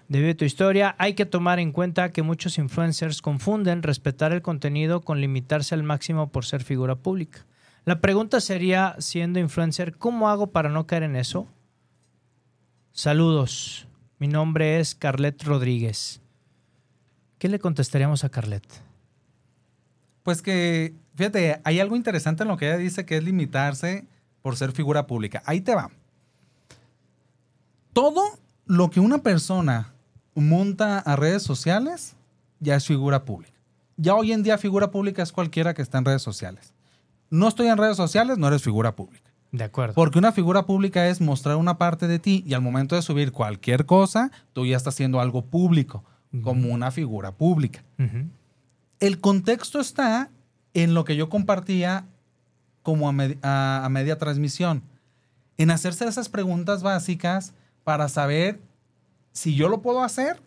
de 0.09 0.21
Vive 0.21 0.35
tu 0.35 0.45
Historia. 0.45 0.95
Hay 0.99 1.15
que 1.15 1.25
tomar 1.25 1.59
en 1.59 1.73
cuenta 1.73 2.13
que 2.13 2.23
muchos 2.23 2.59
influencers 2.59 3.23
confunden 3.23 3.83
respetar 3.83 4.33
el 4.33 4.43
contenido 4.43 5.01
con 5.01 5.21
limitarse 5.21 5.75
al 5.75 5.83
máximo 5.83 6.31
por 6.31 6.45
ser 6.45 6.63
figura 6.63 6.97
pública. 6.97 7.47
La 7.87 8.01
pregunta 8.01 8.41
sería, 8.41 8.95
siendo 8.99 9.39
influencer, 9.39 9.97
¿cómo 9.97 10.29
hago 10.29 10.49
para 10.49 10.69
no 10.69 10.87
caer 10.87 11.05
en 11.05 11.17
eso? 11.17 11.49
Saludos. 12.93 13.87
Mi 14.19 14.29
nombre 14.29 14.81
es 14.81 14.95
Carlet 14.95 15.43
Rodríguez. 15.45 16.21
¿Qué 17.39 17.49
le 17.49 17.59
contestaríamos 17.59 18.23
a 18.23 18.29
Carlet? 18.29 18.90
Pues 20.31 20.43
que, 20.43 20.95
fíjate, 21.17 21.61
hay 21.65 21.81
algo 21.81 21.97
interesante 21.97 22.45
en 22.45 22.49
lo 22.51 22.57
que 22.57 22.69
ella 22.69 22.77
dice 22.77 23.05
que 23.05 23.17
es 23.17 23.25
limitarse 23.25 24.07
por 24.43 24.57
ser 24.57 24.71
figura 24.71 25.09
pública. 25.09 25.43
Ahí 25.45 25.61
te 25.61 25.75
va. 25.75 25.91
Todo 27.93 28.23
lo 28.65 28.91
que 28.91 29.01
una 29.01 29.25
persona 29.25 29.93
monta 30.37 31.01
a 31.01 31.17
redes 31.17 31.43
sociales 31.43 32.15
ya 32.61 32.77
es 32.77 32.87
figura 32.87 33.25
pública. 33.25 33.59
Ya 33.97 34.15
hoy 34.15 34.31
en 34.31 34.45
día 34.45 34.57
figura 34.57 34.93
pública 34.93 35.25
es 35.25 35.33
cualquiera 35.33 35.75
que 35.75 35.83
está 35.83 35.99
en 35.99 36.05
redes 36.05 36.23
sociales. 36.23 36.75
No 37.29 37.49
estoy 37.49 37.67
en 37.67 37.77
redes 37.77 37.97
sociales, 37.97 38.39
no 38.39 38.47
eres 38.47 38.63
figura 38.63 38.95
pública. 38.95 39.33
De 39.51 39.65
acuerdo. 39.65 39.95
Porque 39.95 40.21
una 40.21 40.31
figura 40.31 40.65
pública 40.65 41.09
es 41.09 41.21
mostrar 41.21 41.57
una 41.57 41.77
parte 41.77 42.07
de 42.07 42.21
ti 42.21 42.45
y 42.47 42.55
al 42.55 42.63
momento 42.63 42.95
de 42.95 43.03
subir 43.03 43.33
cualquier 43.33 43.85
cosa, 43.85 44.31
tú 44.53 44.65
ya 44.65 44.77
estás 44.77 44.95
haciendo 44.95 45.21
algo 45.21 45.45
público, 45.47 46.05
como 46.45 46.73
una 46.73 46.93
figura 46.93 47.33
pública. 47.33 47.83
Ujú. 47.99 48.29
El 49.01 49.21
contexto 49.21 49.81
está 49.81 50.31
en 50.75 50.95
lo 50.95 51.05
que 51.05 51.17
yo 51.17 51.29
compartía 51.29 52.05
como 52.83 53.09
a, 53.09 53.13
med- 53.13 53.39
a- 53.43 53.85
a 53.85 53.89
media 53.89 54.19
transmisión, 54.19 54.83
en 55.59 55.71
hacerse 55.71 56.07
esas 56.07 56.29
preguntas 56.29 56.83
básicas 56.83 57.53
para 57.85 58.09
saber 58.09 58.61
si 59.33 59.55
yo 59.55 59.69
lo 59.69 59.83
puedo 59.83 60.03
hacer. 60.03 60.41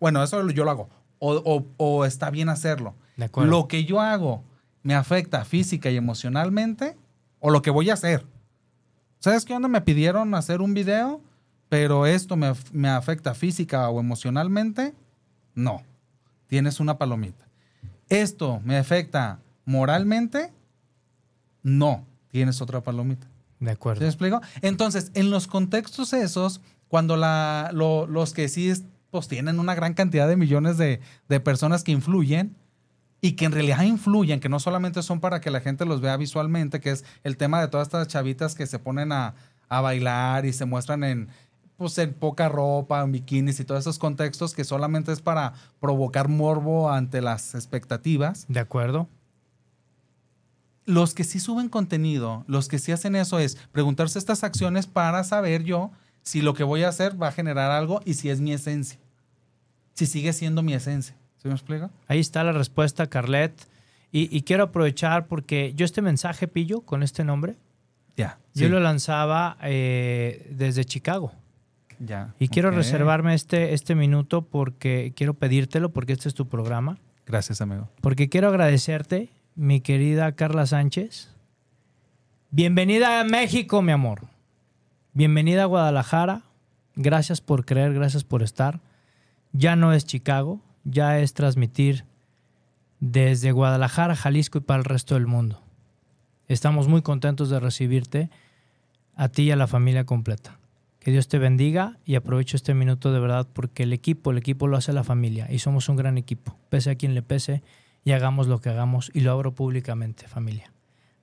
Bueno, 0.00 0.22
eso 0.22 0.48
yo 0.50 0.64
lo 0.64 0.70
hago. 0.70 0.88
O, 1.18 1.34
o- 1.34 1.66
o 1.76 2.04
está 2.04 2.30
bien 2.30 2.48
hacerlo. 2.48 2.94
De 3.16 3.26
acuerdo. 3.26 3.50
Lo 3.50 3.68
que 3.68 3.84
yo 3.84 4.00
hago 4.00 4.42
me 4.82 4.94
afecta 4.94 5.44
física 5.44 5.90
y 5.90 5.96
emocionalmente 5.96 6.96
o 7.38 7.50
lo 7.50 7.62
que 7.62 7.70
voy 7.70 7.90
a 7.90 7.94
hacer. 7.94 8.26
¿Sabes 9.20 9.44
qué 9.44 9.54
onda? 9.54 9.68
Me 9.68 9.80
pidieron 9.80 10.34
hacer 10.34 10.60
un 10.60 10.74
video, 10.74 11.20
pero 11.68 12.06
esto 12.06 12.36
me, 12.36 12.52
me 12.72 12.88
afecta 12.88 13.34
física 13.34 13.88
o 13.88 14.00
emocionalmente. 14.00 14.94
No. 15.54 15.82
Tienes 16.48 16.80
una 16.80 16.98
palomita. 16.98 17.41
Esto 18.12 18.60
me 18.64 18.76
afecta 18.76 19.40
moralmente. 19.64 20.52
No. 21.62 22.06
Tienes 22.30 22.60
otra 22.60 22.80
palomita. 22.82 23.26
De 23.60 23.66
¿Sí 23.70 23.72
acuerdo. 23.72 24.00
me 24.02 24.06
explico? 24.08 24.40
Entonces, 24.62 25.10
en 25.14 25.30
los 25.30 25.46
contextos 25.46 26.12
esos, 26.12 26.60
cuando 26.88 27.16
la, 27.16 27.70
lo- 27.72 28.06
los 28.06 28.32
que 28.32 28.48
sí 28.48 28.68
es- 28.70 28.84
pues, 29.10 29.28
tienen 29.28 29.58
una 29.60 29.74
gran 29.74 29.94
cantidad 29.94 30.26
de 30.26 30.36
millones 30.36 30.78
de, 30.78 31.00
de 31.28 31.40
personas 31.40 31.84
que 31.84 31.92
influyen 31.92 32.56
y 33.20 33.32
que 33.32 33.44
en 33.44 33.52
realidad 33.52 33.82
influyen, 33.82 34.40
que 34.40 34.48
no 34.48 34.58
solamente 34.58 35.02
son 35.02 35.20
para 35.20 35.40
que 35.40 35.50
la 35.50 35.60
gente 35.60 35.84
los 35.84 36.00
vea 36.00 36.16
visualmente, 36.16 36.80
que 36.80 36.90
es 36.90 37.04
el 37.22 37.36
tema 37.36 37.60
de 37.60 37.68
todas 37.68 37.86
estas 37.88 38.08
chavitas 38.08 38.54
que 38.54 38.66
se 38.66 38.78
ponen 38.78 39.12
a, 39.12 39.34
a 39.68 39.80
bailar 39.80 40.44
y 40.46 40.52
se 40.52 40.64
muestran 40.64 41.04
en, 41.04 41.28
pues, 41.76 41.96
en 41.98 42.14
poca 42.14 42.48
ropa, 42.48 43.02
en 43.02 43.12
bikinis 43.12 43.58
y 43.60 43.64
todos 43.64 43.80
esos 43.80 43.98
contextos 43.98 44.54
que 44.54 44.64
solamente 44.64 45.12
es 45.12 45.20
para 45.20 45.52
provocar 45.80 46.28
morbo 46.28 46.90
ante 46.90 47.20
las 47.20 47.54
expectativas 47.54 48.46
De 48.48 48.60
acuerdo. 48.60 49.08
los 50.84 51.14
que 51.14 51.24
sí 51.24 51.38
suben 51.40 51.68
contenido, 51.68 52.44
los 52.48 52.68
que 52.68 52.78
sí 52.78 52.92
hacen 52.92 53.14
eso 53.16 53.38
es 53.38 53.56
preguntarse 53.72 54.18
estas 54.18 54.42
acciones 54.44 54.86
para 54.86 55.22
saber 55.24 55.62
yo 55.64 55.90
si 56.22 56.40
lo 56.42 56.54
que 56.54 56.64
voy 56.64 56.82
a 56.82 56.88
hacer 56.88 57.20
va 57.20 57.28
a 57.28 57.32
generar 57.32 57.70
algo 57.70 58.00
y 58.04 58.14
si 58.14 58.30
es 58.30 58.40
mi 58.40 58.52
esencia. 58.52 58.98
Si 59.94 60.06
sigue 60.06 60.32
siendo 60.32 60.62
mi 60.62 60.72
esencia. 60.74 61.16
¿Sí 61.38 61.48
me 61.48 61.54
explico? 61.54 61.90
Ahí 62.06 62.20
está 62.20 62.44
la 62.44 62.52
respuesta, 62.52 63.08
Carlet. 63.08 63.52
Y, 64.12 64.34
y 64.36 64.42
quiero 64.42 64.64
aprovechar 64.64 65.26
porque 65.26 65.72
yo 65.74 65.84
este 65.84 66.00
mensaje, 66.02 66.46
Pillo, 66.46 66.82
con 66.82 67.02
este 67.02 67.24
nombre, 67.24 67.56
Ya. 68.16 68.38
yo 68.54 68.66
sí. 68.66 68.68
lo 68.70 68.78
lanzaba 68.80 69.56
eh, 69.62 70.48
desde 70.54 70.84
Chicago. 70.84 71.32
Ya. 71.98 72.34
Y 72.38 72.48
quiero 72.48 72.70
reservarme 72.70 73.34
este, 73.34 73.74
este 73.74 73.94
minuto 73.94 74.42
porque 74.42 75.12
quiero 75.16 75.34
pedírtelo, 75.34 75.92
porque 75.92 76.12
este 76.12 76.28
es 76.28 76.34
tu 76.34 76.48
programa. 76.48 76.98
Gracias, 77.26 77.60
amigo. 77.60 77.88
Porque 78.00 78.28
quiero 78.28 78.48
agradecerte, 78.48 79.30
mi 79.54 79.80
querida 79.80 80.32
Carla 80.32 80.66
Sánchez. 80.66 81.34
Bienvenida 82.50 83.20
a 83.20 83.24
México, 83.24 83.82
mi 83.82 83.92
amor. 83.92 84.26
Bienvenida 85.14 85.62
a 85.62 85.66
Guadalajara. 85.66 86.42
Gracias 86.94 87.40
por 87.40 87.64
creer, 87.64 87.94
gracias 87.94 88.24
por 88.24 88.42
estar. 88.42 88.80
Ya 89.52 89.76
no 89.76 89.92
es 89.92 90.04
Chicago, 90.04 90.60
ya 90.84 91.18
es 91.18 91.34
transmitir 91.34 92.04
desde 93.00 93.52
Guadalajara, 93.52 94.16
Jalisco 94.16 94.58
y 94.58 94.60
para 94.62 94.78
el 94.78 94.84
resto 94.84 95.14
del 95.14 95.26
mundo. 95.26 95.60
Estamos 96.48 96.88
muy 96.88 97.02
contentos 97.02 97.50
de 97.50 97.60
recibirte 97.60 98.30
a 99.16 99.28
ti 99.28 99.44
y 99.44 99.50
a 99.50 99.56
la 99.56 99.66
familia 99.66 100.04
completa. 100.04 100.58
Que 101.02 101.10
Dios 101.10 101.26
te 101.26 101.40
bendiga 101.40 101.98
y 102.04 102.14
aprovecho 102.14 102.56
este 102.56 102.74
minuto 102.74 103.12
de 103.12 103.18
verdad 103.18 103.48
porque 103.52 103.82
el 103.82 103.92
equipo, 103.92 104.30
el 104.30 104.38
equipo 104.38 104.68
lo 104.68 104.76
hace 104.76 104.92
la 104.92 105.02
familia 105.02 105.48
y 105.50 105.58
somos 105.58 105.88
un 105.88 105.96
gran 105.96 106.16
equipo. 106.16 106.56
Pese 106.68 106.90
a 106.90 106.94
quien 106.94 107.14
le 107.14 107.22
pese 107.22 107.60
y 108.04 108.12
hagamos 108.12 108.46
lo 108.46 108.60
que 108.60 108.68
hagamos 108.68 109.10
y 109.12 109.20
lo 109.20 109.32
abro 109.32 109.52
públicamente, 109.52 110.28
familia. 110.28 110.72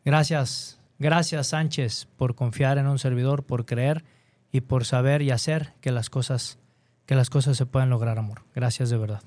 Gracias, 0.04 0.82
gracias 0.98 1.48
Sánchez 1.48 2.10
por 2.18 2.36
confiar 2.36 2.78
en 2.78 2.88
un 2.88 3.00
servidor, 3.00 3.44
por 3.44 3.66
creer 3.66 4.04
y 4.52 4.60
por 4.62 4.84
saber 4.84 5.22
y 5.22 5.32
hacer 5.32 5.72
que 5.80 5.92
las 5.92 6.10
cosas, 6.10 6.58
que 7.06 7.16
las 7.16 7.30
cosas 7.30 7.56
se 7.56 7.66
puedan 7.66 7.90
lograr, 7.90 8.20
amor. 8.20 8.42
Gracias 8.54 8.90
de 8.90 8.98
verdad. 8.98 9.22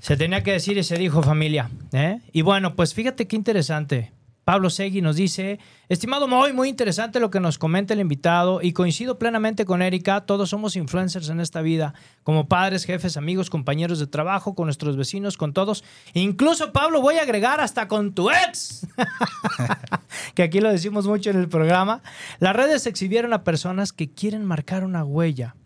Se 0.00 0.16
tenía 0.16 0.42
que 0.42 0.50
decir 0.50 0.76
y 0.76 0.82
se 0.82 0.98
dijo 0.98 1.22
familia. 1.22 1.70
¿eh? 1.92 2.18
Y 2.32 2.42
bueno, 2.42 2.74
pues 2.74 2.94
fíjate 2.94 3.28
qué 3.28 3.36
interesante. 3.36 4.10
Pablo 4.48 4.70
Segui 4.70 5.02
nos 5.02 5.16
dice, 5.16 5.58
estimado 5.90 6.26
Moy, 6.26 6.54
muy 6.54 6.70
interesante 6.70 7.20
lo 7.20 7.28
que 7.28 7.38
nos 7.38 7.58
comenta 7.58 7.92
el 7.92 8.00
invitado 8.00 8.60
y 8.62 8.72
coincido 8.72 9.18
plenamente 9.18 9.66
con 9.66 9.82
Erika, 9.82 10.22
todos 10.22 10.48
somos 10.48 10.74
influencers 10.74 11.28
en 11.28 11.40
esta 11.40 11.60
vida, 11.60 11.92
como 12.22 12.48
padres, 12.48 12.86
jefes, 12.86 13.18
amigos, 13.18 13.50
compañeros 13.50 13.98
de 13.98 14.06
trabajo, 14.06 14.54
con 14.54 14.64
nuestros 14.64 14.96
vecinos, 14.96 15.36
con 15.36 15.52
todos. 15.52 15.84
Incluso 16.14 16.72
Pablo, 16.72 17.02
voy 17.02 17.16
a 17.16 17.24
agregar 17.24 17.60
hasta 17.60 17.88
con 17.88 18.14
tu 18.14 18.30
ex, 18.30 18.86
que 20.34 20.44
aquí 20.44 20.60
lo 20.60 20.72
decimos 20.72 21.06
mucho 21.06 21.28
en 21.28 21.36
el 21.36 21.50
programa. 21.50 22.00
Las 22.38 22.56
redes 22.56 22.86
exhibieron 22.86 23.34
a 23.34 23.44
personas 23.44 23.92
que 23.92 24.10
quieren 24.10 24.46
marcar 24.46 24.82
una 24.82 25.04
huella 25.04 25.56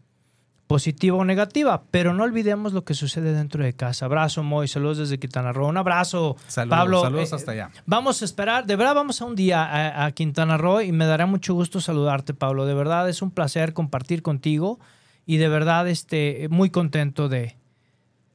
positiva 0.72 1.18
o 1.18 1.24
negativa, 1.24 1.82
pero 1.90 2.14
no 2.14 2.24
olvidemos 2.24 2.72
lo 2.72 2.82
que 2.82 2.94
sucede 2.94 3.34
dentro 3.34 3.62
de 3.62 3.74
casa. 3.74 4.06
Abrazo, 4.06 4.42
Moy, 4.42 4.68
saludos 4.68 4.96
desde 4.96 5.18
Quintana 5.18 5.52
Roo. 5.52 5.68
Un 5.68 5.76
abrazo, 5.76 6.36
Saludos, 6.46 6.78
Pablo. 6.78 7.02
saludos 7.02 7.30
eh, 7.30 7.34
hasta 7.34 7.52
allá. 7.52 7.70
Vamos 7.84 8.22
a 8.22 8.24
esperar, 8.24 8.64
de 8.64 8.74
verdad 8.76 8.94
vamos 8.94 9.20
a 9.20 9.26
un 9.26 9.36
día 9.36 9.62
a, 9.62 10.06
a 10.06 10.12
Quintana 10.12 10.56
Roo 10.56 10.80
y 10.80 10.90
me 10.90 11.04
dará 11.04 11.26
mucho 11.26 11.52
gusto 11.52 11.82
saludarte, 11.82 12.32
Pablo. 12.32 12.64
De 12.64 12.72
verdad 12.72 13.06
es 13.10 13.20
un 13.20 13.30
placer 13.30 13.74
compartir 13.74 14.22
contigo 14.22 14.80
y 15.26 15.36
de 15.36 15.48
verdad 15.48 15.86
este, 15.88 16.48
muy 16.48 16.70
contento 16.70 17.28
de, 17.28 17.56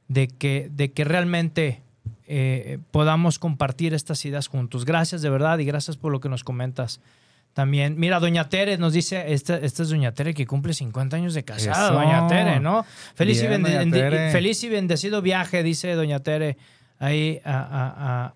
de, 0.08 0.28
que, 0.28 0.70
de 0.72 0.92
que 0.92 1.06
realmente 1.06 1.82
eh, 2.28 2.78
podamos 2.92 3.40
compartir 3.40 3.96
estas 3.96 4.24
ideas 4.26 4.48
juntos. 4.48 4.86
Gracias 4.86 5.24
de 5.24 5.32
verdad 5.32 5.58
y 5.58 5.66
gracias 5.66 5.98
por 5.98 6.12
lo 6.12 6.20
que 6.20 6.30
nos 6.30 6.44
comentas. 6.44 7.02
También, 7.58 7.96
mira, 7.98 8.20
Doña 8.20 8.50
Tere 8.50 8.78
nos 8.78 8.94
dice, 8.94 9.34
esta, 9.34 9.58
esta 9.58 9.82
es 9.82 9.90
Doña 9.90 10.12
Tere 10.12 10.36
que 10.36 10.46
cumple 10.46 10.76
50 10.76 11.18
años 11.18 11.34
de 11.34 11.44
casada, 11.44 11.88
Eso. 11.88 11.94
Doña 11.96 12.28
Tere, 12.28 12.60
¿no? 12.60 12.86
Feliz, 13.16 13.42
y 13.42 13.48
Bien, 13.48 13.64
bende- 13.64 13.80
Doña 13.80 13.92
Tere. 13.92 14.32
feliz 14.32 14.64
y 14.64 14.70
bendecido 14.70 15.24
viaje, 15.24 15.64
dice 15.64 15.92
Doña 15.96 16.20
Tere 16.20 16.56
ahí 17.00 17.40
a, 17.44 17.58
a, 17.58 18.34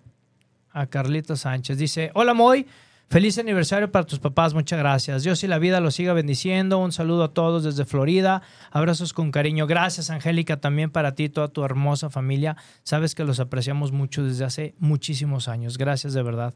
a, 0.72 0.80
a 0.82 0.86
Carlita 0.88 1.36
Sánchez. 1.36 1.78
Dice, 1.78 2.10
hola 2.14 2.34
Moy, 2.34 2.66
feliz 3.10 3.38
aniversario 3.38 3.92
para 3.92 4.04
tus 4.06 4.18
papás, 4.18 4.54
muchas 4.54 4.80
gracias. 4.80 5.22
Dios 5.22 5.44
y 5.44 5.46
la 5.46 5.60
vida 5.60 5.78
los 5.78 5.94
siga 5.94 6.14
bendiciendo. 6.14 6.78
Un 6.78 6.90
saludo 6.90 7.22
a 7.22 7.28
todos 7.32 7.62
desde 7.62 7.84
Florida. 7.84 8.42
Abrazos 8.72 9.12
con 9.12 9.30
cariño. 9.30 9.68
Gracias, 9.68 10.10
Angélica, 10.10 10.56
también 10.56 10.90
para 10.90 11.14
ti, 11.14 11.28
toda 11.28 11.46
tu 11.46 11.62
hermosa 11.64 12.10
familia. 12.10 12.56
Sabes 12.82 13.14
que 13.14 13.22
los 13.22 13.38
apreciamos 13.38 13.92
mucho 13.92 14.24
desde 14.24 14.44
hace 14.44 14.74
muchísimos 14.80 15.46
años. 15.46 15.78
Gracias 15.78 16.12
de 16.12 16.24
verdad. 16.24 16.54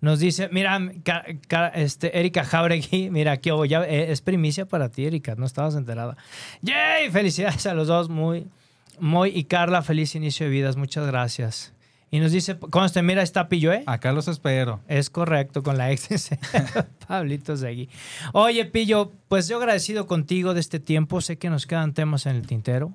Nos 0.00 0.18
dice, 0.18 0.48
mira, 0.50 0.78
Ca- 1.04 1.24
Ca- 1.46 1.68
este, 1.68 2.18
Erika 2.18 2.44
Jauregui, 2.44 3.10
mira, 3.12 3.32
aquí 3.32 3.50
ya, 3.68 3.82
eh, 3.84 4.10
es 4.12 4.22
primicia 4.22 4.66
para 4.66 4.88
ti, 4.88 5.04
Erika, 5.04 5.34
no 5.36 5.44
estabas 5.46 5.74
enterada. 5.74 6.16
¡Yay! 6.62 7.10
Felicidades 7.10 7.66
a 7.66 7.74
los 7.74 7.88
dos, 7.88 8.08
muy, 8.08 8.46
muy 8.98 9.30
y 9.30 9.44
Carla, 9.44 9.82
feliz 9.82 10.14
inicio 10.14 10.46
de 10.46 10.52
vidas, 10.52 10.76
muchas 10.76 11.06
gracias. 11.06 11.74
Y 12.12 12.18
nos 12.18 12.32
dice, 12.32 12.58
conste, 12.58 13.02
mira, 13.02 13.22
está 13.22 13.48
Pillo, 13.48 13.72
¿eh? 13.72 13.84
Acá 13.86 14.10
los 14.12 14.26
espero. 14.26 14.80
Es 14.88 15.10
correcto, 15.10 15.62
con 15.62 15.78
la 15.78 15.92
ex 15.92 16.30
Pablito 17.06 17.56
Segui. 17.56 17.88
Oye, 18.32 18.64
Pillo, 18.64 19.12
pues 19.28 19.46
yo 19.46 19.58
agradecido 19.58 20.08
contigo 20.08 20.52
de 20.52 20.58
este 20.60 20.80
tiempo. 20.80 21.20
Sé 21.20 21.38
que 21.38 21.50
nos 21.50 21.66
quedan 21.68 21.94
temas 21.94 22.26
en 22.26 22.34
el 22.34 22.46
tintero. 22.48 22.92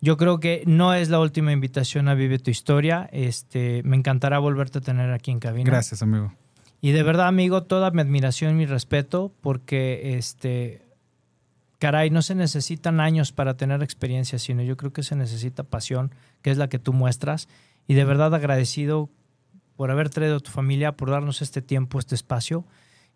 Yo 0.00 0.16
creo 0.16 0.40
que 0.40 0.62
no 0.66 0.94
es 0.94 1.08
la 1.08 1.20
última 1.20 1.52
invitación 1.52 2.08
a 2.08 2.14
Vive 2.14 2.38
tu 2.38 2.50
Historia. 2.50 3.08
Este, 3.12 3.82
me 3.84 3.96
encantará 3.96 4.38
volverte 4.38 4.78
a 4.78 4.80
tener 4.80 5.10
aquí 5.12 5.30
en 5.30 5.40
cabina. 5.40 5.70
Gracias, 5.70 6.02
amigo. 6.02 6.32
Y 6.80 6.92
de 6.92 7.02
verdad, 7.02 7.28
amigo, 7.28 7.62
toda 7.62 7.90
mi 7.90 8.02
admiración 8.02 8.52
y 8.52 8.54
mi 8.54 8.66
respeto, 8.66 9.32
porque 9.40 10.16
este, 10.18 10.82
caray, 11.78 12.10
no 12.10 12.22
se 12.22 12.34
necesitan 12.34 13.00
años 13.00 13.32
para 13.32 13.56
tener 13.56 13.82
experiencia, 13.82 14.38
sino 14.38 14.62
yo 14.62 14.76
creo 14.76 14.92
que 14.92 15.02
se 15.02 15.16
necesita 15.16 15.64
pasión, 15.64 16.14
que 16.42 16.50
es 16.50 16.58
la 16.58 16.68
que 16.68 16.78
tú 16.78 16.92
muestras. 16.92 17.48
Y 17.88 17.94
de 17.94 18.04
verdad 18.04 18.34
agradecido 18.34 19.10
por 19.76 19.90
haber 19.90 20.10
traído 20.10 20.36
a 20.36 20.40
tu 20.40 20.50
familia, 20.50 20.92
por 20.92 21.10
darnos 21.10 21.42
este 21.42 21.62
tiempo, 21.62 21.98
este 21.98 22.14
espacio. 22.14 22.64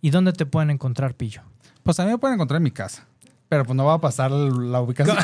¿Y 0.00 0.10
dónde 0.10 0.32
te 0.32 0.46
pueden 0.46 0.70
encontrar, 0.70 1.14
Pillo? 1.14 1.42
Pues 1.82 2.00
a 2.00 2.04
mí 2.04 2.10
me 2.10 2.18
pueden 2.18 2.34
encontrar 2.34 2.58
en 2.58 2.64
mi 2.64 2.70
casa. 2.70 3.06
Pero 3.50 3.64
pues 3.64 3.76
no 3.76 3.84
va 3.84 3.94
a 3.94 4.00
pasar 4.00 4.30
la 4.30 4.80
ubicación. 4.80 5.16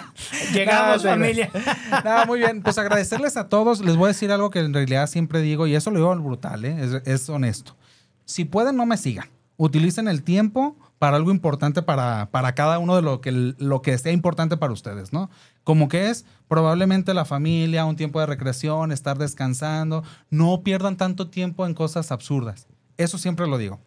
Llegamos, 0.54 1.04
no. 1.04 1.10
familia. 1.10 1.50
No, 2.04 2.24
muy 2.26 2.38
bien. 2.38 2.62
Pues 2.62 2.78
agradecerles 2.78 3.36
a 3.36 3.50
todos. 3.50 3.80
Les 3.80 3.96
voy 3.96 4.06
a 4.06 4.08
decir 4.08 4.32
algo 4.32 4.48
que 4.48 4.60
en 4.60 4.72
realidad 4.72 5.06
siempre 5.06 5.42
digo, 5.42 5.66
y 5.66 5.74
eso 5.74 5.90
lo 5.90 5.98
digo 5.98 6.10
al 6.10 6.20
brutal, 6.20 6.64
¿eh? 6.64 6.76
es, 6.82 7.06
es 7.06 7.28
honesto. 7.28 7.76
Si 8.24 8.46
pueden, 8.46 8.76
no 8.76 8.86
me 8.86 8.96
sigan. 8.96 9.28
Utilicen 9.58 10.08
el 10.08 10.22
tiempo 10.22 10.78
para 10.98 11.18
algo 11.18 11.30
importante 11.30 11.82
para, 11.82 12.30
para 12.30 12.54
cada 12.54 12.78
uno 12.78 12.96
de 12.96 13.02
lo 13.02 13.20
que, 13.20 13.30
lo 13.30 13.82
que 13.82 13.98
sea 13.98 14.12
importante 14.12 14.56
para 14.56 14.72
ustedes, 14.72 15.12
¿no? 15.12 15.28
Como 15.62 15.88
que 15.88 16.08
es 16.08 16.24
probablemente 16.48 17.12
la 17.12 17.26
familia, 17.26 17.84
un 17.84 17.96
tiempo 17.96 18.18
de 18.18 18.24
recreación, 18.24 18.92
estar 18.92 19.18
descansando. 19.18 20.04
No 20.30 20.62
pierdan 20.62 20.96
tanto 20.96 21.28
tiempo 21.28 21.66
en 21.66 21.74
cosas 21.74 22.10
absurdas. 22.10 22.66
Eso 22.96 23.18
siempre 23.18 23.46
lo 23.46 23.58
digo. 23.58 23.78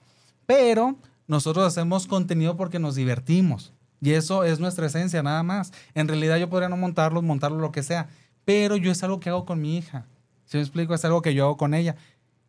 Pero 0.46 0.98
nosotros 1.26 1.66
hacemos 1.66 2.06
contenido 2.06 2.56
porque 2.56 2.78
nos 2.78 2.94
divertimos. 2.94 3.74
Y 4.02 4.12
eso 4.14 4.44
es 4.44 4.60
nuestra 4.60 4.86
esencia, 4.88 5.24
nada 5.24 5.42
más. 5.44 5.74
En 5.96 6.08
realidad 6.08 6.38
yo 6.38 6.50
podría 6.50 6.70
no 6.70 6.78
montarlos, 6.78 7.24
montarlo 7.24 7.60
lo 7.60 7.72
que 7.72 7.84
sea. 7.84 8.08
Pero 8.46 8.78
yo 8.78 8.92
es 8.92 9.04
algo 9.04 9.20
que 9.20 9.30
hago 9.30 9.46
con 9.46 9.60
mi 9.62 9.78
hija. 9.78 10.06
Si 10.46 10.58
me 10.58 10.64
explico, 10.64 10.94
es 10.94 11.04
algo 11.04 11.22
que 11.22 11.34
yo 11.34 11.46
hago 11.46 11.58
con 11.58 11.74
ella. 11.74 11.96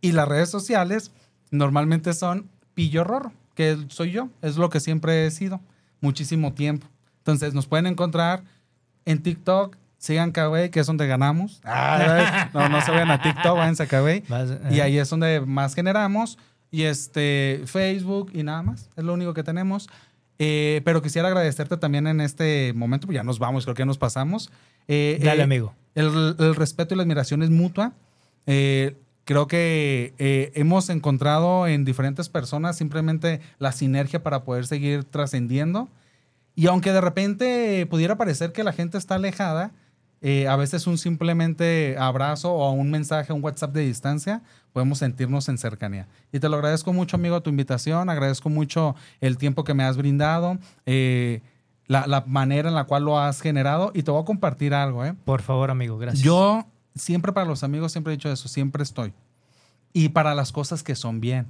Y 0.00 0.12
las 0.12 0.28
redes 0.28 0.50
sociales 0.50 1.10
normalmente 1.50 2.12
son 2.12 2.48
pillo 2.74 3.02
rorro, 3.04 3.32
que 3.54 3.76
soy 3.88 4.12
yo. 4.12 4.28
Es 4.42 4.56
lo 4.56 4.70
que 4.70 4.80
siempre 4.80 5.26
he 5.26 5.30
sido. 5.30 5.60
Muchísimo 6.00 6.52
tiempo. 6.52 6.86
Entonces 7.18 7.54
nos 7.54 7.66
pueden 7.66 7.86
encontrar 7.86 8.44
en 9.04 9.22
TikTok. 9.22 9.76
Sigan 10.00 10.30
Kawaii, 10.30 10.70
que 10.70 10.78
es 10.78 10.86
donde 10.86 11.08
ganamos. 11.08 11.60
Ah, 11.64 12.50
no, 12.54 12.68
no 12.68 12.80
se 12.82 12.92
vayan 12.92 13.10
a 13.10 13.20
TikTok, 13.20 13.56
váyanse 13.56 13.82
a 13.82 13.86
Kawaii. 13.86 14.22
Vas- 14.28 14.58
Y 14.70 14.78
eh. 14.78 14.82
ahí 14.82 14.98
es 14.98 15.10
donde 15.10 15.40
más 15.40 15.74
generamos. 15.74 16.38
Y 16.70 16.82
este, 16.84 17.62
Facebook 17.66 18.30
y 18.32 18.44
nada 18.44 18.62
más. 18.62 18.90
Es 18.94 19.02
lo 19.02 19.14
único 19.14 19.34
que 19.34 19.42
tenemos. 19.42 19.88
Eh, 20.38 20.82
pero 20.84 21.02
quisiera 21.02 21.28
agradecerte 21.28 21.76
también 21.76 22.06
en 22.06 22.20
este 22.20 22.72
momento, 22.74 23.06
pues 23.06 23.16
ya 23.16 23.24
nos 23.24 23.38
vamos, 23.38 23.64
creo 23.64 23.74
que 23.74 23.82
ya 23.82 23.86
nos 23.86 23.98
pasamos. 23.98 24.50
Eh, 24.86 25.18
Dale, 25.22 25.40
eh, 25.40 25.44
amigo. 25.44 25.74
El, 25.94 26.36
el 26.38 26.54
respeto 26.54 26.94
y 26.94 26.96
la 26.96 27.02
admiración 27.02 27.42
es 27.42 27.50
mutua. 27.50 27.92
Eh, 28.46 28.96
creo 29.24 29.46
que 29.46 30.14
hemos 30.54 30.88
encontrado 30.88 31.66
en 31.66 31.84
diferentes 31.84 32.28
personas 32.28 32.76
simplemente 32.76 33.40
la 33.58 33.72
sinergia 33.72 34.22
para 34.22 34.44
poder 34.44 34.66
seguir 34.66 35.04
trascendiendo. 35.04 35.88
Y 36.54 36.66
aunque 36.66 36.92
de 36.92 37.00
repente 37.00 37.86
pudiera 37.86 38.16
parecer 38.16 38.52
que 38.52 38.64
la 38.64 38.72
gente 38.72 38.96
está 38.96 39.16
alejada, 39.16 39.72
eh, 40.20 40.48
a 40.48 40.56
veces 40.56 40.86
un 40.86 40.98
simplemente 40.98 41.96
abrazo 41.98 42.52
o 42.52 42.70
un 42.72 42.90
mensaje, 42.90 43.32
un 43.32 43.42
WhatsApp 43.42 43.72
de 43.72 43.82
distancia, 43.82 44.42
podemos 44.72 44.98
sentirnos 44.98 45.48
en 45.48 45.58
cercanía. 45.58 46.06
Y 46.32 46.40
te 46.40 46.48
lo 46.48 46.56
agradezco 46.56 46.92
mucho, 46.92 47.16
amigo, 47.16 47.40
tu 47.40 47.50
invitación, 47.50 48.10
agradezco 48.10 48.48
mucho 48.48 48.94
el 49.20 49.38
tiempo 49.38 49.64
que 49.64 49.74
me 49.74 49.84
has 49.84 49.96
brindado, 49.96 50.58
eh, 50.86 51.40
la, 51.86 52.06
la 52.06 52.22
manera 52.26 52.68
en 52.68 52.74
la 52.74 52.84
cual 52.84 53.04
lo 53.04 53.18
has 53.18 53.40
generado 53.40 53.92
y 53.94 54.02
te 54.02 54.10
voy 54.10 54.20
a 54.22 54.24
compartir 54.24 54.74
algo, 54.74 55.04
¿eh? 55.04 55.14
Por 55.24 55.40
favor, 55.42 55.70
amigo, 55.70 55.96
gracias. 55.98 56.22
Yo 56.22 56.66
siempre 56.94 57.32
para 57.32 57.46
los 57.46 57.62
amigos 57.64 57.92
siempre 57.92 58.12
he 58.12 58.16
dicho 58.16 58.30
eso, 58.30 58.48
siempre 58.48 58.82
estoy. 58.82 59.14
y 59.92 60.10
para 60.10 60.34
las 60.34 60.52
cosas 60.52 60.82
que 60.82 60.94
son 60.94 61.20
bien. 61.20 61.46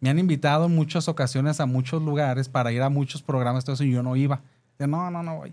Me 0.00 0.10
han 0.10 0.18
invitado 0.18 0.66
en 0.66 0.74
muchas 0.74 1.08
ocasiones 1.08 1.60
a 1.60 1.66
muchos 1.66 2.02
lugares 2.02 2.48
para 2.48 2.70
ir 2.72 2.82
a 2.82 2.88
muchos 2.88 3.22
programas, 3.22 3.64
todo 3.64 3.74
eso, 3.74 3.84
y 3.84 3.90
yo 3.92 4.02
no 4.02 4.14
iba. 4.16 4.40
De, 4.78 4.86
no, 4.86 5.10
no, 5.10 5.22
no 5.22 5.36
voy. 5.36 5.52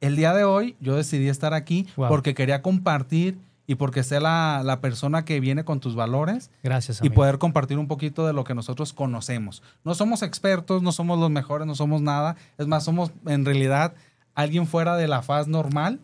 El 0.00 0.16
día 0.16 0.32
de 0.32 0.44
hoy 0.44 0.76
yo 0.80 0.96
decidí 0.96 1.28
estar 1.28 1.54
aquí 1.54 1.86
Wow. 1.96 2.08
porque 2.08 2.34
quería 2.34 2.62
compartir 2.62 3.38
y 3.66 3.74
porque 3.74 4.02
sé 4.02 4.20
la, 4.20 4.62
la 4.64 4.80
persona 4.80 5.24
que 5.24 5.40
viene 5.40 5.64
con 5.64 5.80
tus 5.80 5.94
valores 5.94 6.50
Gracias, 6.62 7.00
y 7.02 7.10
poder 7.10 7.38
compartir 7.38 7.78
un 7.78 7.86
poquito 7.86 8.26
de 8.26 8.32
lo 8.32 8.44
que 8.44 8.54
nosotros 8.54 8.92
conocemos. 8.94 9.62
No 9.84 9.94
somos 9.94 10.22
expertos, 10.22 10.82
no 10.82 10.90
somos 10.92 11.18
los 11.18 11.30
mejores, 11.30 11.66
no 11.66 11.74
somos 11.74 12.00
nada. 12.00 12.36
Es 12.56 12.66
más, 12.66 12.84
somos 12.84 13.10
en 13.26 13.44
realidad 13.44 13.92
alguien 14.34 14.66
fuera 14.66 14.96
de 14.96 15.06
la 15.06 15.20
faz 15.20 15.48
normal, 15.48 16.00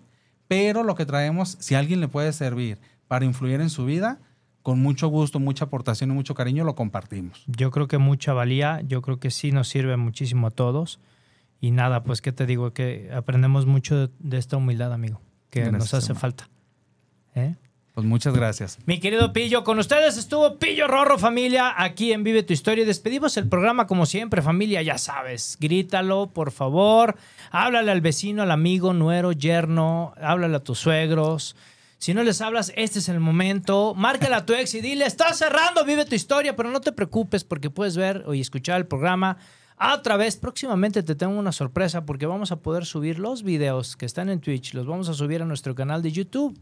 pero 0.47 0.83
lo 0.83 0.95
que 0.95 1.07
traemos, 1.07 1.57
si 1.59 1.75
a 1.75 1.79
alguien 1.79 2.01
le 2.01 2.09
puede 2.09 2.33
servir 2.35 2.79
para 3.09 3.25
influir 3.25 3.61
en 3.63 3.71
su 3.71 3.87
vida, 3.87 4.19
con 4.63 4.81
mucho 4.81 5.09
gusto, 5.09 5.39
mucha 5.41 5.67
aportación 5.67 6.11
y 6.11 6.15
mucho 6.15 6.35
cariño 6.35 6.65
lo 6.65 6.75
compartimos. 6.75 7.45
Yo 7.47 7.71
creo 7.71 7.87
que 7.89 7.99
mucha 7.99 8.33
valía, 8.35 8.81
yo 8.87 9.01
creo 9.03 9.19
que 9.21 9.31
sí 9.31 9.53
nos 9.53 9.69
sirve 9.69 9.97
muchísimo 9.97 10.49
a 10.49 10.51
todos. 10.51 10.99
Y 11.65 11.71
nada, 11.71 12.05
pues 12.05 12.21
qué 12.21 12.31
te 12.31 12.45
digo, 12.45 12.75
que 12.75 13.11
aprendemos 13.11 13.65
mucho 13.65 14.09
de, 14.19 14.37
esta 14.37 14.59
humildad, 14.59 14.93
amigo, 14.93 15.23
que 15.49 15.61
Gracias, 15.61 15.79
nos 15.79 15.95
hace 15.95 16.13
hermano. 16.13 16.21
falta. 16.21 16.51
¿Eh? 17.35 17.55
Pues 17.95 18.07
muchas 18.07 18.35
gracias. 18.35 18.79
Mi 18.85 19.01
querido 19.01 19.33
Pillo, 19.33 19.65
con 19.65 19.79
ustedes 19.79 20.19
estuvo 20.19 20.59
Pillo 20.59 20.89
Rorro, 20.89 21.19
familia, 21.19 21.73
aquí 21.83 22.13
en 22.13 22.23
Vive 22.23 22.43
tu 22.43 22.53
Historia. 22.53 22.85
Despedimos 22.85 23.39
el 23.39 23.49
programa 23.49 23.87
como 23.87 24.05
siempre, 24.05 24.43
familia, 24.43 24.83
ya 24.83 24.99
sabes. 24.99 25.57
Grítalo, 25.59 26.27
por 26.35 26.51
favor. 26.51 27.17
Háblale 27.51 27.93
al 27.93 28.03
vecino, 28.03 28.43
al 28.43 28.51
amigo, 28.51 28.93
nuero, 28.93 29.33
yerno. 29.33 30.13
Háblale 30.21 30.57
a 30.57 30.61
tus 30.61 30.81
suegros. 30.81 31.57
Si 31.97 32.13
no 32.13 32.23
les 32.25 32.43
hablas, 32.43 32.75
este 32.77 32.99
es 32.99 33.09
el 33.09 33.21
momento. 33.21 33.95
Márcale 33.95 34.35
a 34.35 34.45
tu 34.45 34.53
ex 34.53 34.75
y 34.75 34.83
dile, 34.83 35.07
está 35.07 35.33
cerrando, 35.33 35.83
vive 35.87 36.05
tu 36.05 36.15
historia, 36.15 36.57
pero 36.57 36.71
no 36.71 36.83
te 36.83 36.93
preocupes 36.93 37.43
porque 37.43 37.71
puedes 37.71 37.97
ver 37.97 38.23
y 38.35 38.43
escuchar 38.43 38.77
el 38.77 38.87
programa 38.87 39.39
a 39.77 40.03
través. 40.03 40.37
Próximamente 40.37 41.03
te 41.03 41.15
tengo 41.15 41.39
una 41.39 41.53
sorpresa 41.53 42.05
porque 42.05 42.27
vamos 42.27 42.53
a 42.53 42.61
poder 42.61 42.85
subir 42.85 43.19
los 43.19 43.43
videos 43.43 43.97
que 43.97 44.07
están 44.07 44.29
en 44.29 44.41
Twitch, 44.41 44.75
los 44.75 44.87
vamos 44.87 45.09
a 45.09 45.15
subir 45.15 45.43
a 45.43 45.47
nuestro 45.47 45.75
canal 45.75 46.03
de 46.03 46.13
YouTube. 46.13 46.59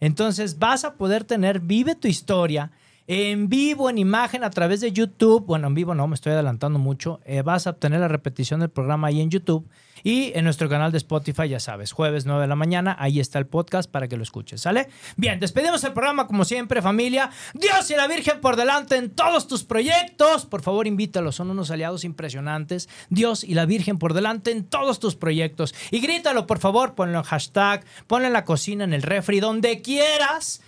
Entonces 0.00 0.58
vas 0.58 0.84
a 0.84 0.94
poder 0.94 1.24
tener 1.24 1.60
Vive 1.60 1.94
tu 1.94 2.08
historia 2.08 2.70
en 3.06 3.48
vivo, 3.48 3.88
en 3.90 3.98
imagen, 3.98 4.44
a 4.44 4.50
través 4.50 4.80
de 4.80 4.92
YouTube. 4.92 5.44
Bueno, 5.46 5.68
en 5.68 5.74
vivo 5.74 5.94
no, 5.94 6.06
me 6.08 6.14
estoy 6.14 6.32
adelantando 6.32 6.78
mucho. 6.78 7.20
Eh, 7.24 7.42
vas 7.42 7.66
a 7.66 7.70
obtener 7.70 8.00
la 8.00 8.08
repetición 8.08 8.60
del 8.60 8.70
programa 8.70 9.08
ahí 9.08 9.20
en 9.20 9.30
YouTube 9.30 9.68
y 10.06 10.32
en 10.36 10.44
nuestro 10.44 10.68
canal 10.68 10.92
de 10.92 10.98
Spotify, 10.98 11.48
ya 11.48 11.58
sabes, 11.58 11.90
jueves 11.90 12.26
9 12.26 12.42
de 12.42 12.46
la 12.46 12.54
mañana, 12.54 12.96
ahí 12.98 13.18
está 13.18 13.40
el 13.40 13.46
podcast 13.46 13.90
para 13.90 14.06
que 14.06 14.16
lo 14.16 14.22
escuches, 14.22 14.60
¿sale? 14.60 14.88
Bien, 15.16 15.40
despedimos 15.40 15.82
el 15.84 15.92
programa 15.94 16.28
como 16.28 16.44
siempre, 16.44 16.80
familia. 16.80 17.30
Dios 17.54 17.90
y 17.90 17.96
la 17.96 18.06
Virgen 18.06 18.40
por 18.40 18.54
delante 18.54 18.96
en 18.96 19.10
todos 19.10 19.48
tus 19.48 19.64
proyectos. 19.64 20.46
Por 20.46 20.62
favor, 20.62 20.86
invítalos, 20.86 21.34
son 21.34 21.50
unos 21.50 21.72
aliados 21.72 22.04
impresionantes. 22.04 22.88
Dios 23.08 23.42
y 23.42 23.54
la 23.54 23.66
Virgen 23.66 23.98
por 23.98 24.14
delante 24.14 24.52
en 24.52 24.64
todos 24.64 25.00
tus 25.00 25.16
proyectos. 25.16 25.74
Y 25.90 26.00
grítalo, 26.00 26.46
por 26.46 26.60
favor, 26.60 26.94
ponlo 26.94 27.18
en 27.18 27.24
hashtag, 27.24 27.84
ponlo 28.06 28.28
en 28.28 28.32
la 28.32 28.44
cocina, 28.44 28.84
en 28.84 28.92
el 28.92 29.02
refri, 29.02 29.40
donde 29.40 29.82
quieras. 29.82 30.60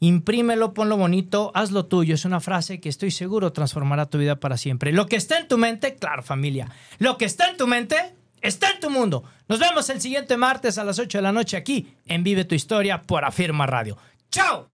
Imprímelo, 0.00 0.74
ponlo 0.74 0.96
bonito, 0.96 1.50
hazlo 1.54 1.86
tuyo. 1.86 2.14
Es 2.14 2.24
una 2.24 2.40
frase 2.40 2.80
que 2.80 2.88
estoy 2.88 3.10
seguro 3.10 3.52
transformará 3.52 4.06
tu 4.06 4.18
vida 4.18 4.40
para 4.40 4.56
siempre. 4.56 4.92
Lo 4.92 5.06
que 5.06 5.16
está 5.16 5.38
en 5.38 5.48
tu 5.48 5.58
mente, 5.58 5.96
claro, 5.96 6.22
familia. 6.22 6.70
Lo 6.98 7.16
que 7.16 7.24
está 7.24 7.48
en 7.48 7.56
tu 7.56 7.66
mente, 7.66 7.96
está 8.40 8.70
en 8.70 8.80
tu 8.80 8.90
mundo. 8.90 9.24
Nos 9.48 9.58
vemos 9.58 9.88
el 9.90 10.00
siguiente 10.00 10.36
martes 10.36 10.78
a 10.78 10.84
las 10.84 10.98
8 10.98 11.18
de 11.18 11.22
la 11.22 11.32
noche 11.32 11.56
aquí 11.56 11.94
en 12.06 12.24
Vive 12.24 12.44
tu 12.44 12.54
Historia 12.54 13.02
por 13.02 13.24
Afirma 13.24 13.66
Radio. 13.66 13.96
¡Chao! 14.30 14.73